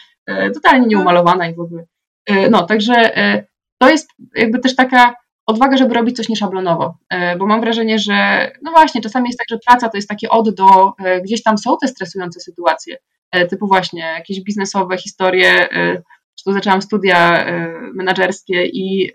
totalnie 0.54 0.86
nieumalowana 0.86 1.48
i 1.48 1.54
w 1.54 1.60
ogóle. 1.60 1.84
E, 2.26 2.50
no, 2.50 2.66
także 2.66 3.16
e, 3.16 3.46
to 3.78 3.90
jest 3.90 4.10
jakby 4.34 4.58
też 4.58 4.76
taka 4.76 5.14
odwaga, 5.46 5.76
żeby 5.76 5.94
robić 5.94 6.16
coś 6.16 6.28
nieszablonowo, 6.28 6.98
e, 7.10 7.36
bo 7.36 7.46
mam 7.46 7.60
wrażenie, 7.60 7.98
że 7.98 8.50
no 8.62 8.70
właśnie, 8.70 9.00
czasami 9.00 9.28
jest 9.28 9.38
tak, 9.38 9.46
że 9.50 9.58
praca 9.66 9.88
to 9.88 9.96
jest 9.96 10.08
takie 10.08 10.28
od 10.28 10.54
do, 10.54 10.92
gdzieś 11.24 11.42
tam 11.42 11.58
są 11.58 11.76
te 11.82 11.88
stresujące 11.88 12.40
sytuacje, 12.40 12.96
typu 13.50 13.66
właśnie 13.66 14.00
jakieś 14.00 14.40
biznesowe 14.40 14.98
historie, 14.98 15.68
czy 16.38 16.44
tu 16.44 16.52
zaczęłam 16.52 16.82
studia 16.82 17.46
menedżerskie 17.94 18.66
i 18.66 19.12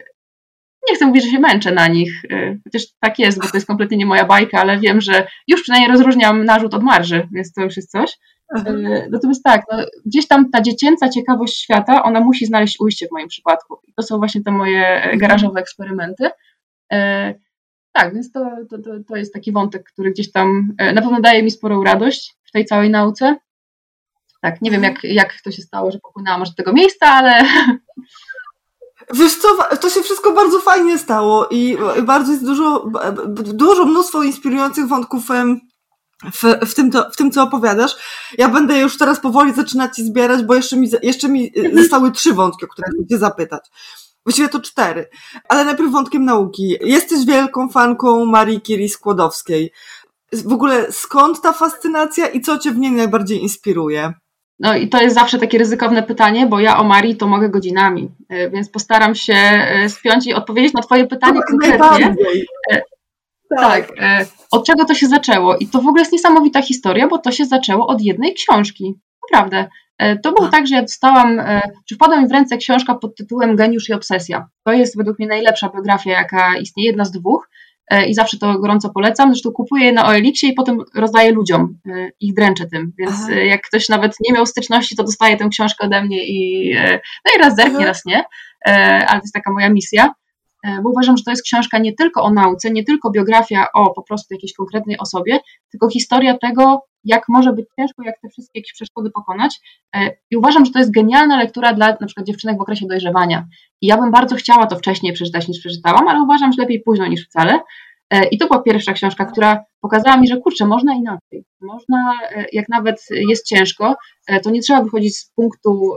nie 0.89 0.95
chcę 0.95 1.05
mówić, 1.05 1.23
że 1.23 1.31
się 1.31 1.39
męczę 1.39 1.71
na 1.71 1.87
nich, 1.87 2.21
chociaż 2.63 2.83
tak 2.99 3.19
jest, 3.19 3.41
bo 3.41 3.47
to 3.47 3.57
jest 3.57 3.67
kompletnie 3.67 3.97
nie 3.97 4.05
moja 4.05 4.25
bajka, 4.25 4.61
ale 4.61 4.79
wiem, 4.79 5.01
że 5.01 5.27
już 5.47 5.61
przynajmniej 5.61 5.91
rozróżniam 5.91 6.45
narzut 6.45 6.73
od 6.73 6.83
marży, 6.83 7.27
więc 7.31 7.53
to 7.53 7.61
już 7.61 7.75
jest 7.77 7.91
coś. 7.91 8.17
E, 8.53 9.07
natomiast 9.09 9.43
tak, 9.43 9.61
no, 9.71 9.77
gdzieś 10.05 10.27
tam 10.27 10.49
ta 10.51 10.61
dziecięca 10.61 11.09
ciekawość 11.09 11.61
świata, 11.61 12.03
ona 12.03 12.19
musi 12.19 12.45
znaleźć 12.45 12.79
ujście 12.79 13.07
w 13.07 13.11
moim 13.11 13.27
przypadku. 13.27 13.77
I 13.87 13.93
to 13.93 14.03
są 14.03 14.17
właśnie 14.17 14.43
te 14.43 14.51
moje 14.51 14.87
mhm. 14.87 15.17
garażowe 15.17 15.59
eksperymenty. 15.59 16.29
E, 16.91 17.33
tak, 17.91 18.13
więc 18.13 18.31
to, 18.31 18.51
to, 18.69 18.77
to 19.07 19.15
jest 19.15 19.33
taki 19.33 19.51
wątek, 19.51 19.83
który 19.83 20.11
gdzieś 20.11 20.31
tam 20.31 20.75
e, 20.77 20.93
na 20.93 21.01
pewno 21.01 21.21
daje 21.21 21.43
mi 21.43 21.51
sporą 21.51 21.83
radość 21.83 22.35
w 22.43 22.51
tej 22.51 22.65
całej 22.65 22.89
nauce. 22.89 23.35
Tak, 24.41 24.61
nie 24.61 24.71
wiem 24.71 24.83
jak, 24.83 25.03
jak 25.03 25.41
to 25.41 25.51
się 25.51 25.61
stało, 25.61 25.91
że 25.91 25.99
popłynęłam 25.99 26.41
aż 26.41 26.49
do 26.49 26.55
tego 26.55 26.73
miejsca, 26.73 27.07
ale 27.07 27.41
Wiesz 29.13 29.35
co, 29.35 29.47
to 29.81 29.89
się 29.89 30.01
wszystko 30.01 30.33
bardzo 30.33 30.59
fajnie 30.59 30.97
stało 30.97 31.47
i 31.51 31.77
bardzo 32.03 32.31
jest 32.31 32.45
dużo, 32.45 32.91
dużo 33.53 33.85
mnóstwo 33.85 34.23
inspirujących 34.23 34.87
wątków 34.87 35.25
w, 36.23 36.43
w, 36.69 36.73
tym, 36.73 36.91
to, 36.91 37.09
w 37.11 37.15
tym, 37.15 37.31
co 37.31 37.43
opowiadasz. 37.43 37.95
Ja 38.37 38.49
będę 38.49 38.79
już 38.79 38.97
teraz 38.97 39.19
powoli 39.19 39.53
zaczynać 39.53 39.95
ci 39.95 40.03
zbierać, 40.03 40.43
bo 40.43 40.55
jeszcze 40.55 40.77
mi, 40.77 40.89
jeszcze 41.03 41.29
mi 41.29 41.51
y, 41.57 41.77
zostały 41.77 42.11
trzy 42.11 42.33
wątki, 42.33 42.65
o 42.65 42.67
które 42.67 42.87
chcę 42.91 43.07
cię 43.07 43.17
zapytać. 43.17 43.65
Właściwie 44.25 44.49
to 44.49 44.59
cztery. 44.59 45.09
Ale 45.49 45.65
najpierw 45.65 45.91
wątkiem 45.91 46.25
nauki. 46.25 46.75
Jesteś 46.81 47.25
wielką 47.25 47.69
fanką 47.69 48.25
Marii 48.25 48.61
Curie 48.61 48.89
Skłodowskiej. 48.89 49.71
W 50.33 50.53
ogóle 50.53 50.91
skąd 50.91 51.41
ta 51.41 51.53
fascynacja 51.53 52.27
i 52.27 52.41
co 52.41 52.57
cię 52.57 52.71
w 52.71 52.77
niej 52.77 52.91
najbardziej 52.91 53.41
inspiruje? 53.41 54.13
No 54.59 54.75
i 54.75 54.89
to 54.89 55.01
jest 55.01 55.15
zawsze 55.15 55.39
takie 55.39 55.57
ryzykowne 55.57 56.03
pytanie, 56.03 56.47
bo 56.47 56.59
ja 56.59 56.77
o 56.77 56.83
Marii 56.83 57.15
to 57.17 57.27
mogę 57.27 57.49
godzinami, 57.49 58.11
y, 58.33 58.49
więc 58.49 58.69
postaram 58.69 59.15
się 59.15 59.35
y, 59.85 59.89
spiąć 59.89 60.27
i 60.27 60.33
odpowiedzieć 60.33 60.73
na 60.73 60.81
twoje 60.81 61.07
pytanie 61.07 61.39
no, 61.39 61.45
konkretnie. 61.47 62.15
Tak. 63.57 63.87
tak. 63.87 63.97
E, 63.99 64.25
od 64.51 64.65
czego 64.65 64.85
to 64.85 64.95
się 64.95 65.07
zaczęło? 65.07 65.57
I 65.57 65.67
to 65.67 65.81
w 65.81 65.87
ogóle 65.87 66.01
jest 66.01 66.11
niesamowita 66.11 66.61
historia, 66.61 67.07
bo 67.07 67.17
to 67.17 67.31
się 67.31 67.45
zaczęło 67.45 67.87
od 67.87 68.01
jednej 68.01 68.33
książki. 68.33 68.93
Naprawdę. 69.31 69.69
E, 69.97 70.19
to 70.19 70.31
było 70.31 70.47
tak, 70.49 70.67
że 70.67 70.75
ja 70.75 70.81
dostałam, 70.81 71.39
e, 71.39 71.61
czy 71.89 71.95
wpadła 71.95 72.21
mi 72.21 72.27
w 72.27 72.31
ręce 72.31 72.57
książka 72.57 72.95
pod 72.95 73.15
tytułem 73.15 73.55
Geniusz 73.55 73.89
i 73.89 73.93
obsesja. 73.93 74.47
To 74.63 74.73
jest 74.73 74.97
według 74.97 75.19
mnie 75.19 75.27
najlepsza 75.27 75.69
biografia, 75.69 76.11
jaka 76.11 76.57
istnieje, 76.57 76.89
jedna 76.89 77.05
z 77.05 77.11
dwóch 77.11 77.49
i 78.07 78.13
zawsze 78.13 78.37
to 78.37 78.59
gorąco 78.59 78.89
polecam. 78.89 79.29
Zresztą 79.29 79.51
kupuję 79.51 79.85
je 79.85 79.93
na 79.93 80.05
OLX-ie 80.05 80.51
i 80.51 80.53
potem 80.53 80.79
rozdaję 80.95 81.31
ludziom, 81.31 81.77
ich 82.19 82.33
dręczę 82.33 82.65
tym, 82.65 82.93
więc 82.97 83.13
Aha. 83.23 83.31
jak 83.31 83.61
ktoś 83.61 83.89
nawet 83.89 84.15
nie 84.27 84.33
miał 84.33 84.45
styczności, 84.45 84.95
to 84.95 85.03
dostaje 85.03 85.37
tę 85.37 85.49
książkę 85.49 85.85
ode 85.85 86.03
mnie 86.03 86.27
i 86.27 86.71
no 87.25 87.31
i 87.35 87.39
raz 87.39 87.55
zerknie, 87.55 87.85
raz 87.85 88.05
nie, 88.05 88.23
ale 89.07 89.19
to 89.19 89.23
jest 89.23 89.33
taka 89.33 89.51
moja 89.51 89.69
misja. 89.69 90.13
E, 90.65 90.81
bo 90.81 90.89
uważam, 90.89 91.17
że 91.17 91.23
to 91.23 91.31
jest 91.31 91.43
książka 91.43 91.77
nie 91.77 91.93
tylko 91.93 92.23
o 92.23 92.33
nauce, 92.33 92.71
nie 92.71 92.83
tylko 92.83 93.11
biografia 93.11 93.67
o 93.73 93.93
po 93.93 94.03
prostu 94.03 94.33
jakiejś 94.33 94.53
konkretnej 94.53 94.97
osobie, 94.97 95.39
tylko 95.71 95.89
historia 95.89 96.37
tego, 96.37 96.81
jak 97.03 97.23
może 97.29 97.53
być 97.53 97.65
ciężko, 97.79 98.03
jak 98.03 98.19
te 98.21 98.29
wszystkie 98.29 98.59
jakieś 98.59 98.73
przeszkody 98.73 99.09
pokonać. 99.11 99.59
E, 99.95 100.11
I 100.31 100.37
uważam, 100.37 100.65
że 100.65 100.71
to 100.71 100.79
jest 100.79 100.91
genialna 100.91 101.37
lektura 101.37 101.73
dla 101.73 101.87
na 102.01 102.07
przykład 102.07 102.27
dziewczynek 102.27 102.57
w 102.57 102.61
okresie 102.61 102.85
dojrzewania. 102.87 103.47
I 103.81 103.87
ja 103.87 103.97
bym 103.97 104.11
bardzo 104.11 104.35
chciała 104.35 104.67
to 104.67 104.75
wcześniej 104.75 105.13
przeczytać 105.13 105.47
niż 105.47 105.59
przeczytałam, 105.59 106.07
ale 106.07 106.21
uważam, 106.21 106.53
że 106.53 106.61
lepiej 106.61 106.81
późno 106.81 107.07
niż 107.07 107.25
wcale. 107.25 107.59
E, 108.09 108.27
I 108.27 108.37
to 108.37 108.47
była 108.47 108.61
pierwsza 108.61 108.93
książka, 108.93 109.25
która 109.25 109.65
pokazała 109.81 110.17
mi, 110.17 110.27
że 110.27 110.37
kurczę, 110.37 110.65
można 110.65 110.95
inaczej. 110.95 111.45
Można, 111.61 112.13
jak 112.53 112.69
nawet 112.69 113.05
jest 113.29 113.47
ciężko, 113.47 113.95
to 114.43 114.49
nie 114.49 114.61
trzeba 114.61 114.83
wychodzić 114.83 115.17
z 115.17 115.31
punktu 115.35 115.93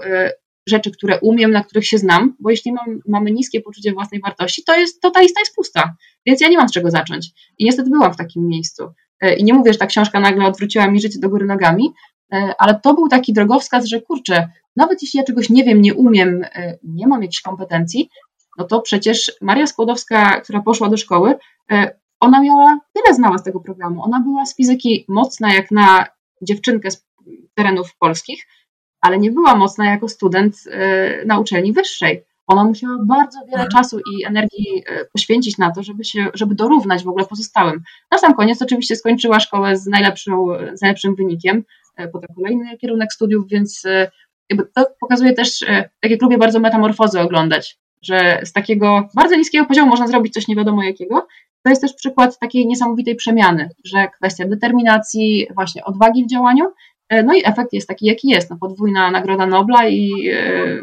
rzeczy, 0.68 0.90
które 0.90 1.20
umiem, 1.20 1.50
na 1.50 1.64
których 1.64 1.86
się 1.86 1.98
znam, 1.98 2.36
bo 2.40 2.50
jeśli 2.50 2.72
mam, 2.72 3.00
mamy 3.08 3.30
niskie 3.30 3.60
poczucie 3.60 3.92
własnej 3.92 4.20
wartości, 4.20 4.62
to, 4.66 4.76
jest, 4.76 5.00
to 5.00 5.10
ta 5.10 5.20
lista 5.20 5.40
jest 5.40 5.54
pusta, 5.54 5.96
więc 6.26 6.40
ja 6.40 6.48
nie 6.48 6.56
mam 6.56 6.68
z 6.68 6.72
czego 6.72 6.90
zacząć. 6.90 7.30
I 7.58 7.64
niestety 7.64 7.90
byłam 7.90 8.12
w 8.12 8.16
takim 8.16 8.46
miejscu. 8.46 8.92
E, 9.20 9.36
I 9.36 9.44
nie 9.44 9.54
mówię, 9.54 9.72
że 9.72 9.78
ta 9.78 9.86
książka 9.86 10.20
nagle 10.20 10.46
odwróciła 10.46 10.90
mi 10.90 11.00
życie 11.00 11.18
do 11.20 11.28
góry 11.28 11.46
nogami, 11.46 11.92
e, 12.32 12.54
ale 12.58 12.80
to 12.82 12.94
był 12.94 13.08
taki 13.08 13.32
drogowskaz, 13.32 13.84
że 13.84 14.00
kurczę, 14.00 14.48
nawet 14.76 15.02
jeśli 15.02 15.18
ja 15.18 15.24
czegoś 15.24 15.50
nie 15.50 15.64
wiem, 15.64 15.82
nie 15.82 15.94
umiem, 15.94 16.44
e, 16.44 16.78
nie 16.82 17.06
mam 17.06 17.22
jakichś 17.22 17.40
kompetencji, 17.40 18.08
no 18.58 18.64
to 18.64 18.80
przecież 18.80 19.32
Maria 19.40 19.66
Skłodowska, 19.66 20.40
która 20.40 20.62
poszła 20.62 20.88
do 20.88 20.96
szkoły, 20.96 21.34
ona 22.20 22.42
miała, 22.42 22.80
tyle 22.92 23.14
znała 23.14 23.38
z 23.38 23.42
tego 23.42 23.60
programu. 23.60 24.02
Ona 24.02 24.20
była 24.20 24.46
z 24.46 24.56
fizyki 24.56 25.04
mocna 25.08 25.54
jak 25.54 25.70
na 25.70 26.06
dziewczynkę 26.42 26.90
z 26.90 27.06
terenów 27.54 27.96
polskich, 27.98 28.46
ale 29.00 29.18
nie 29.18 29.30
była 29.30 29.56
mocna 29.56 29.90
jako 29.90 30.08
student 30.08 30.56
e, 30.70 31.24
na 31.24 31.38
uczelni 31.38 31.72
wyższej. 31.72 32.24
Ona 32.46 32.64
musiała 32.64 32.96
bardzo 33.06 33.38
wiele 33.50 33.68
czasu 33.68 33.98
i 33.98 34.24
energii 34.24 34.82
e, 34.86 35.04
poświęcić 35.04 35.58
na 35.58 35.70
to, 35.70 35.82
żeby, 35.82 36.04
się, 36.04 36.28
żeby 36.34 36.54
dorównać 36.54 37.04
w 37.04 37.08
ogóle 37.08 37.26
pozostałym. 37.26 37.82
Na 38.10 38.18
sam 38.18 38.34
koniec 38.34 38.62
oczywiście 38.62 38.96
skończyła 38.96 39.40
szkołę 39.40 39.76
z, 39.76 39.86
najlepszą, 39.86 40.46
z 40.74 40.80
najlepszym 40.82 41.14
wynikiem, 41.14 41.64
e, 41.96 42.08
potem 42.08 42.28
kolejny 42.34 42.78
kierunek 42.78 43.12
studiów, 43.12 43.48
więc 43.48 43.82
to 44.74 44.86
pokazuje 45.00 45.32
też, 45.32 45.58
tak 46.00 46.10
jak 46.10 46.22
lubię 46.22 46.38
bardzo 46.38 46.60
metamorfozę 46.60 47.22
oglądać, 47.22 47.78
że 48.02 48.40
z 48.44 48.52
takiego 48.52 49.08
bardzo 49.14 49.36
niskiego 49.36 49.66
poziomu 49.66 49.90
można 49.90 50.06
zrobić 50.06 50.34
coś 50.34 50.48
nie 50.48 50.56
wiadomo 50.56 50.82
jakiego. 50.82 51.26
To 51.62 51.70
jest 51.70 51.82
też 51.82 51.94
przykład 51.94 52.38
takiej 52.38 52.66
niesamowitej 52.66 53.16
przemiany, 53.16 53.70
że 53.84 54.08
kwestia 54.08 54.48
determinacji, 54.48 55.46
właśnie 55.54 55.84
odwagi 55.84 56.24
w 56.24 56.30
działaniu, 56.30 56.64
no 57.24 57.34
i 57.34 57.42
efekt 57.44 57.72
jest 57.72 57.88
taki, 57.88 58.06
jaki 58.06 58.28
jest. 58.28 58.50
No, 58.50 58.56
podwójna 58.60 59.10
Nagroda 59.10 59.46
Nobla 59.46 59.88
i 59.88 60.28
e, 60.32 60.78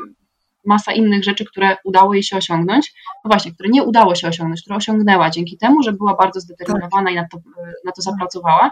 masa 0.66 0.94
innych 0.94 1.24
rzeczy, 1.24 1.46
które 1.46 1.78
udało 1.84 2.14
jej 2.14 2.24
się 2.24 2.38
osiągnąć, 2.38 2.94
no 3.24 3.30
właśnie, 3.30 3.52
które 3.52 3.70
nie 3.70 3.84
udało 3.84 4.16
się 4.16 4.28
osiągnąć, 4.28 4.62
które 4.62 4.76
osiągnęła 4.76 5.30
dzięki 5.30 5.58
temu, 5.58 5.84
że 5.84 5.94
była 5.94 6.16
bardzo 6.16 6.40
zdeterminowana 6.40 7.12
i 7.12 7.16
na 7.16 7.28
to, 7.32 7.38
na 7.86 7.92
to 7.92 8.02
zapracowała. 8.02 8.72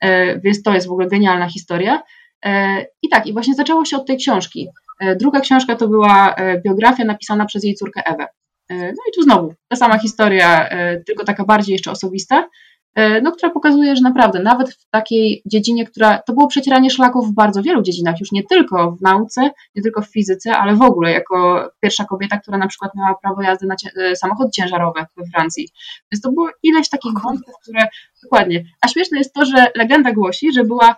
E, 0.00 0.38
więc 0.38 0.62
to 0.62 0.74
jest 0.74 0.88
w 0.88 0.90
ogóle 0.90 1.08
genialna 1.08 1.48
historia. 1.48 2.02
E, 2.44 2.80
I 3.02 3.08
tak, 3.08 3.26
i 3.26 3.32
właśnie 3.32 3.54
zaczęło 3.54 3.84
się 3.84 3.96
od 3.96 4.06
tej 4.06 4.16
książki. 4.16 4.68
E, 5.00 5.16
druga 5.16 5.40
książka 5.40 5.76
to 5.76 5.88
była 5.88 6.34
biografia 6.64 7.04
napisana 7.04 7.46
przez 7.46 7.64
jej 7.64 7.74
córkę 7.74 8.02
Ewę. 8.06 8.26
No 8.70 9.02
i 9.08 9.12
tu 9.14 9.22
znowu 9.22 9.54
ta 9.68 9.76
sama 9.76 9.98
historia, 9.98 10.68
tylko 11.06 11.24
taka 11.24 11.44
bardziej 11.44 11.72
jeszcze 11.72 11.90
osobista. 11.90 12.48
E, 12.94 13.20
no, 13.20 13.32
która 13.32 13.52
pokazuje, 13.52 13.96
że 13.96 14.02
naprawdę 14.02 14.42
nawet 14.42 14.74
w 14.74 14.90
takiej 14.90 15.42
dziedzinie, 15.46 15.86
która 15.86 16.18
to 16.18 16.32
było 16.32 16.46
przecieranie 16.46 16.90
szlaków 16.90 17.28
w 17.28 17.34
bardzo 17.34 17.62
wielu 17.62 17.82
dziedzinach, 17.82 18.20
już 18.20 18.32
nie 18.32 18.42
tylko 18.42 18.92
w 18.92 19.02
nauce, 19.02 19.50
nie 19.74 19.82
tylko 19.82 20.02
w 20.02 20.06
fizyce, 20.06 20.56
ale 20.56 20.76
w 20.76 20.82
ogóle 20.82 21.10
jako 21.10 21.68
pierwsza 21.80 22.04
kobieta, 22.04 22.38
która 22.38 22.58
na 22.58 22.66
przykład 22.66 22.94
miała 22.94 23.14
prawo 23.14 23.42
jazdy 23.42 23.66
na 23.66 23.74
e, 23.96 24.16
samochód 24.16 24.52
ciężarowy 24.52 25.00
we 25.16 25.24
Francji. 25.34 25.68
Więc 26.12 26.22
to 26.22 26.32
było 26.32 26.48
ileś 26.62 26.88
takich 26.88 27.12
wątków, 27.24 27.54
które 27.62 27.86
dokładnie. 28.22 28.64
A 28.80 28.88
śmieszne 28.88 29.18
jest 29.18 29.34
to, 29.34 29.44
że 29.44 29.66
legenda 29.76 30.12
głosi, 30.12 30.52
że 30.52 30.64
była 30.64 30.96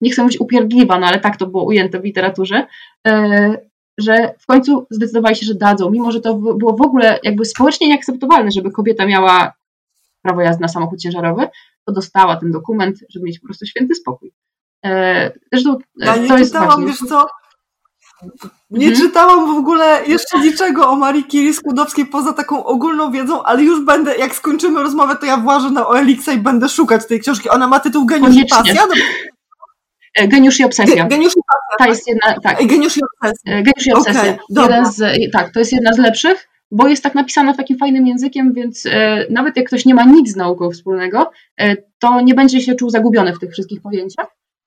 nie 0.00 0.10
chcę 0.10 0.22
mówić 0.22 0.40
upierdliwa, 0.40 0.98
no 0.98 1.06
ale 1.06 1.20
tak 1.20 1.36
to 1.36 1.46
było 1.46 1.64
ujęte 1.64 2.00
w 2.00 2.04
literaturze, 2.04 2.66
e, 3.06 3.56
że 3.98 4.34
w 4.38 4.46
końcu 4.46 4.86
zdecydowali 4.90 5.36
się, 5.36 5.46
że 5.46 5.54
dadzą, 5.54 5.90
mimo 5.90 6.12
że 6.12 6.20
to 6.20 6.34
było 6.34 6.76
w 6.76 6.82
ogóle 6.82 7.18
jakby 7.22 7.44
społecznie 7.44 7.88
nieakceptowalne, 7.88 8.50
żeby 8.50 8.70
kobieta 8.70 9.06
miała 9.06 9.59
prawo 10.22 10.40
jazdy 10.40 10.62
na 10.62 10.68
samochód 10.68 11.00
ciężarowy, 11.00 11.48
to 11.84 11.92
dostała 11.92 12.36
ten 12.36 12.50
dokument, 12.50 12.98
żeby 13.08 13.26
mieć 13.26 13.38
po 13.38 13.46
prostu 13.46 13.66
święty 13.66 13.94
spokój. 13.94 14.32
E, 14.84 15.32
zresztą 15.52 15.72
e, 15.72 16.06
ja 16.06 16.16
nie 16.16 16.28
to 16.28 16.38
jest 16.38 16.52
czytałam, 16.52 16.86
wiesz 16.86 16.98
co, 16.98 17.26
nie 18.70 18.88
mhm. 18.88 19.06
czytałam 19.06 19.54
w 19.54 19.58
ogóle 19.58 20.00
jeszcze 20.06 20.38
niczego 20.38 20.90
o 20.90 20.96
Marii 20.96 21.24
Curie 21.24 21.54
Skłodowskiej 21.54 22.06
poza 22.06 22.32
taką 22.32 22.64
ogólną 22.64 23.12
wiedzą, 23.12 23.42
ale 23.42 23.62
już 23.62 23.84
będę, 23.84 24.16
jak 24.16 24.34
skończymy 24.34 24.82
rozmowę, 24.82 25.16
to 25.16 25.26
ja 25.26 25.36
włażę 25.36 25.70
na 25.70 25.86
OLX 25.86 26.28
i 26.28 26.38
będę 26.38 26.68
szukać 26.68 27.06
tej 27.06 27.20
książki. 27.20 27.48
Ona 27.48 27.68
ma 27.68 27.80
tytuł 27.80 28.06
Geniusz 28.06 28.36
i 28.36 28.46
Pasja. 28.46 28.86
E, 30.14 30.28
Geniusz 30.28 30.60
i 30.60 30.64
obsesja. 30.64 31.06
Geniusz 31.06 31.32
i 31.36 31.40
pasja. 31.46 31.76
Ta 31.78 31.86
jest 31.86 32.08
jedna, 32.08 32.40
tak. 32.42 32.66
Geniusz 32.66 32.96
i 32.96 33.00
obsesja. 33.02 33.62
Geniusz 33.62 33.86
i 33.86 33.92
obsesja. 33.92 34.22
Okay, 34.22 34.62
Jeden 34.62 34.86
z, 34.86 35.32
tak, 35.32 35.52
to 35.52 35.58
jest 35.58 35.72
jedna 35.72 35.92
z 35.92 35.98
lepszych 35.98 36.48
bo 36.70 36.88
jest 36.88 37.02
tak 37.02 37.14
napisana 37.14 37.54
takim 37.54 37.78
fajnym 37.78 38.06
językiem, 38.06 38.52
więc 38.52 38.86
e, 38.86 39.26
nawet 39.30 39.56
jak 39.56 39.66
ktoś 39.66 39.84
nie 39.84 39.94
ma 39.94 40.04
nic 40.04 40.32
z 40.32 40.36
nauką 40.36 40.70
wspólnego, 40.70 41.30
e, 41.60 41.76
to 41.98 42.20
nie 42.20 42.34
będzie 42.34 42.60
się 42.60 42.74
czuł 42.74 42.90
zagubiony 42.90 43.32
w 43.32 43.38
tych 43.38 43.52
wszystkich 43.52 43.82
pojęciach. 43.82 44.26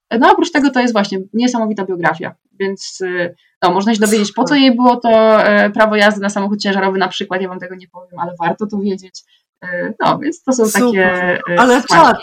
E, 0.10 0.20
no 0.20 0.32
oprócz 0.32 0.52
tego 0.52 0.70
to 0.70 0.80
jest 0.80 0.94
właśnie 0.94 1.20
niesamowita 1.34 1.86
biografia, 1.86 2.36
więc 2.60 3.00
no, 3.64 3.72
można 3.72 3.94
się 3.94 4.00
dowiedzieć, 4.00 4.32
po 4.32 4.44
co 4.44 4.56
jej 4.56 4.76
było 4.76 4.96
to 4.96 5.38
prawo 5.74 5.96
jazdy 5.96 6.22
na 6.22 6.30
samochód 6.30 6.62
ciężarowy 6.62 6.98
na 6.98 7.08
przykład, 7.08 7.42
ja 7.42 7.50
wam 7.50 7.60
tego 7.60 7.76
nie 7.76 7.88
powiem, 7.88 8.20
ale 8.20 8.34
warto 8.40 8.68
to 8.68 8.78
wiedzieć. 8.78 9.24
No, 10.00 10.20
więc 10.20 10.44
to 10.44 10.54
są 10.54 10.66
Super. 10.66 10.82
takie 10.84 11.60
ale 11.60 11.84
czad, 11.84 12.18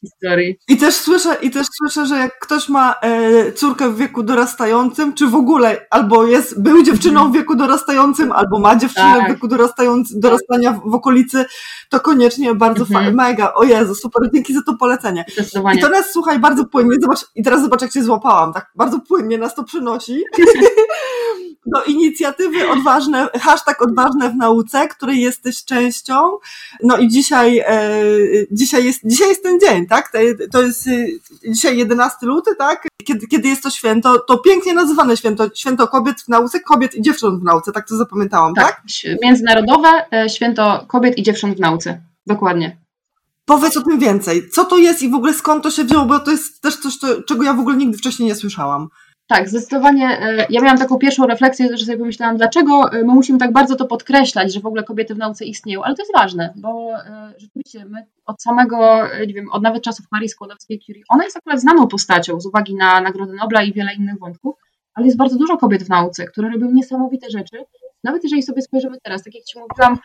historii. 0.00 0.58
I 0.68 0.76
też 0.76 0.94
słyszę, 0.94 1.36
i 1.42 1.50
też 1.50 1.66
słyszę, 1.78 2.06
że 2.06 2.18
jak 2.18 2.38
ktoś 2.38 2.68
ma 2.68 2.94
e, 3.02 3.52
córkę 3.52 3.90
w 3.90 3.96
wieku 3.96 4.22
dorastającym, 4.22 5.14
czy 5.14 5.26
w 5.26 5.34
ogóle 5.34 5.86
albo 5.90 6.26
jest, 6.26 6.62
był 6.62 6.82
dziewczyną 6.82 7.30
w 7.30 7.34
wieku 7.34 7.56
dorastającym, 7.56 8.32
albo 8.32 8.58
ma 8.58 8.76
dziewczynę 8.76 9.14
tak. 9.18 9.24
w 9.24 9.28
wieku 9.28 9.48
dorastającym, 9.48 10.20
dorastania 10.20 10.72
w, 10.72 10.90
w 10.90 10.94
okolicy, 10.94 11.44
to 11.88 12.00
koniecznie 12.00 12.54
bardzo 12.54 12.84
mhm. 12.84 13.14
mega, 13.14 13.54
o 13.54 13.64
Jezu, 13.64 13.94
super, 13.94 14.30
dzięki 14.34 14.54
za 14.54 14.62
to 14.62 14.74
polecenie. 14.74 15.24
I 15.74 15.80
to 15.80 15.88
nas, 15.88 16.12
słuchaj, 16.12 16.38
bardzo 16.38 16.64
płynnie, 16.64 16.96
zobacz, 17.02 17.24
i 17.34 17.42
teraz 17.42 17.62
zobacz, 17.62 17.82
jak 17.82 17.92
cię 17.92 18.02
złapałam, 18.02 18.52
tak 18.52 18.70
bardzo 18.74 19.00
płynnie 19.00 19.38
nas 19.38 19.54
to 19.54 19.64
przynosi. 19.64 20.22
do 21.66 21.84
inicjatywy 21.84 22.70
odważne, 22.70 23.28
hashtag 23.40 23.82
odważne 23.82 24.30
w 24.30 24.36
nauce, 24.36 24.88
której 24.88 25.20
jesteś 25.20 25.64
częścią. 25.64 26.38
No 26.82 26.96
i 26.96 27.08
dzisiaj, 27.08 27.58
e, 27.58 28.02
dzisiaj, 28.50 28.84
jest, 28.84 29.00
dzisiaj 29.04 29.28
jest 29.28 29.42
ten 29.42 29.60
dzień, 29.60 29.86
tak? 29.88 30.12
To 30.52 30.62
jest 30.62 30.86
e, 30.86 31.06
dzisiaj 31.50 31.76
11 31.76 32.26
luty, 32.26 32.56
tak? 32.58 32.88
Kiedy, 33.04 33.26
kiedy 33.26 33.48
jest 33.48 33.62
to 33.62 33.70
święto, 33.70 34.18
to 34.18 34.38
pięknie 34.38 34.74
nazywane 34.74 35.16
święto, 35.16 35.48
święto 35.54 35.88
kobiet 35.88 36.22
w 36.22 36.28
nauce, 36.28 36.60
kobiet 36.60 36.94
i 36.94 37.02
dziewcząt 37.02 37.40
w 37.40 37.44
nauce, 37.44 37.72
tak 37.72 37.88
to 37.88 37.96
zapamiętałam, 37.96 38.54
tak? 38.54 38.66
tak? 38.66 38.82
Międzynarodowe 39.22 39.88
e, 40.12 40.28
święto 40.28 40.84
kobiet 40.88 41.18
i 41.18 41.22
dziewcząt 41.22 41.56
w 41.56 41.60
nauce, 41.60 42.00
dokładnie. 42.26 42.76
Powiedz 43.44 43.76
o 43.76 43.82
tym 43.82 43.98
więcej. 43.98 44.50
Co 44.50 44.64
to 44.64 44.78
jest 44.78 45.02
i 45.02 45.10
w 45.10 45.14
ogóle 45.14 45.34
skąd 45.34 45.62
to 45.62 45.70
się 45.70 45.84
wzięło, 45.84 46.04
bo 46.04 46.20
to 46.20 46.30
jest 46.30 46.62
też 46.62 46.76
coś, 46.76 46.94
czego 47.26 47.42
ja 47.42 47.52
w 47.52 47.60
ogóle 47.60 47.76
nigdy 47.76 47.98
wcześniej 47.98 48.28
nie 48.28 48.34
słyszałam. 48.34 48.88
Tak, 49.28 49.48
zdecydowanie. 49.48 50.20
E, 50.20 50.46
ja 50.50 50.60
miałam 50.60 50.78
taką 50.78 50.98
pierwszą 50.98 51.26
refleksję, 51.26 51.76
że 51.76 51.84
sobie 51.84 51.98
pomyślałam, 51.98 52.36
dlaczego 52.36 52.92
e, 52.92 52.98
my 52.98 53.14
musimy 53.14 53.38
tak 53.38 53.52
bardzo 53.52 53.76
to 53.76 53.86
podkreślać, 53.86 54.54
że 54.54 54.60
w 54.60 54.66
ogóle 54.66 54.84
kobiety 54.84 55.14
w 55.14 55.18
nauce 55.18 55.44
istnieją, 55.44 55.82
ale 55.82 55.94
to 55.94 56.02
jest 56.02 56.12
ważne, 56.14 56.52
bo 56.56 56.92
e, 56.96 57.32
rzeczywiście 57.38 57.84
my 57.84 58.06
od 58.26 58.42
samego, 58.42 59.00
nie 59.26 59.34
wiem, 59.34 59.50
od 59.52 59.62
nawet 59.62 59.82
czasów 59.82 60.06
Marii 60.12 60.28
Skłodowskiej-Curie, 60.28 61.02
ona 61.08 61.24
jest 61.24 61.36
akurat 61.36 61.60
znaną 61.60 61.88
postacią 61.88 62.40
z 62.40 62.46
uwagi 62.46 62.74
na 62.74 63.00
Nagrodę 63.00 63.32
Nobla 63.32 63.62
i 63.62 63.72
wiele 63.72 63.94
innych 63.94 64.18
wątków, 64.18 64.56
ale 64.94 65.06
jest 65.06 65.18
bardzo 65.18 65.38
dużo 65.38 65.56
kobiet 65.56 65.82
w 65.82 65.88
nauce, 65.88 66.24
które 66.24 66.50
robią 66.50 66.70
niesamowite 66.70 67.30
rzeczy. 67.30 67.56
Nawet 68.04 68.24
jeżeli 68.24 68.42
sobie 68.42 68.62
spojrzymy 68.62 68.98
teraz, 69.02 69.22
tak 69.22 69.34
jak 69.34 69.44
Ci 69.44 69.58
mówiłam, 69.58 69.98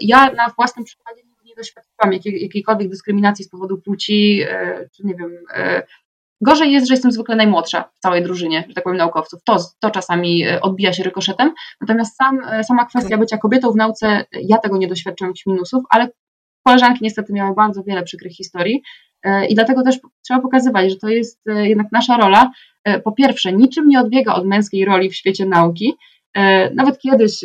ja 0.00 0.32
na 0.32 0.48
własnym 0.56 0.84
przykładzie 0.84 1.22
nie 1.44 1.54
doświadczyłam 1.54 2.12
jakiejkolwiek 2.24 2.88
dyskryminacji 2.88 3.44
z 3.44 3.48
powodu 3.48 3.78
płci, 3.78 4.42
czy 4.96 5.06
nie 5.06 5.14
wiem, 5.14 5.30
Gorzej 6.40 6.72
jest, 6.72 6.88
że 6.88 6.94
jestem 6.94 7.12
zwykle 7.12 7.36
najmłodsza 7.36 7.82
w 7.82 7.98
całej 7.98 8.22
drużynie, 8.22 8.64
że 8.68 8.74
tak 8.74 8.84
powiem, 8.84 8.96
naukowców. 8.96 9.44
To, 9.44 9.56
to 9.80 9.90
czasami 9.90 10.44
e, 10.44 10.60
odbija 10.60 10.92
się 10.92 11.02
rykoszetem. 11.02 11.54
Natomiast 11.80 12.16
sam, 12.16 12.40
e, 12.50 12.64
sama 12.64 12.84
kwestia 12.84 13.18
bycia 13.18 13.38
kobietą 13.38 13.72
w 13.72 13.76
nauce, 13.76 14.24
ja 14.32 14.58
tego 14.58 14.78
nie 14.78 14.88
doświadczyłam 14.88 15.30
jakichś 15.30 15.46
minusów, 15.46 15.84
ale 15.90 16.08
koleżanki 16.66 16.98
niestety 17.02 17.32
miały 17.32 17.54
bardzo 17.54 17.82
wiele 17.82 18.02
przykrych 18.02 18.32
historii 18.32 18.82
e, 19.22 19.46
i 19.46 19.54
dlatego 19.54 19.82
też 19.82 19.98
trzeba 20.24 20.40
pokazywać, 20.40 20.90
że 20.90 20.96
to 20.96 21.08
jest 21.08 21.40
jednak 21.46 21.86
nasza 21.92 22.16
rola. 22.16 22.50
Po 23.04 23.12
pierwsze, 23.12 23.52
niczym 23.52 23.88
nie 23.88 24.00
odbiega 24.00 24.34
od 24.34 24.46
męskiej 24.46 24.84
roli 24.84 25.10
w 25.10 25.16
świecie 25.16 25.46
nauki. 25.46 25.94
Nawet 26.74 26.98
kiedyś 26.98 27.44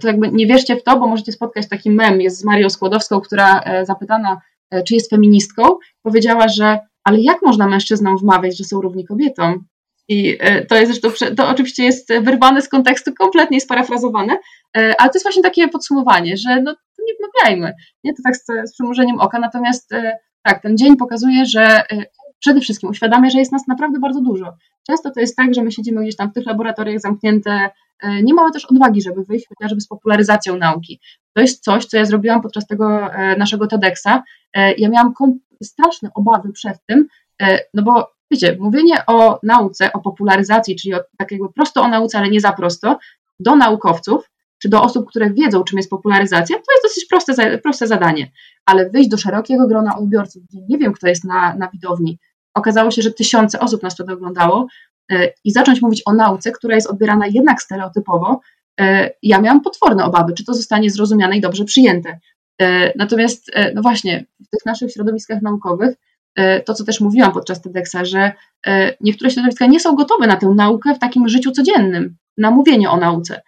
to 0.00 0.08
jakby 0.08 0.28
nie 0.28 0.46
wierzcie 0.46 0.76
w 0.76 0.82
to, 0.82 0.98
bo 0.98 1.06
możecie 1.06 1.32
spotkać 1.32 1.68
taki 1.68 1.90
mem, 1.90 2.20
jest 2.20 2.38
z 2.38 2.44
Marią 2.44 2.70
Skłodowską, 2.70 3.20
która 3.20 3.64
zapytana, 3.82 4.40
czy 4.86 4.94
jest 4.94 5.10
feministką, 5.10 5.62
powiedziała, 6.02 6.48
że 6.48 6.78
ale 7.04 7.20
jak 7.20 7.42
można 7.42 7.66
mężczyznom 7.66 8.18
wmawiać, 8.18 8.58
że 8.58 8.64
są 8.64 8.80
równi 8.80 9.04
kobietom? 9.04 9.64
I 10.08 10.36
e, 10.40 10.66
to 10.66 10.76
jest 10.76 11.00
zresztą, 11.00 11.34
to 11.36 11.48
oczywiście 11.48 11.84
jest 11.84 12.12
wyrwane 12.20 12.62
z 12.62 12.68
kontekstu, 12.68 13.14
kompletnie 13.18 13.60
sparafrazowane, 13.60 14.38
e, 14.76 14.94
ale 14.98 15.10
to 15.10 15.14
jest 15.14 15.24
właśnie 15.24 15.42
takie 15.42 15.68
podsumowanie, 15.68 16.36
że 16.36 16.62
no 16.62 16.76
nie 17.06 17.14
wmawiajmy, 17.14 17.72
nie 18.04 18.14
to 18.14 18.22
tak 18.24 18.36
z, 18.36 18.44
z 18.44 18.80
oka, 19.20 19.38
natomiast 19.38 19.92
e, 19.92 20.18
tak, 20.42 20.62
ten 20.62 20.76
dzień 20.76 20.96
pokazuje, 20.96 21.46
że 21.46 21.82
przede 22.44 22.60
wszystkim 22.60 22.90
uświadamia, 22.90 23.30
że 23.30 23.38
jest 23.38 23.52
nas 23.52 23.66
naprawdę 23.68 23.98
bardzo 23.98 24.20
dużo. 24.20 24.56
Często 24.86 25.10
to 25.10 25.20
jest 25.20 25.36
tak, 25.36 25.54
że 25.54 25.62
my 25.62 25.72
siedzimy 25.72 26.02
gdzieś 26.02 26.16
tam 26.16 26.30
w 26.30 26.34
tych 26.34 26.46
laboratoriach 26.46 27.00
zamknięte, 27.00 27.70
nie 28.22 28.34
mamy 28.34 28.52
też 28.52 28.64
odwagi, 28.64 29.02
żeby 29.02 29.24
wyjść 29.24 29.48
chociażby 29.48 29.80
z 29.80 29.86
popularyzacją 29.86 30.56
nauki. 30.56 31.00
To 31.32 31.40
jest 31.40 31.64
coś, 31.64 31.86
co 31.86 31.96
ja 31.96 32.04
zrobiłam 32.04 32.42
podczas 32.42 32.66
tego 32.66 33.10
naszego 33.38 33.66
TEDxa. 33.66 34.22
Ja 34.78 34.88
miałam 34.88 35.12
straszne 35.62 36.10
obawy 36.14 36.52
przed 36.52 36.86
tym, 36.86 37.08
e, 37.42 37.58
no 37.74 37.82
bo 37.82 38.12
wiecie, 38.30 38.56
mówienie 38.60 39.06
o 39.06 39.40
nauce, 39.42 39.92
o 39.92 40.00
popularyzacji, 40.00 40.76
czyli 40.76 40.94
o, 40.94 41.00
tak 41.18 41.32
jakby 41.32 41.52
prosto 41.52 41.82
o 41.82 41.88
nauce, 41.88 42.18
ale 42.18 42.30
nie 42.30 42.40
za 42.40 42.52
prosto, 42.52 42.98
do 43.40 43.56
naukowców, 43.56 44.30
czy 44.58 44.68
do 44.68 44.82
osób, 44.82 45.08
które 45.08 45.30
wiedzą, 45.30 45.64
czym 45.64 45.76
jest 45.76 45.90
popularyzacja, 45.90 46.56
to 46.56 46.72
jest 46.72 46.84
dosyć 46.84 47.04
proste, 47.04 47.58
proste 47.58 47.86
zadanie. 47.86 48.30
Ale 48.66 48.90
wyjść 48.90 49.08
do 49.08 49.16
szerokiego 49.16 49.66
grona 49.66 49.96
odbiorców, 49.96 50.42
gdzie 50.42 50.58
nie 50.68 50.78
wiem, 50.78 50.92
kto 50.92 51.08
jest 51.08 51.24
na, 51.24 51.54
na 51.54 51.68
widowni, 51.68 52.18
okazało 52.54 52.90
się, 52.90 53.02
że 53.02 53.10
tysiące 53.10 53.60
osób 53.60 53.82
nas 53.82 53.96
to 53.96 54.04
oglądało, 54.12 54.66
e, 55.12 55.28
i 55.44 55.50
zacząć 55.52 55.82
mówić 55.82 56.02
o 56.06 56.12
nauce, 56.12 56.52
która 56.52 56.74
jest 56.74 56.86
odbierana 56.86 57.26
jednak 57.26 57.62
stereotypowo, 57.62 58.40
e, 58.80 59.10
ja 59.22 59.40
miałam 59.40 59.60
potworne 59.60 60.04
obawy, 60.04 60.32
czy 60.32 60.44
to 60.44 60.54
zostanie 60.54 60.90
zrozumiane 60.90 61.36
i 61.36 61.40
dobrze 61.40 61.64
przyjęte. 61.64 62.18
E, 62.60 62.92
natomiast, 62.98 63.50
no 63.74 63.82
właśnie, 63.82 64.24
w 64.46 64.50
tych 64.50 64.66
naszych 64.66 64.92
środowiskach 64.92 65.42
naukowych, 65.42 65.96
to 66.64 66.74
co 66.74 66.84
też 66.84 67.00
mówiłam 67.00 67.32
podczas 67.32 67.62
TEDxa, 67.62 67.96
że 68.02 68.32
niektóre 69.00 69.30
środowiska 69.30 69.66
nie 69.66 69.80
są 69.80 69.94
gotowe 69.94 70.26
na 70.26 70.36
tę 70.36 70.46
naukę 70.46 70.94
w 70.94 70.98
takim 70.98 71.28
życiu 71.28 71.50
codziennym, 71.50 72.16
na 72.38 72.50
mówienie 72.50 72.90
o 72.90 72.96
nauce. 72.96 73.42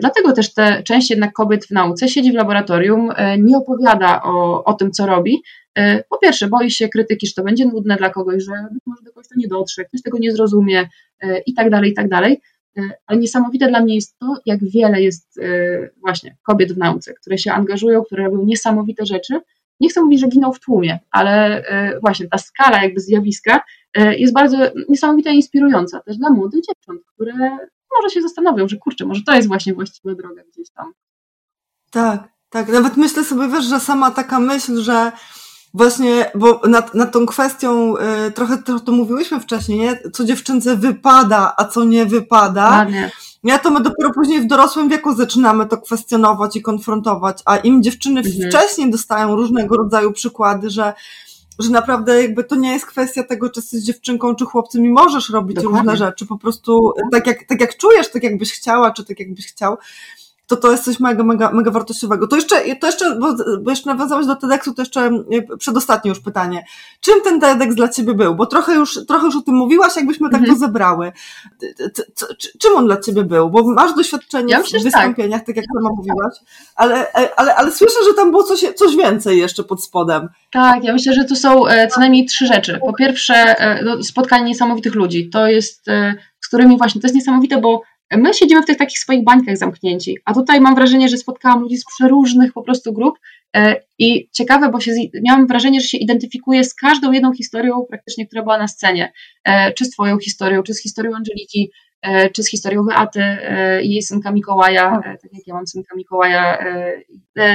Dlatego 0.00 0.32
też 0.32 0.54
te 0.54 0.82
część 0.82 1.10
jednak 1.10 1.32
kobiet 1.32 1.66
w 1.66 1.70
nauce 1.70 2.08
siedzi 2.08 2.32
w 2.32 2.34
laboratorium, 2.34 3.12
nie 3.38 3.56
opowiada 3.56 4.22
o, 4.22 4.64
o 4.64 4.74
tym, 4.74 4.92
co 4.92 5.06
robi. 5.06 5.42
Po 6.08 6.18
pierwsze, 6.18 6.48
boi 6.48 6.70
się 6.70 6.88
krytyki, 6.88 7.26
że 7.26 7.32
to 7.32 7.42
będzie 7.42 7.66
nudne 7.66 7.96
dla 7.96 8.10
kogoś, 8.10 8.44
że 8.44 8.52
może 8.86 9.02
do 9.02 9.12
kogoś 9.12 9.28
to 9.28 9.34
nie 9.36 9.48
dotrze, 9.48 9.84
ktoś 9.84 10.02
tego 10.02 10.18
nie 10.18 10.32
zrozumie 10.32 10.88
i 11.46 11.54
tak 11.54 11.70
dalej, 11.70 11.90
i 11.90 11.94
tak 11.94 12.08
dalej. 12.08 12.40
E, 12.78 12.90
ale 13.06 13.18
niesamowite 13.18 13.68
dla 13.68 13.80
mnie 13.80 13.94
jest 13.94 14.18
to, 14.18 14.34
jak 14.46 14.60
wiele 14.64 15.02
jest 15.02 15.38
e, 15.38 15.90
właśnie 16.00 16.36
kobiet 16.42 16.72
w 16.72 16.78
nauce, 16.78 17.14
które 17.14 17.38
się 17.38 17.52
angażują, 17.52 18.02
które 18.04 18.24
robią 18.24 18.44
niesamowite 18.44 19.06
rzeczy. 19.06 19.40
Nie 19.80 19.88
chcę 19.88 20.02
mówić, 20.02 20.20
że 20.20 20.28
giną 20.28 20.52
w 20.52 20.60
tłumie, 20.60 20.98
ale 21.10 21.64
e, 21.66 22.00
właśnie 22.00 22.28
ta 22.28 22.38
skala 22.38 22.82
jakby 22.82 23.00
zjawiska 23.00 23.60
jest 24.16 24.34
bardzo 24.34 24.56
niesamowita 24.88 25.30
i 25.30 25.36
inspirująca 25.36 26.00
też 26.00 26.16
dla 26.16 26.30
młodych 26.30 26.60
dziewcząt, 26.64 27.02
które 27.06 27.32
może 27.98 28.14
się 28.14 28.22
zastanowią, 28.22 28.68
że 28.68 28.76
kurczę, 28.76 29.04
może 29.04 29.22
to 29.26 29.34
jest 29.34 29.48
właśnie 29.48 29.74
właściwa 29.74 30.14
droga 30.14 30.42
gdzieś 30.52 30.70
tam. 30.70 30.92
Tak, 31.90 32.28
tak. 32.48 32.68
Nawet 32.68 32.96
myślę 32.96 33.24
sobie, 33.24 33.48
wiesz, 33.48 33.64
że 33.64 33.80
sama 33.80 34.10
taka 34.10 34.40
myśl, 34.40 34.76
że 34.76 35.12
właśnie, 35.74 36.30
bo 36.34 36.60
nad, 36.68 36.94
nad 36.94 37.12
tą 37.12 37.26
kwestią 37.26 37.94
y, 37.96 38.30
trochę, 38.30 38.62
trochę 38.62 38.84
to 38.84 38.92
mówiłyśmy 38.92 39.40
wcześniej, 39.40 39.78
nie? 39.78 39.98
co 40.12 40.24
dziewczynce 40.24 40.76
wypada, 40.76 41.54
a 41.56 41.64
co 41.64 41.84
nie 41.84 42.06
wypada. 42.06 42.70
Ładnie. 42.70 43.10
Ja 43.44 43.58
to 43.58 43.70
my 43.70 43.80
dopiero 43.80 44.10
później 44.14 44.40
w 44.40 44.46
dorosłym 44.46 44.88
wieku 44.88 45.14
zaczynamy 45.14 45.66
to 45.66 45.78
kwestionować 45.78 46.56
i 46.56 46.62
konfrontować, 46.62 47.42
a 47.44 47.56
im 47.56 47.82
dziewczyny 47.82 48.20
mhm. 48.20 48.50
wcześniej 48.50 48.90
dostają 48.90 49.36
różnego 49.36 49.76
rodzaju 49.76 50.12
przykłady, 50.12 50.70
że 50.70 50.94
że 51.58 51.70
naprawdę 51.70 52.22
jakby 52.22 52.44
to 52.44 52.56
nie 52.56 52.72
jest 52.72 52.86
kwestia 52.86 53.22
tego, 53.22 53.50
czy 53.50 53.60
jesteś 53.60 53.82
dziewczynką, 53.82 54.34
czy 54.34 54.44
chłopcem 54.44 54.86
i 54.86 54.88
możesz 54.88 55.30
robić 55.30 55.56
Dokładnie. 55.56 55.78
różne 55.78 55.96
rzeczy, 55.96 56.26
po 56.26 56.38
prostu 56.38 56.92
tak 57.12 57.26
jak, 57.26 57.44
tak 57.44 57.60
jak 57.60 57.76
czujesz, 57.76 58.10
tak 58.10 58.22
jakbyś 58.22 58.52
chciała, 58.52 58.90
czy 58.90 59.04
tak 59.04 59.20
jakbyś 59.20 59.46
chciał, 59.46 59.76
to 60.46 60.56
to 60.56 60.70
jest 60.70 60.84
coś 60.84 61.00
mega, 61.00 61.24
mega, 61.24 61.52
mega 61.52 61.70
wartościowego. 61.70 62.28
To 62.28 62.36
jeszcze, 62.36 62.74
to 62.74 62.86
jeszcze, 62.86 63.16
bo, 63.16 63.34
bo 63.60 63.70
jeszcze 63.70 63.90
nawiązałeś 63.90 64.26
do 64.26 64.36
TEDxu, 64.36 64.74
to 64.74 64.82
jeszcze 64.82 65.00
e, 65.00 65.56
przedostatnie 65.56 66.08
już 66.08 66.20
pytanie. 66.20 66.64
Czym 67.00 67.14
ten 67.24 67.40
TEDx 67.40 67.74
dla 67.74 67.88
Ciebie 67.88 68.14
był? 68.14 68.34
Bo 68.34 68.46
trochę 68.46 68.74
już, 68.74 69.06
trochę 69.08 69.26
już 69.26 69.36
o 69.36 69.42
tym 69.42 69.54
mówiłaś, 69.54 69.96
jakbyśmy 69.96 70.30
tak 70.30 70.40
mhm. 70.40 70.54
to 70.54 70.66
zebrały. 70.66 71.12
Czym 72.58 72.76
on 72.76 72.86
dla 72.86 72.96
Ciebie 72.96 73.24
był? 73.24 73.50
Bo 73.50 73.72
masz 73.72 73.94
doświadczenie 73.94 74.52
ja 74.52 74.62
w 74.62 74.70
tak. 74.70 74.82
wystąpieniach, 74.82 75.40
tak. 75.40 75.46
tak 75.46 75.56
jak 75.56 75.64
sama 75.76 75.90
mówiłaś, 75.96 76.34
ale, 76.76 77.12
e, 77.14 77.28
ale, 77.40 77.54
ale 77.54 77.72
słyszę, 77.72 77.98
że 78.08 78.14
tam 78.14 78.30
było 78.30 78.42
coś, 78.42 78.64
coś 78.76 78.96
więcej 78.96 79.38
jeszcze 79.38 79.64
pod 79.64 79.84
spodem. 79.84 80.28
Tak, 80.52 80.84
ja 80.84 80.92
myślę, 80.92 81.14
że 81.14 81.24
tu 81.24 81.36
są 81.36 81.66
e, 81.66 81.88
co 81.88 82.00
najmniej 82.00 82.26
trzy 82.26 82.46
rzeczy. 82.46 82.78
Po 82.86 82.92
pierwsze, 82.92 83.56
no, 83.84 84.02
spotkanie 84.02 84.44
niesamowitych 84.44 84.94
ludzi. 84.94 85.30
To 85.30 85.46
jest, 85.46 85.86
z 86.40 86.48
którymi 86.48 86.78
właśnie, 86.78 87.00
to 87.00 87.06
jest 87.06 87.14
niesamowite, 87.14 87.60
bo 87.60 87.82
My 88.16 88.34
siedzimy 88.34 88.62
w 88.62 88.66
tych 88.66 88.76
takich 88.76 88.98
swoich 88.98 89.24
bańkach 89.24 89.56
zamknięci, 89.56 90.18
a 90.24 90.34
tutaj 90.34 90.60
mam 90.60 90.74
wrażenie, 90.74 91.08
że 91.08 91.16
spotkałam 91.16 91.60
ludzi 91.60 91.76
z 91.76 91.84
przeróżnych 91.84 92.52
po 92.52 92.62
prostu 92.62 92.92
grup 92.92 93.18
e, 93.56 93.76
i 93.98 94.28
ciekawe, 94.32 94.68
bo 94.68 94.80
się, 94.80 94.92
miałam 95.22 95.46
wrażenie, 95.46 95.80
że 95.80 95.88
się 95.88 95.98
identyfikuję 95.98 96.64
z 96.64 96.74
każdą 96.74 97.12
jedną 97.12 97.32
historią 97.32 97.86
praktycznie, 97.88 98.26
która 98.26 98.42
była 98.42 98.58
na 98.58 98.68
scenie, 98.68 99.12
e, 99.44 99.72
czy 99.72 99.84
z 99.84 99.90
twoją 99.90 100.18
historią, 100.18 100.62
czy 100.62 100.74
z 100.74 100.82
historią 100.82 101.16
Angeliki, 101.16 101.70
e, 102.02 102.30
czy 102.30 102.42
z 102.42 102.50
historią 102.50 102.84
Beaty 102.84 103.22
i 103.82 103.90
jej 103.90 104.02
synka 104.02 104.32
Mikołaja, 104.32 105.00
tak 105.04 105.32
jak 105.32 105.46
ja 105.46 105.54
mam 105.54 105.66
synka 105.66 105.96
Mikołaja. 105.96 106.58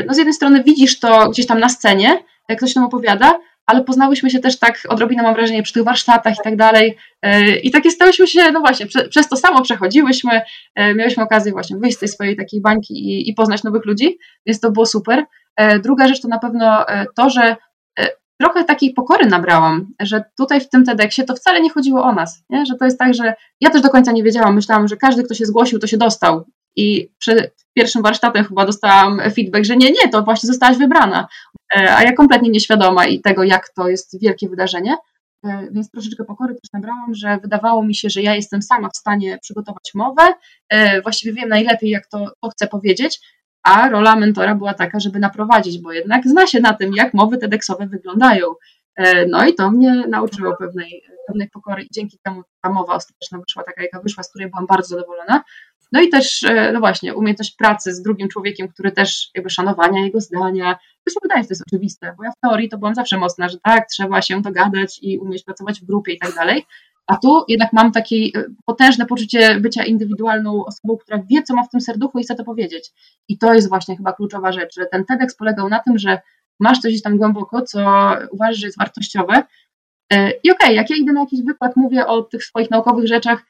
No 0.07 0.13
z 0.13 0.17
jednej 0.17 0.33
strony 0.33 0.63
widzisz 0.63 0.99
to 0.99 1.29
gdzieś 1.29 1.45
tam 1.45 1.59
na 1.59 1.69
scenie, 1.69 2.23
jak 2.49 2.57
ktoś 2.57 2.75
nam 2.75 2.85
opowiada, 2.85 3.39
ale 3.67 3.83
poznałyśmy 3.83 4.29
się 4.29 4.39
też 4.39 4.59
tak 4.59 4.81
odrobinę, 4.89 5.23
mam 5.23 5.35
wrażenie, 5.35 5.63
przy 5.63 5.73
tych 5.73 5.83
warsztatach 5.83 6.33
i 6.33 6.43
tak 6.43 6.55
dalej. 6.55 6.97
E, 7.21 7.55
I 7.55 7.71
takie 7.71 7.91
stałyśmy 7.91 8.27
się, 8.27 8.51
no 8.51 8.59
właśnie, 8.59 8.85
prze, 8.85 9.07
przez 9.07 9.29
to 9.29 9.35
samo 9.35 9.61
przechodziłyśmy, 9.61 10.41
e, 10.75 10.95
miałyśmy 10.95 11.23
okazję 11.23 11.51
właśnie 11.51 11.77
wyjść 11.77 11.97
z 11.97 11.99
tej 11.99 12.09
swojej 12.09 12.35
takiej 12.35 12.61
bańki 12.61 12.93
i, 12.93 13.29
i 13.29 13.33
poznać 13.33 13.63
nowych 13.63 13.85
ludzi, 13.85 14.17
więc 14.45 14.59
to 14.59 14.71
było 14.71 14.85
super. 14.85 15.25
E, 15.55 15.79
druga 15.79 16.07
rzecz 16.07 16.21
to 16.21 16.27
na 16.27 16.39
pewno 16.39 16.85
to, 17.15 17.29
że 17.29 17.55
trochę 18.39 18.63
takiej 18.63 18.93
pokory 18.93 19.25
nabrałam, 19.25 19.87
że 19.99 20.23
tutaj 20.37 20.61
w 20.61 20.69
tym 20.69 20.85
TEDxie 20.85 21.23
to 21.23 21.35
wcale 21.35 21.61
nie 21.61 21.69
chodziło 21.69 22.03
o 22.03 22.13
nas, 22.13 22.43
nie? 22.49 22.65
że 22.65 22.75
to 22.75 22.85
jest 22.85 22.99
tak, 22.99 23.13
że 23.13 23.33
ja 23.61 23.69
też 23.69 23.81
do 23.81 23.89
końca 23.89 24.11
nie 24.11 24.23
wiedziałam, 24.23 24.55
myślałam, 24.55 24.87
że 24.87 24.97
każdy, 24.97 25.23
kto 25.23 25.33
się 25.33 25.45
zgłosił, 25.45 25.79
to 25.79 25.87
się 25.87 25.97
dostał 25.97 26.45
i 26.77 27.09
przed 27.17 27.65
pierwszym 27.73 28.01
warsztatem 28.01 28.45
chyba 28.45 28.65
dostałam 28.65 29.21
feedback, 29.35 29.65
że 29.65 29.77
nie, 29.77 29.89
nie, 29.89 30.09
to 30.11 30.23
właśnie 30.23 30.47
zostałaś 30.47 30.77
wybrana. 30.77 31.27
E, 31.75 31.95
a 31.95 32.03
ja 32.03 32.13
kompletnie 32.13 32.49
nieświadoma 32.49 33.05
i 33.05 33.21
tego, 33.21 33.43
jak 33.43 33.69
to 33.69 33.89
jest 33.89 34.21
wielkie 34.21 34.49
wydarzenie. 34.49 34.97
E, 35.45 35.67
więc 35.71 35.91
troszeczkę 35.91 36.23
pokory 36.23 36.53
też 36.53 36.71
nabrałam, 36.73 37.15
że 37.15 37.37
wydawało 37.41 37.83
mi 37.83 37.95
się, 37.95 38.09
że 38.09 38.21
ja 38.21 38.35
jestem 38.35 38.61
sama 38.61 38.89
w 38.89 38.97
stanie 38.97 39.37
przygotować 39.41 39.91
mowę. 39.95 40.33
E, 40.69 41.01
właściwie 41.01 41.33
wiem 41.33 41.49
najlepiej, 41.49 41.89
jak 41.89 42.07
to, 42.07 42.31
to 42.41 42.49
chcę 42.49 42.67
powiedzieć, 42.67 43.19
a 43.63 43.89
rola 43.89 44.15
mentora 44.15 44.55
była 44.55 44.73
taka, 44.73 44.99
żeby 44.99 45.19
naprowadzić, 45.19 45.81
bo 45.81 45.91
jednak 45.91 46.27
zna 46.27 46.47
się 46.47 46.59
na 46.59 46.73
tym, 46.73 46.93
jak 46.95 47.13
mowy 47.13 47.37
TEDxowe 47.37 47.87
wyglądają. 47.87 48.45
No 49.29 49.45
i 49.45 49.55
to 49.55 49.71
mnie 49.71 50.03
nauczyło 50.07 50.55
pewnej, 50.57 51.03
pewnej 51.27 51.49
pokory 51.49 51.83
i 51.83 51.87
dzięki 51.91 52.19
temu 52.23 52.43
ta 52.61 52.69
mowa 52.69 52.95
ostateczna 52.95 53.39
wyszła 53.39 53.63
taka, 53.63 53.83
jaka 53.83 53.99
wyszła, 53.99 54.23
z 54.23 54.29
której 54.29 54.49
byłam 54.49 54.67
bardzo 54.67 54.95
zadowolona. 54.95 55.43
No 55.91 56.01
i 56.01 56.09
też, 56.09 56.43
e, 56.43 56.71
no 56.73 56.79
właśnie, 56.79 57.15
umiejętność 57.15 57.55
pracy 57.55 57.93
z 57.93 58.01
drugim 58.01 58.27
człowiekiem, 58.27 58.67
który 58.67 58.91
też 58.91 59.29
jakby 59.35 59.49
szanowania 59.49 60.05
jego 60.05 60.21
zdania. 60.21 60.77
To 61.05 61.13
się 61.13 61.19
wydaje, 61.23 61.43
że 61.43 61.47
to 61.47 61.51
jest 61.51 61.63
oczywiste, 61.67 62.13
bo 62.17 62.23
ja 62.23 62.31
w 62.31 62.39
teorii 62.47 62.69
to 62.69 62.77
byłam 62.77 62.95
zawsze 62.95 63.17
mocna, 63.17 63.49
że 63.49 63.57
tak, 63.63 63.87
trzeba 63.87 64.21
się 64.21 64.41
dogadać 64.41 64.99
i 65.01 65.19
umieć 65.19 65.43
pracować 65.43 65.81
w 65.81 65.85
grupie 65.85 66.13
i 66.13 66.19
tak 66.19 66.35
dalej. 66.35 66.65
A 67.07 67.17
tu 67.17 67.43
jednak 67.47 67.73
mam 67.73 67.91
takie 67.91 68.15
e, 68.15 68.29
potężne 68.65 69.05
poczucie 69.05 69.59
bycia 69.59 69.85
indywidualną 69.85 70.65
osobą, 70.65 70.97
która 70.97 71.23
wie, 71.29 71.43
co 71.43 71.55
ma 71.55 71.63
w 71.63 71.69
tym 71.69 71.81
serduchu 71.81 72.19
i 72.19 72.23
chce 72.23 72.35
to 72.35 72.43
powiedzieć. 72.43 72.91
I 73.27 73.37
to 73.37 73.53
jest 73.53 73.69
właśnie 73.69 73.97
chyba 73.97 74.13
kluczowa 74.13 74.51
rzecz, 74.51 74.75
że 74.75 74.85
ten 74.85 75.05
TEDx 75.05 75.35
polegał 75.35 75.69
na 75.69 75.79
tym, 75.79 75.97
że 75.97 76.19
masz 76.59 76.79
coś 76.79 77.01
tam 77.01 77.17
głęboko, 77.17 77.61
co 77.61 77.79
uważasz, 78.31 78.57
że 78.57 78.67
jest 78.67 78.77
wartościowe. 78.77 79.43
E, 80.13 80.31
I 80.31 80.51
okej, 80.51 80.67
okay, 80.67 80.73
jak 80.73 80.89
ja 80.89 80.95
idę 80.95 81.13
na 81.13 81.21
jakiś 81.21 81.43
wykład, 81.43 81.75
mówię 81.75 82.07
o 82.07 82.21
tych 82.21 82.43
swoich 82.43 82.71
naukowych 82.71 83.07
rzeczach, 83.07 83.43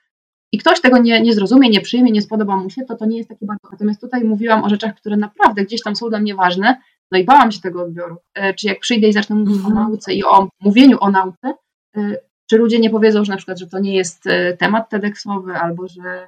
i 0.51 0.57
ktoś 0.57 0.81
tego 0.81 0.97
nie, 0.97 1.21
nie 1.21 1.33
zrozumie, 1.33 1.69
nie 1.69 1.81
przyjmie, 1.81 2.11
nie 2.11 2.21
spodoba 2.21 2.57
mu 2.57 2.69
się, 2.69 2.85
to 2.85 2.95
to 2.95 3.05
nie 3.05 3.17
jest 3.17 3.29
takie 3.29 3.45
bardzo. 3.45 3.67
Natomiast 3.71 4.01
tutaj 4.01 4.23
mówiłam 4.23 4.63
o 4.63 4.69
rzeczach, 4.69 4.95
które 4.95 5.17
naprawdę 5.17 5.63
gdzieś 5.63 5.83
tam 5.83 5.95
są 5.95 6.09
dla 6.09 6.19
mnie 6.19 6.35
ważne, 6.35 6.81
no 7.11 7.17
i 7.17 7.23
bałam 7.23 7.51
się 7.51 7.61
tego 7.61 7.81
odbioru. 7.81 8.17
E, 8.33 8.53
czy 8.53 8.67
jak 8.67 8.79
przyjdę 8.79 9.07
i 9.07 9.13
zacznę 9.13 9.35
mówić 9.35 9.55
o 9.55 9.67
mhm. 9.67 9.75
nauce 9.75 10.13
i 10.13 10.23
o 10.23 10.49
mówieniu 10.61 10.97
o 10.99 11.11
nauce, 11.11 11.53
e, 11.97 12.17
czy 12.49 12.57
ludzie 12.57 12.79
nie 12.79 12.89
powiedzą, 12.89 13.25
że 13.25 13.31
na 13.31 13.37
przykład, 13.37 13.59
że 13.59 13.67
to 13.67 13.79
nie 13.79 13.95
jest 13.95 14.27
e, 14.27 14.57
temat 14.57 14.89
TEDxowy, 14.89 15.53
albo 15.53 15.87
że, 15.87 16.27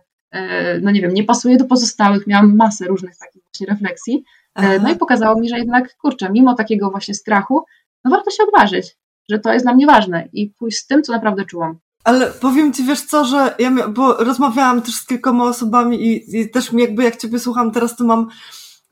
no 0.81 0.91
nie 0.91 1.01
wiem, 1.01 1.13
nie 1.13 1.23
pasuje 1.23 1.57
do 1.57 1.65
pozostałych. 1.65 2.27
Miałam 2.27 2.55
masę 2.55 2.85
różnych 2.85 3.17
takich 3.17 3.43
właśnie 3.43 3.67
refleksji. 3.67 4.23
Aha. 4.55 4.73
No 4.83 4.91
i 4.91 4.95
pokazało 4.95 5.39
mi, 5.39 5.49
że 5.49 5.57
jednak, 5.57 5.97
kurczę, 5.97 6.29
mimo 6.31 6.55
takiego 6.55 6.89
właśnie 6.91 7.13
strachu, 7.13 7.65
no 8.03 8.11
warto 8.11 8.31
się 8.31 8.43
odważyć, 8.43 8.97
że 9.31 9.39
to 9.39 9.53
jest 9.53 9.65
dla 9.65 9.73
mnie 9.73 9.85
ważne 9.85 10.27
i 10.33 10.49
pójść 10.49 10.77
z 10.77 10.87
tym, 10.87 11.03
co 11.03 11.13
naprawdę 11.13 11.45
czułam. 11.45 11.79
Ale 12.03 12.27
powiem 12.27 12.73
ci, 12.73 12.83
wiesz 12.83 13.01
co, 13.01 13.25
że 13.25 13.55
ja, 13.59 13.87
bo 13.87 14.13
rozmawiałam 14.13 14.81
też 14.81 14.95
z 14.95 15.05
kilkoma 15.05 15.43
osobami 15.43 16.07
i, 16.07 16.39
i 16.39 16.49
też 16.49 16.73
jakby 16.73 17.03
jak 17.03 17.17
ciebie 17.17 17.39
słucham 17.39 17.71
teraz, 17.71 17.95
to 17.95 18.03
mam 18.03 18.27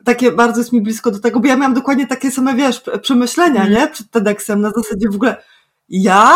takie, 0.06 0.32
bardzo 0.32 0.60
jest 0.60 0.74
mi 0.74 0.82
blisko 0.82 1.12
do 1.12 1.20
tego, 1.20 1.40
bo 1.40 1.48
ja 1.48 1.56
miałam 1.56 1.74
dokładnie 1.74 2.08
takie 2.08 2.32
same, 2.32 2.56
wiesz, 2.56 2.82
przemyślenia, 3.02 3.62
mm. 3.62 3.74
nie? 3.74 3.88
Przed 3.88 4.12
TEDxem, 4.12 4.62
na 4.62 4.72
zasadzie 4.72 5.10
w 5.10 5.16
ogóle, 5.16 5.44
ja? 5.90 6.34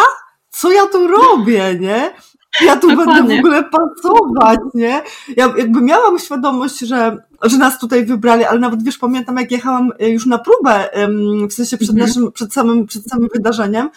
Co 0.49 0.72
ja 0.72 0.88
tu 0.88 1.07
robię, 1.07 1.78
nie? 1.80 2.13
Ja 2.61 2.76
tu 2.76 2.88
Dokładnie. 2.88 3.13
będę 3.13 3.36
w 3.36 3.39
ogóle 3.39 3.63
pasować, 3.63 4.59
nie? 4.74 5.03
Ja 5.38 5.53
jakby 5.57 5.82
miałam 5.82 6.19
świadomość, 6.19 6.80
że, 6.80 7.17
że 7.43 7.57
nas 7.57 7.80
tutaj 7.80 8.05
wybrali, 8.05 8.45
ale 8.45 8.59
nawet 8.59 8.84
wiesz, 8.84 8.97
pamiętam 8.97 9.38
jak 9.38 9.51
jechałam 9.51 9.91
już 9.99 10.26
na 10.26 10.38
próbę, 10.38 10.89
w 11.49 11.53
sensie 11.53 11.78
przed 11.78 11.89
mm 11.89 12.07
naszym, 12.07 12.32
przed 12.32 12.53
samym, 12.53 12.88
przed 12.88 13.05
samym 13.05 13.30
wydarzeniem, 13.34 13.89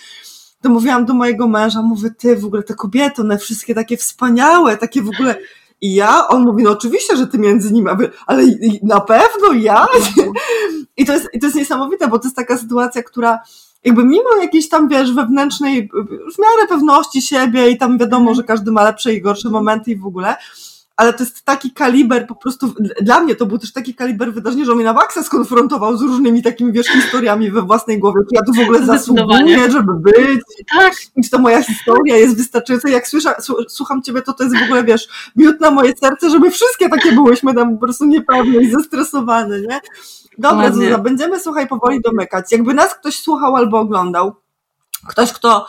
to 0.65 0.71
mówiłam 0.71 1.05
do 1.05 1.15
mojego 1.15 1.49
męża, 1.49 1.83
mówię, 1.83 2.11
ty 2.19 2.37
w 2.37 2.45
ogóle 2.45 2.63
te 2.63 2.75
kobiety, 2.75 3.23
one 3.23 3.39
wszystkie 3.39 3.75
takie 3.75 3.97
wspaniałe, 3.97 4.77
takie 4.77 5.03
w 5.03 5.09
ogóle 5.09 5.37
i 5.81 5.95
ja, 5.95 6.29
on 6.29 6.43
mówi, 6.43 6.63
no 6.63 6.71
oczywiście, 6.71 7.17
że 7.17 7.27
ty 7.27 7.39
między 7.39 7.73
nimi, 7.73 7.89
ale 8.27 8.45
na 8.83 9.01
pewno 9.01 9.53
ja. 9.53 9.87
I 10.97 11.05
to, 11.05 11.13
jest, 11.13 11.29
I 11.33 11.41
to 11.41 11.47
jest 11.47 11.57
niesamowite, 11.57 12.09
bo 12.09 12.19
to 12.19 12.25
jest 12.25 12.37
taka 12.37 12.59
sytuacja, 12.59 13.03
która 13.03 13.39
jakby 13.85 14.05
mimo 14.05 14.37
jakiejś 14.41 14.69
tam, 14.69 14.89
wiesz, 14.89 15.13
wewnętrznej 15.13 15.89
w 16.35 16.39
miarę 16.39 16.69
pewności 16.69 17.23
siebie 17.23 17.71
i 17.71 17.79
tam 17.79 17.99
wiadomo, 17.99 18.35
że 18.35 18.43
każdy 18.43 18.73
ma 18.73 18.85
lepsze 18.85 19.15
i 19.15 19.23
gorsze 19.23 19.51
momenty 19.51 19.91
i 19.91 19.97
w 19.97 20.07
ogóle, 20.07 20.37
ale 20.97 21.13
to 21.13 21.23
jest 21.25 21.45
taki 21.45 21.71
kaliber 21.71 22.27
po 22.27 22.35
prostu, 22.35 22.75
dla 23.01 23.21
mnie 23.21 23.37
to 23.37 23.47
był 23.47 23.59
też 23.59 23.73
taki 23.73 23.95
kaliber 23.95 24.33
wydarzenia, 24.33 24.65
że 24.65 24.75
mnie 24.75 24.85
na 24.85 24.93
maksa 24.93 25.23
skonfrontował 25.23 25.97
z 25.97 26.03
różnymi 26.03 26.43
takimi, 26.43 26.73
wiesz, 26.73 26.87
historiami 26.87 27.51
we 27.51 27.63
własnej 27.63 27.99
głowie, 27.99 28.21
czy 28.21 28.35
ja 28.35 28.43
tu 28.43 28.53
w 28.53 28.65
ogóle 28.65 28.87
zasługuję, 28.87 29.71
żeby 29.71 29.93
być, 29.95 30.41
tak. 30.79 30.95
czy 31.25 31.31
to 31.31 31.39
moja 31.39 31.63
historia 31.63 32.17
jest 32.17 32.37
wystarczająca, 32.37 32.89
jak 32.89 33.09
słysza, 33.09 33.35
słucham 33.69 34.03
ciebie, 34.03 34.23
to 34.23 34.33
to 34.33 34.45
jest 34.45 34.59
w 34.59 34.63
ogóle, 34.63 34.85
wiesz, 34.85 35.09
miód 35.37 35.61
na 35.61 35.71
moje 35.71 35.93
serce, 35.97 36.31
żeby 36.31 36.51
wszystkie 36.51 36.89
takie 36.89 37.13
byłyśmy 37.13 37.55
tam 37.55 37.75
po 37.75 37.81
prostu 37.87 38.05
niepewne 38.05 38.63
i 38.63 38.71
zestresowane, 38.71 39.61
nie? 39.61 39.81
Dobra, 40.39 40.73
Zuza, 40.73 40.99
będziemy, 40.99 41.41
słuchaj, 41.41 41.69
powoli 41.69 42.01
domykać. 42.01 42.53
Jakby 42.53 42.75
nas 42.75 42.95
ktoś 42.95 43.17
słuchał 43.17 43.57
albo 43.57 43.81
oglądał, 43.81 44.44
ktoś, 45.09 45.33
kto 45.33 45.67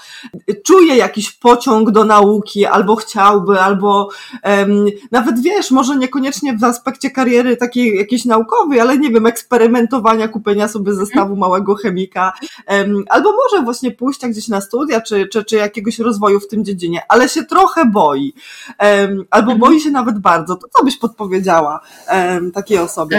czuje 0.64 0.96
jakiś 0.96 1.32
pociąg 1.32 1.92
do 1.92 2.04
nauki, 2.04 2.66
albo 2.66 2.96
chciałby, 2.96 3.62
albo 3.62 4.10
um, 4.44 4.86
nawet 5.12 5.40
wiesz, 5.40 5.72
może 5.72 5.96
niekoniecznie 5.96 6.58
w 6.58 6.64
aspekcie 6.64 7.12
kariery 7.12 7.58
takiej 7.58 7.98
jakiejś 7.98 8.26
naukowej, 8.26 8.80
ale 8.80 8.98
nie 8.98 9.10
wiem, 9.10 9.26
eksperymentowania, 9.26 10.28
kupienia 10.28 10.68
sobie 10.68 10.94
zestawu 10.94 11.36
małego 11.36 11.76
chemika, 11.76 12.34
um, 12.68 13.04
albo 13.10 13.32
może 13.32 13.64
właśnie 13.64 13.92
pójścia 13.92 14.28
gdzieś 14.28 14.48
na 14.48 14.62
studia, 14.62 15.02
czy, 15.02 15.28
czy, 15.28 15.46
czy 15.46 15.56
jakiegoś 15.56 16.00
rozwoju 16.00 16.40
w 16.40 16.48
tym 16.48 16.66
dziedzinie, 16.66 17.02
ale 17.10 17.30
się 17.30 17.44
trochę 17.44 17.86
boi, 17.86 18.34
um, 18.80 19.26
albo 19.30 19.52
mhm. 19.52 19.60
boi 19.60 19.82
się 19.82 19.92
nawet 19.92 20.20
bardzo, 20.20 20.56
to 20.56 20.68
co 20.78 20.84
byś 20.84 20.98
podpowiedziała 20.98 21.80
takiej 22.54 22.78
osobie? 22.78 23.18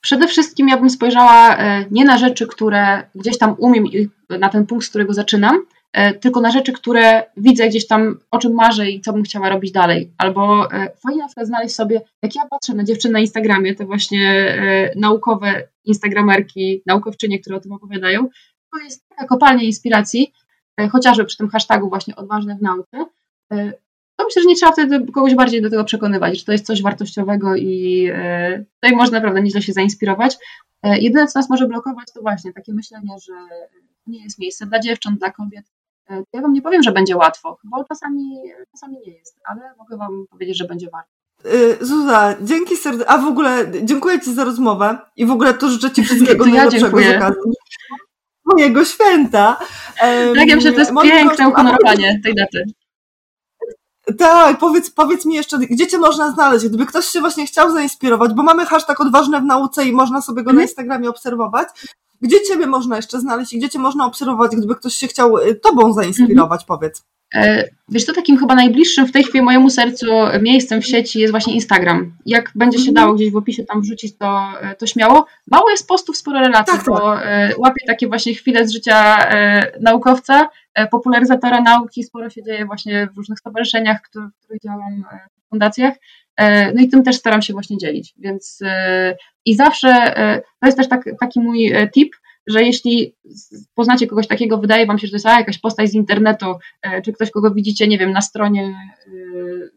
Przede 0.00 0.28
wszystkim 0.28 0.68
ja 0.68 0.76
bym 0.76 0.90
spojrzała 0.90 1.56
e, 1.56 1.84
nie 1.90 2.04
na 2.04 2.18
rzeczy, 2.18 2.46
które 2.46 3.02
gdzieś 3.14 3.38
tam 3.38 3.54
umiem 3.58 3.84
na 4.30 4.48
ten 4.48 4.66
punkt, 4.66 4.86
z 4.86 4.88
którego 4.88 5.14
zaczynam, 5.14 5.66
e, 5.92 6.14
tylko 6.14 6.40
na 6.40 6.50
rzeczy, 6.50 6.72
które 6.72 7.22
widzę 7.36 7.68
gdzieś 7.68 7.86
tam, 7.86 8.18
o 8.30 8.38
czym 8.38 8.54
marzę 8.54 8.90
i 8.90 9.00
co 9.00 9.12
bym 9.12 9.22
chciała 9.22 9.48
robić 9.48 9.72
dalej. 9.72 10.12
Albo 10.18 10.72
e, 10.72 10.90
fajnie 10.96 11.22
na 11.36 11.44
znaleźć 11.44 11.74
sobie, 11.74 12.00
jak 12.22 12.34
ja 12.34 12.42
patrzę 12.50 12.74
na 12.74 12.84
dziewczyny 12.84 13.12
na 13.12 13.20
Instagramie, 13.20 13.74
te 13.74 13.84
właśnie 13.84 14.56
naukowe 14.96 15.68
instagramerki, 15.84 16.82
naukowczynie, 16.86 17.38
które 17.38 17.56
o 17.56 17.60
tym 17.60 17.72
opowiadają, 17.72 18.28
to 18.72 18.78
jest 18.84 19.08
taka 19.08 19.26
kopalnia 19.26 19.62
inspiracji, 19.62 20.32
chociażby 20.92 21.24
przy 21.24 21.36
tym 21.36 21.48
hashtagu 21.48 21.88
właśnie 21.88 22.16
odważne 22.16 22.56
w 22.56 22.62
nauce, 22.62 23.04
to 24.20 24.26
myślę, 24.26 24.42
że 24.42 24.48
nie 24.48 24.56
trzeba 24.56 24.72
wtedy 24.72 25.12
kogoś 25.12 25.34
bardziej 25.34 25.62
do 25.62 25.70
tego 25.70 25.84
przekonywać, 25.84 26.38
że 26.38 26.44
to 26.44 26.52
jest 26.52 26.66
coś 26.66 26.82
wartościowego 26.82 27.56
i 27.56 28.08
tutaj 28.74 28.96
można 28.96 29.18
naprawdę 29.18 29.42
nieźle 29.42 29.62
się 29.62 29.72
zainspirować. 29.72 30.38
E, 30.82 30.98
jedyne, 30.98 31.26
co 31.26 31.38
nas 31.38 31.50
może 31.50 31.68
blokować, 31.68 32.12
to 32.14 32.20
właśnie 32.20 32.52
takie 32.52 32.72
myślenie, 32.74 33.16
że 33.22 33.32
nie 34.06 34.24
jest 34.24 34.38
miejsce 34.38 34.66
dla 34.66 34.80
dziewcząt, 34.80 35.18
dla 35.18 35.30
kobiet. 35.30 35.64
E, 36.10 36.22
ja 36.32 36.40
Wam 36.40 36.52
nie 36.52 36.62
powiem, 36.62 36.82
że 36.82 36.92
będzie 36.92 37.16
łatwo, 37.16 37.58
bo 37.64 37.84
czasami, 37.84 38.40
czasami 38.72 38.98
nie 39.06 39.12
jest, 39.12 39.40
ale 39.44 39.60
mogę 39.78 39.96
Wam 39.96 40.24
powiedzieć, 40.30 40.58
że 40.58 40.64
będzie 40.64 40.88
warto. 40.90 41.10
E, 41.44 41.84
Zuza, 41.84 42.34
dzięki 42.42 42.76
serdecznie. 42.76 43.12
A 43.12 43.18
w 43.18 43.26
ogóle 43.26 43.66
dziękuję 43.82 44.20
Ci 44.20 44.34
za 44.34 44.44
rozmowę 44.44 44.98
i 45.16 45.26
w 45.26 45.30
ogóle 45.30 45.54
to 45.54 45.68
życzę 45.68 45.90
Ci 45.90 46.04
wszystkiego 46.04 46.44
to 46.44 46.50
najlepszego 46.50 47.00
ja 47.00 47.12
z 47.12 47.16
okazji 47.16 47.52
mojego 48.44 48.84
święta. 48.84 49.56
Tak, 50.36 50.48
ja 50.48 50.56
myślę, 50.56 50.60
że 50.60 50.72
to 50.72 50.78
jest 50.78 50.92
piękne 51.02 51.48
uhonorowanie 51.48 52.20
tej 52.24 52.34
daty. 52.34 52.64
Tak, 54.18 54.58
powiedz, 54.58 54.90
powiedz 54.90 55.26
mi 55.26 55.34
jeszcze, 55.34 55.58
gdzie 55.58 55.86
cię 55.86 55.98
można 55.98 56.32
znaleźć? 56.32 56.68
Gdyby 56.68 56.86
ktoś 56.86 57.06
się 57.06 57.20
właśnie 57.20 57.46
chciał 57.46 57.70
zainspirować, 57.72 58.34
bo 58.34 58.42
mamy 58.42 58.66
hashtag 58.66 59.00
odważne 59.00 59.40
w 59.40 59.44
nauce 59.44 59.84
i 59.84 59.92
można 59.92 60.20
sobie 60.20 60.42
go 60.42 60.50
na 60.50 60.52
mhm. 60.52 60.68
Instagramie 60.68 61.10
obserwować. 61.10 61.68
Gdzie 62.20 62.36
ciebie 62.48 62.66
można 62.66 62.96
jeszcze 62.96 63.20
znaleźć 63.20 63.52
i 63.52 63.58
gdzie 63.58 63.68
cię 63.68 63.78
można 63.78 64.06
obserwować, 64.06 64.56
gdyby 64.56 64.76
ktoś 64.76 64.94
się 64.94 65.06
chciał 65.06 65.38
y, 65.38 65.54
tobą 65.54 65.92
zainspirować, 65.92 66.64
powiedz? 66.64 67.04
E, 67.34 67.68
wiesz, 67.88 68.06
to 68.06 68.12
takim 68.12 68.38
chyba 68.38 68.54
najbliższym 68.54 69.06
w 69.06 69.12
tej 69.12 69.24
chwili 69.24 69.42
mojemu 69.42 69.70
sercu 69.70 70.06
miejscem 70.40 70.82
w 70.82 70.86
sieci 70.86 71.20
jest 71.20 71.30
właśnie 71.30 71.54
Instagram. 71.54 72.12
Jak 72.26 72.52
będzie 72.54 72.78
się 72.78 72.92
dało 72.92 73.14
gdzieś 73.14 73.30
w 73.30 73.36
opisie 73.36 73.64
tam 73.64 73.80
wrzucić, 73.80 74.16
to, 74.16 74.42
e, 74.60 74.74
to 74.74 74.86
śmiało. 74.86 75.26
Mało 75.50 75.70
jest 75.70 75.88
postów, 75.88 76.16
sporo 76.16 76.40
relacji, 76.40 76.78
tak, 76.78 76.86
bo 76.86 76.98
tak. 76.98 77.22
E, 77.24 77.52
łapię 77.58 77.86
takie 77.86 78.08
właśnie 78.08 78.34
chwile 78.34 78.68
z 78.68 78.72
życia 78.72 79.26
naukowca, 79.80 80.48
popularyzatora 80.90 81.60
nauki, 81.60 82.04
sporo 82.04 82.30
się 82.30 82.42
dzieje 82.42 82.66
właśnie 82.66 83.08
w 83.14 83.16
różnych 83.16 83.38
stowarzyszeniach, 83.38 83.98
w 83.98 84.10
których 84.10 84.60
działam, 84.64 85.04
w 85.46 85.48
fundacjach. 85.50 85.94
No 86.74 86.82
i 86.82 86.88
tym 86.88 87.02
też 87.02 87.16
staram 87.16 87.42
się 87.42 87.52
właśnie 87.52 87.78
dzielić, 87.78 88.14
więc 88.18 88.58
i 89.44 89.54
zawsze, 89.56 90.14
to 90.60 90.66
jest 90.66 90.78
też 90.78 90.88
tak, 90.88 91.04
taki 91.20 91.40
mój 91.40 91.72
tip, 91.94 92.14
że 92.46 92.62
jeśli 92.62 93.14
poznacie 93.74 94.06
kogoś 94.06 94.26
takiego, 94.26 94.58
wydaje 94.58 94.86
wam 94.86 94.98
się, 94.98 95.06
że 95.06 95.10
to 95.10 95.16
jest 95.16 95.26
a, 95.26 95.38
jakaś 95.38 95.58
postać 95.58 95.90
z 95.90 95.94
internetu, 95.94 96.54
e, 96.82 97.02
czy 97.02 97.12
ktoś, 97.12 97.30
kogo 97.30 97.50
widzicie, 97.50 97.88
nie 97.88 97.98
wiem, 97.98 98.12
na 98.12 98.20
stronie 98.20 98.64
e, 98.64 99.10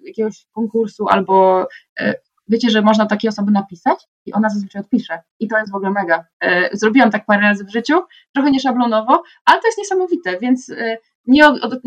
jakiegoś 0.04 0.46
konkursu, 0.52 1.08
albo 1.08 1.68
e, 2.00 2.14
wiecie, 2.54 2.70
że 2.70 2.82
można 2.82 3.06
takiej 3.06 3.30
osoby 3.30 3.52
napisać 3.52 4.08
i 4.26 4.34
ona 4.34 4.50
zazwyczaj 4.50 4.82
odpisze. 4.82 5.22
I 5.40 5.48
to 5.48 5.58
jest 5.58 5.72
w 5.72 5.76
ogóle 5.76 5.92
mega. 5.92 6.26
Zrobiłam 6.74 7.12
tak 7.12 7.26
parę 7.26 7.42
razy 7.42 7.66
w 7.66 7.72
życiu, 7.72 8.02
trochę 8.34 8.52
nieszablonowo, 8.52 9.24
ale 9.46 9.62
to 9.62 9.68
jest 9.68 9.78
niesamowite, 9.78 10.40
więc 10.40 10.72
nie, 11.28 11.44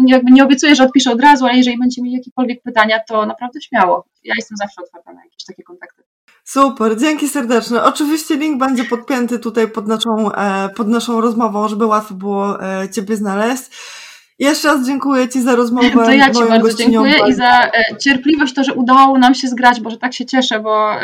jakby 0.07 0.33
nie 0.33 0.45
obiecuję, 0.45 0.75
że 0.75 0.85
odpiszę 0.85 1.13
od 1.13 1.21
razu, 1.21 1.47
ale 1.47 1.57
jeżeli 1.57 1.79
będziecie 1.79 2.03
mieli 2.03 2.17
jakiekolwiek 2.17 2.63
pytania, 2.63 3.01
to 3.09 3.27
naprawdę 3.27 3.61
śmiało. 3.61 4.07
Ja 4.25 4.35
jestem 4.37 4.57
zawsze 4.57 4.83
otwarta 4.83 5.13
na 5.13 5.25
jakieś 5.25 5.45
takie 5.47 5.63
kontakty. 5.63 6.03
Super, 6.45 6.99
dzięki 6.99 7.29
serdeczne. 7.29 7.85
Oczywiście 7.85 8.37
link 8.37 8.59
będzie 8.59 8.85
podpięty 8.85 9.39
tutaj 9.39 9.69
pod 9.69 9.89
naszą, 9.89 10.33
e, 10.33 10.69
pod 10.69 10.89
naszą 10.89 11.21
rozmową, 11.21 11.69
żeby 11.69 11.87
łatwo 11.87 12.15
było 12.15 12.63
e, 12.63 12.89
Ciebie 12.91 13.17
znaleźć. 13.17 13.65
Jeszcze 14.39 14.69
raz 14.69 14.87
dziękuję 14.87 15.29
Ci 15.29 15.43
za 15.43 15.55
rozmowę. 15.55 15.91
To 15.91 16.11
ja 16.11 16.31
Ci 16.31 16.45
bardzo 16.49 16.75
dziękuję 16.75 17.15
i 17.29 17.35
za 17.35 17.65
e, 17.65 17.73
cierpliwość, 18.01 18.55
to, 18.55 18.65
że 18.65 18.75
udało 18.75 19.19
nam 19.19 19.35
się 19.35 19.49
zgrać, 19.49 19.81
bo 19.81 19.91
że 19.91 19.97
tak 19.99 20.15
się 20.15 20.27
cieszę, 20.27 20.61
bo 20.61 21.03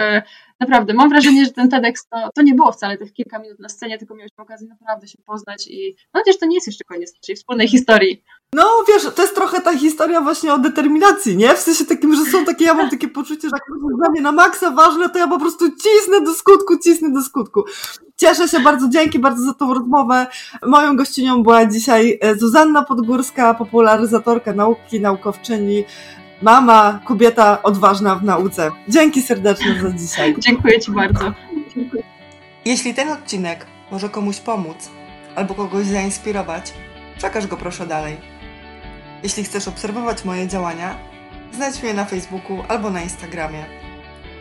naprawdę 0.63 0.95
mam 0.95 1.09
wrażenie, 1.09 1.45
że 1.45 1.53
ten 1.53 1.69
TEDx 1.69 2.09
to, 2.09 2.17
to 2.35 2.43
nie 2.43 2.55
było 2.55 2.73
wcale 2.73 2.99
tych 2.99 3.13
kilka 3.13 3.39
minut 3.39 3.59
na 3.59 3.69
scenie, 3.69 3.99
tylko 3.99 4.15
mieliśmy 4.15 4.43
okazję 4.43 4.69
naprawdę 4.69 5.09
się 5.09 5.19
poznać 5.27 5.67
i 5.67 5.97
no 6.15 6.21
chociaż 6.21 6.39
to 6.39 6.47
nie 6.47 6.55
jest 6.55 6.67
jeszcze 6.67 6.85
koniec 6.85 7.15
naszej 7.23 7.37
wspólnej 7.37 7.69
historii. 7.69 8.23
No 8.55 8.65
wiesz, 8.89 9.15
to 9.15 9.23
jest 9.23 9.35
trochę 9.35 9.61
ta 9.61 9.79
historia 9.79 10.21
właśnie 10.21 10.55
o 10.55 10.59
determinacji, 10.59 11.37
nie? 11.37 11.55
W 11.55 11.59
sensie 11.59 11.85
takim, 11.85 12.15
że 12.15 12.25
są 12.25 12.45
takie, 12.45 12.65
ja 12.65 12.75
mam 12.75 12.91
takie 12.91 13.09
poczucie, 13.09 13.49
że 13.49 13.57
jak 13.57 13.67
to 13.67 13.89
jest 13.89 13.99
dla 13.99 14.11
mnie 14.11 14.21
na 14.21 14.33
maksa 14.33 14.71
ważne, 14.71 15.09
to 15.09 15.19
ja 15.19 15.29
po 15.29 15.39
prostu 15.41 15.65
cisnę 15.71 16.21
do 16.21 16.35
skutku, 16.35 16.79
cisnę 16.79 17.13
do 17.13 17.23
skutku. 17.23 17.65
Cieszę 18.17 18.49
się 18.49 18.61
bardzo, 18.61 18.89
dzięki 18.89 19.19
bardzo 19.19 19.45
za 19.45 19.55
tą 19.55 19.75
rozmowę. 19.75 20.27
Moją 20.67 20.97
gościnią 20.97 21.43
była 21.43 21.67
dzisiaj 21.67 22.19
e, 22.21 22.35
Zuzanna 22.35 22.83
Podgórska, 22.83 23.55
popularyzatorka 23.55 24.53
nauki, 24.53 25.01
naukowczyni, 25.01 25.85
mama, 26.43 27.01
kobieta 27.05 27.63
odważna 27.63 28.15
w 28.15 28.25
nauce. 28.25 28.71
Dzięki 28.89 29.23
serdecznie 29.23 29.81
za 29.83 29.91
dzisiaj. 29.91 30.35
Dziękuję 30.39 30.81
Ci 30.81 30.91
bardzo. 30.91 31.33
Jeśli 32.65 32.95
ten 32.95 33.09
odcinek 33.09 33.67
może 33.91 34.09
komuś 34.09 34.41
pomóc 34.41 34.91
albo 35.37 35.55
kogoś 35.55 35.87
zainspirować, 35.87 36.73
przekaż 37.19 37.47
go 37.47 37.57
proszę 37.57 37.87
dalej. 37.87 38.17
Jeśli 39.23 39.45
chcesz 39.45 39.69
obserwować 39.69 40.25
moje 40.25 40.49
działania, 40.49 40.95
znajdź 41.53 41.83
mnie 41.83 41.95
na 41.95 42.05
Facebooku 42.05 42.63
albo 42.69 42.91
na 42.91 43.03
Instagramie. 43.03 43.65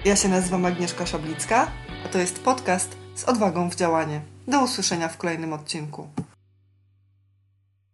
Ja 0.06 0.16
się 0.16 0.30
nazywam 0.30 0.66
Agnieszka 0.66 1.06
Szablicka, 1.06 1.68
a 2.06 2.10
to 2.10 2.18
jest 2.18 2.44
podcast 2.44 2.98
z 3.16 3.24
odwagą 3.24 3.70
w 3.70 3.76
działanie. 3.76 4.22
Do 4.48 4.64
usłyszenia 4.64 5.08
w 5.08 5.18
kolejnym 5.18 5.54
odcinku. 5.54 6.08